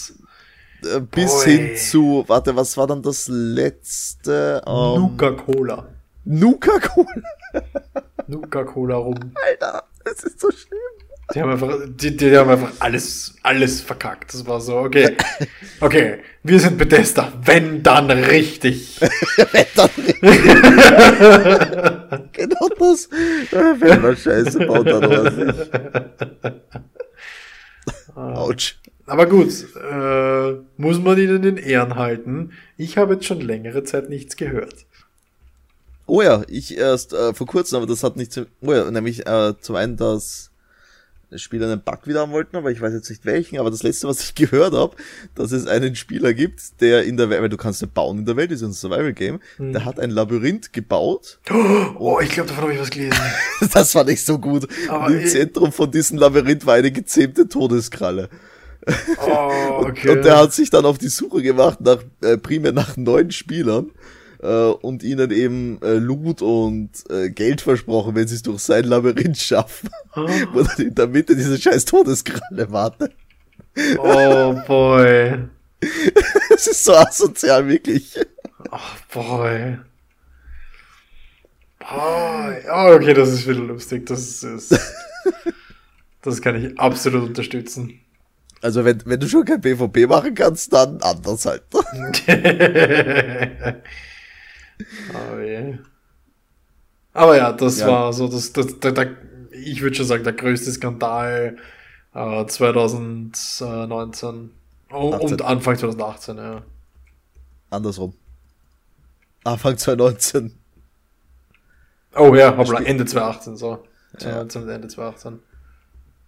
[0.83, 1.57] äh, Bis Boy.
[1.57, 4.61] hin zu, warte, was war dann das letzte?
[4.67, 5.87] Ähm, Nuka-Cola.
[6.25, 7.23] Nuka-Cola.
[8.27, 9.15] Nuka-Cola rum.
[9.47, 10.80] Alter, das ist so schlimm.
[11.34, 14.34] Die haben einfach, die, die haben einfach alles, alles verkackt.
[14.34, 15.15] Das war so, okay.
[15.80, 17.31] Okay, wir sind Bethesda.
[17.44, 18.99] Wenn, dann richtig.
[19.76, 19.90] Dann
[22.31, 23.10] genau das.
[23.52, 25.69] Wenn man Scheiße baut, dann was nicht.
[28.15, 28.80] Autsch.
[29.06, 32.53] Aber gut, äh, muss man ihnen in Ehren halten.
[32.77, 34.88] Ich habe jetzt schon längere Zeit nichts gehört.
[36.10, 39.27] Oh ja, ich erst äh, vor kurzem, aber das hat nicht zu, oh ja, nämlich
[39.27, 40.49] äh, zum einen, dass
[41.36, 44.07] Spieler einen Bug wieder haben wollten, aber ich weiß jetzt nicht welchen, aber das letzte,
[44.07, 44.95] was ich gehört habe,
[45.36, 48.26] dass es einen Spieler gibt, der in der Welt, weil du kannst ja bauen in
[48.26, 51.40] der Welt, ist ein Survival-Game, der hat ein Labyrinth gebaut,
[51.99, 53.19] Oh, ich glaube, davon habe ich was gelesen.
[53.73, 57.48] das war nicht so gut, Aber und im Zentrum von diesem Labyrinth war eine gezähmte
[57.48, 58.30] Todeskralle.
[59.27, 59.52] Oh,
[59.88, 60.10] okay.
[60.10, 63.91] Und der hat sich dann auf die Suche gemacht, nach, äh, primär nach neuen Spielern
[64.41, 68.86] äh, und ihnen eben äh, Loot und äh, Geld versprochen, wenn sie es durch sein
[68.86, 69.90] Labyrinth schaffen.
[70.16, 73.14] Wo dann in der Mitte diese scheiß Todeskralle wartet.
[73.98, 75.48] oh, boy.
[76.49, 78.20] Das ist so asozial, wirklich.
[78.72, 78.78] Oh,
[79.14, 79.78] boy.
[81.80, 82.57] Boy.
[82.72, 84.06] Oh, okay, das ist wieder lustig.
[84.06, 84.78] Das ist,
[86.22, 88.02] das kann ich absolut unterstützen.
[88.61, 91.64] Also wenn, wenn du schon kein PvP machen kannst, dann anders halt.
[95.14, 95.77] oh, je.
[97.14, 97.88] Aber ja, das Ja.
[97.88, 99.15] war so, das, das, der, der,
[99.51, 101.57] ich würde schon sagen, der größte Skandal
[102.14, 104.51] äh, 2019
[104.91, 105.31] oh, 18.
[105.31, 106.61] und Anfang 2018, ja.
[107.69, 108.14] Andersrum.
[109.43, 110.56] Anfang 2019.
[112.15, 113.84] Oh ja, hoppla, Ende 2018, so.
[114.18, 115.39] 2019 und Ende 2018.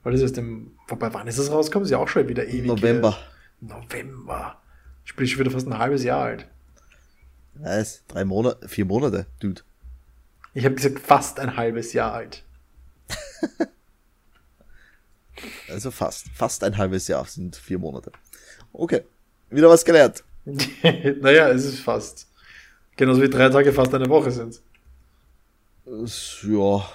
[0.03, 1.85] Weil ist dem, wobei, wann ist das rausgekommen?
[1.85, 2.65] Ist ja auch schon wieder ewig.
[2.65, 3.17] November.
[3.59, 4.57] November.
[5.03, 6.47] Schon wieder fast ein halbes Jahr alt.
[7.61, 8.03] Was?
[8.07, 8.67] Drei Monate?
[8.67, 9.27] Vier Monate?
[9.39, 9.61] Dude.
[10.53, 12.43] Ich habe gesagt, fast ein halbes Jahr alt.
[15.69, 16.27] Also fast.
[16.35, 18.11] Fast ein halbes Jahr sind vier Monate.
[18.73, 19.01] Okay.
[19.49, 20.23] Wieder was gelernt.
[20.45, 22.27] naja, es ist fast.
[22.95, 24.61] Genauso wie drei Tage fast eine Woche sind.
[25.85, 26.89] Ja,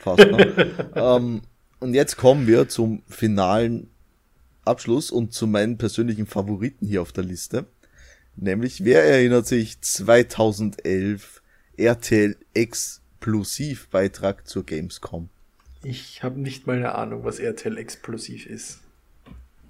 [0.00, 0.18] fast.
[0.18, 0.74] Ne?
[0.94, 1.42] ähm,
[1.80, 3.90] und jetzt kommen wir zum finalen
[4.64, 7.66] Abschluss und zu meinen persönlichen Favoriten hier auf der Liste.
[8.36, 11.42] Nämlich, wer erinnert sich 2011
[11.76, 15.28] RTL Explosivbeitrag zur Gamescom?
[15.82, 18.78] Ich habe nicht mal eine Ahnung, was RTL explosiv ist.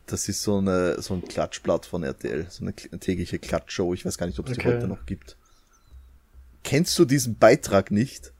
[0.07, 3.95] Das ist so eine so ein Klatschblatt von RTL, so eine tägliche Klatschshow.
[3.95, 4.75] Ich weiß gar nicht, ob es die Okay.
[4.77, 5.37] heute noch gibt.
[6.63, 8.33] Kennst du diesen Beitrag nicht?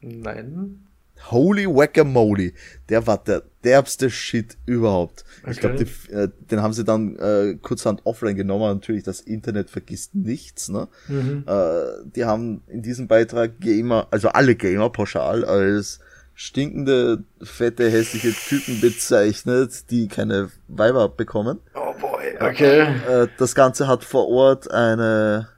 [0.00, 0.87] Nein.
[1.30, 2.52] Holy Whack-a-Mole.
[2.88, 5.24] Der war der derbste Shit überhaupt.
[5.50, 5.84] Ich Okay.
[5.84, 8.64] glaube, äh, den haben sie dann äh, kurzhand offline genommen.
[8.74, 10.68] Natürlich, das Internet vergisst nichts.
[10.68, 10.88] Ne?
[11.08, 11.44] Mhm.
[11.46, 11.82] Äh,
[12.14, 16.00] die haben in diesem Beitrag Gamer, also alle Gamer pauschal als
[16.34, 21.58] stinkende, fette, hässliche Typen bezeichnet, die keine Weiber bekommen.
[21.74, 22.82] Oh boy, okay.
[23.08, 25.48] Äh, das Ganze hat vor Ort eine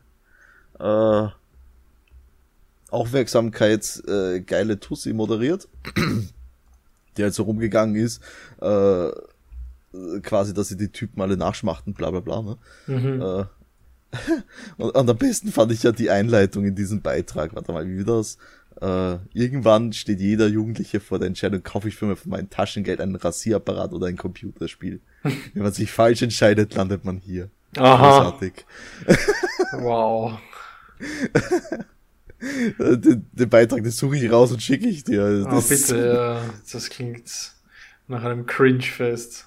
[0.79, 1.27] äh,
[2.91, 5.69] Aufmerksamkeit äh, geile Tussi moderiert,
[7.17, 8.23] die halt so rumgegangen ist,
[8.61, 9.11] äh,
[10.23, 12.43] quasi, dass sie die Typen alle nachschmachten, bla bla bla.
[12.43, 12.59] Ne?
[12.87, 13.21] Mhm.
[13.21, 13.45] Äh,
[14.77, 17.55] und, und am besten fand ich ja die Einleitung in diesem Beitrag.
[17.55, 18.39] Warte mal, wie das?
[18.81, 23.93] Äh, irgendwann steht jeder Jugendliche vor der Entscheidung, kaufe ich für, meinem Taschengeld einen Rasierapparat
[23.93, 25.01] oder ein Computerspiel.
[25.23, 27.51] Wenn man sich falsch entscheidet, landet man hier.
[27.77, 28.21] Aha.
[28.21, 28.65] Großartig.
[29.81, 30.39] wow.
[32.79, 35.47] Den, den, Beitrag, den suche ich raus und schicke ich dir.
[35.51, 36.55] Oh, bitte, ja.
[36.73, 37.53] Das klingt
[38.09, 39.47] nach einem Cringe-Fest.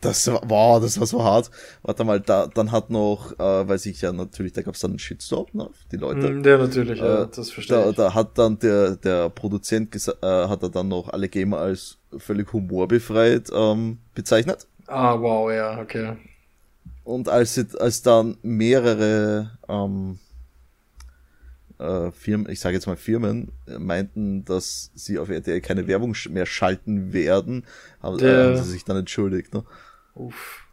[0.00, 1.50] Das war, wow, das war so hart.
[1.82, 4.90] Warte mal, da, dann hat noch, äh, weiß ich ja natürlich, da gab es dann
[4.92, 6.28] einen Shitstorm, ne, die Leute.
[6.28, 7.96] Mm, ja, natürlich, äh, ja, das verstehe da, ich.
[7.96, 12.52] Da hat dann der, der Produzent äh, hat er dann noch alle Gamer als völlig
[12.52, 14.66] humorbefreit ähm, bezeichnet.
[14.88, 16.16] Ah, wow, ja, okay.
[17.04, 20.18] Und als, als dann mehrere ähm,
[21.82, 26.16] äh, Firmen, ich sage jetzt mal Firmen, äh, meinten, dass sie auf RTL keine Werbung
[26.30, 27.64] mehr schalten werden,
[28.00, 29.52] haben, äh, haben sie sich dann entschuldigt.
[29.52, 29.64] Ne?
[30.14, 30.66] Uff.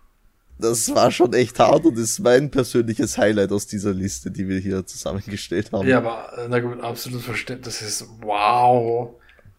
[0.59, 4.59] Das war schon echt hart und ist mein persönliches Highlight aus dieser Liste, die wir
[4.59, 5.87] hier zusammengestellt haben.
[5.87, 7.65] Ja, aber na gut, absolut verständlich.
[7.65, 9.15] Das ist wow.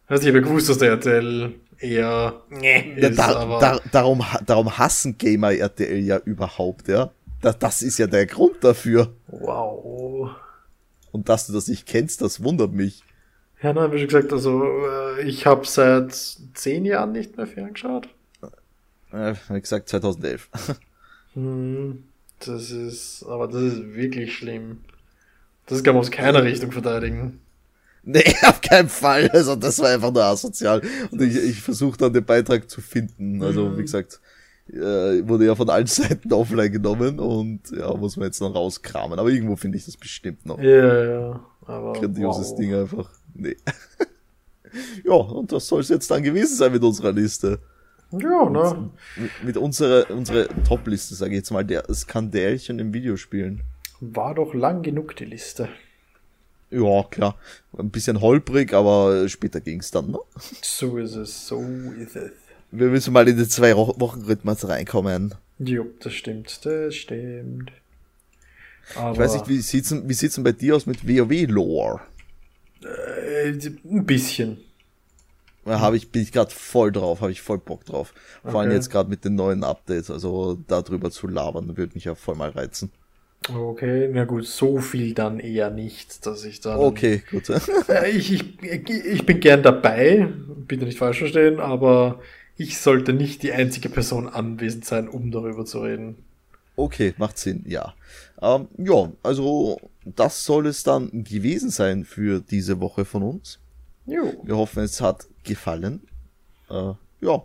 [0.06, 4.76] Also ich habe gewusst, dass der RTL eher nee, ja, ist, da, da, darum, darum
[4.76, 7.10] hassen Gamer RTL ja überhaupt, ja.
[7.40, 9.14] Das, das ist ja der Grund dafür.
[9.28, 10.32] Wow.
[11.12, 13.02] Und dass du das nicht kennst, das wundert mich.
[13.62, 16.14] Ja, nein, wie schon gesagt, also äh, ich habe seit
[16.54, 18.08] zehn Jahren nicht mehr ferngeschaut.
[19.12, 20.48] Äh, wie gesagt, 2011.
[21.34, 22.02] Hm,
[22.40, 24.78] das ist, aber das ist wirklich schlimm.
[25.66, 27.38] Das kann man aus keiner Richtung verteidigen.
[28.02, 29.30] Nee, auf keinen Fall.
[29.30, 30.82] Also das war einfach nur asozial.
[31.10, 33.42] Und ich, ich versuche dann den Beitrag zu finden.
[33.42, 33.78] Also mhm.
[33.78, 34.20] wie gesagt,
[34.72, 39.18] äh, wurde ja von allen Seiten offline genommen und ja, muss man jetzt dann rauskramen.
[39.18, 40.58] Aber irgendwo finde ich das bestimmt noch.
[40.58, 41.40] Ja, ja.
[41.66, 42.58] Aber Grandioses wow.
[42.58, 43.10] Ding einfach.
[43.34, 43.56] Nee.
[45.04, 47.58] ja, und das soll es jetzt dann gewesen sein mit unserer Liste.
[48.12, 48.90] Ja, ne?
[49.16, 53.62] Mit, mit unserer, unserer Top-Liste, sage ich jetzt mal, der Skandälchen im Videospielen.
[54.00, 55.68] War doch lang genug die Liste.
[56.70, 57.36] Ja, klar.
[57.76, 60.18] Ein bisschen holprig, aber später ging's dann, ne?
[60.62, 62.32] So ist es, so ist es.
[62.72, 65.34] Wir müssen mal in den zwei Wochen Rhythmus reinkommen.
[65.58, 67.72] Jo, das stimmt, das stimmt.
[68.96, 72.00] Aber ich weiß nicht, wie sieht's, wie sieht's denn bei dir aus mit WoW-Lore?
[72.82, 74.58] Äh, ein bisschen.
[75.64, 78.14] Da habe ich, bin ich gerade voll drauf, habe ich voll Bock drauf.
[78.42, 78.58] Vor okay.
[78.60, 82.34] allem jetzt gerade mit den neuen Updates, also darüber zu labern, würde mich ja voll
[82.34, 82.90] mal reizen.
[83.54, 86.78] Okay, na gut, so viel dann eher nicht, dass ich da.
[86.78, 87.48] Okay, gut.
[87.88, 90.28] Äh, ich, ich, ich bin gern dabei,
[90.66, 92.20] bitte nicht falsch verstehen, aber
[92.56, 96.16] ich sollte nicht die einzige Person anwesend sein, um darüber zu reden.
[96.76, 97.94] Okay, macht Sinn, ja.
[98.40, 103.58] Ähm, ja, also das soll es dann gewesen sein für diese Woche von uns.
[104.06, 104.32] Jo.
[104.44, 106.00] Wir hoffen, es hat gefallen.
[106.70, 107.42] Äh, ja.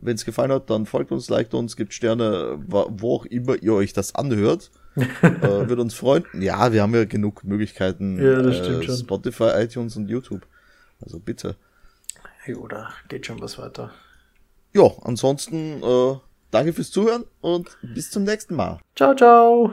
[0.00, 3.74] Wenn es gefallen hat, dann folgt uns, liked uns, gibt Sterne, wo auch immer ihr
[3.74, 4.70] euch das anhört.
[5.22, 6.24] äh, würde uns freuen.
[6.34, 8.20] Ja, wir haben ja genug Möglichkeiten.
[8.22, 8.96] Ja, das stimmt äh, schon.
[8.96, 10.46] Spotify, iTunes und YouTube.
[11.00, 11.56] Also bitte.
[12.48, 13.90] Jo, da geht schon was weiter.
[14.72, 16.16] Ja, ansonsten äh,
[16.50, 18.80] danke fürs Zuhören und bis zum nächsten Mal.
[18.96, 19.70] Ciao, ciao.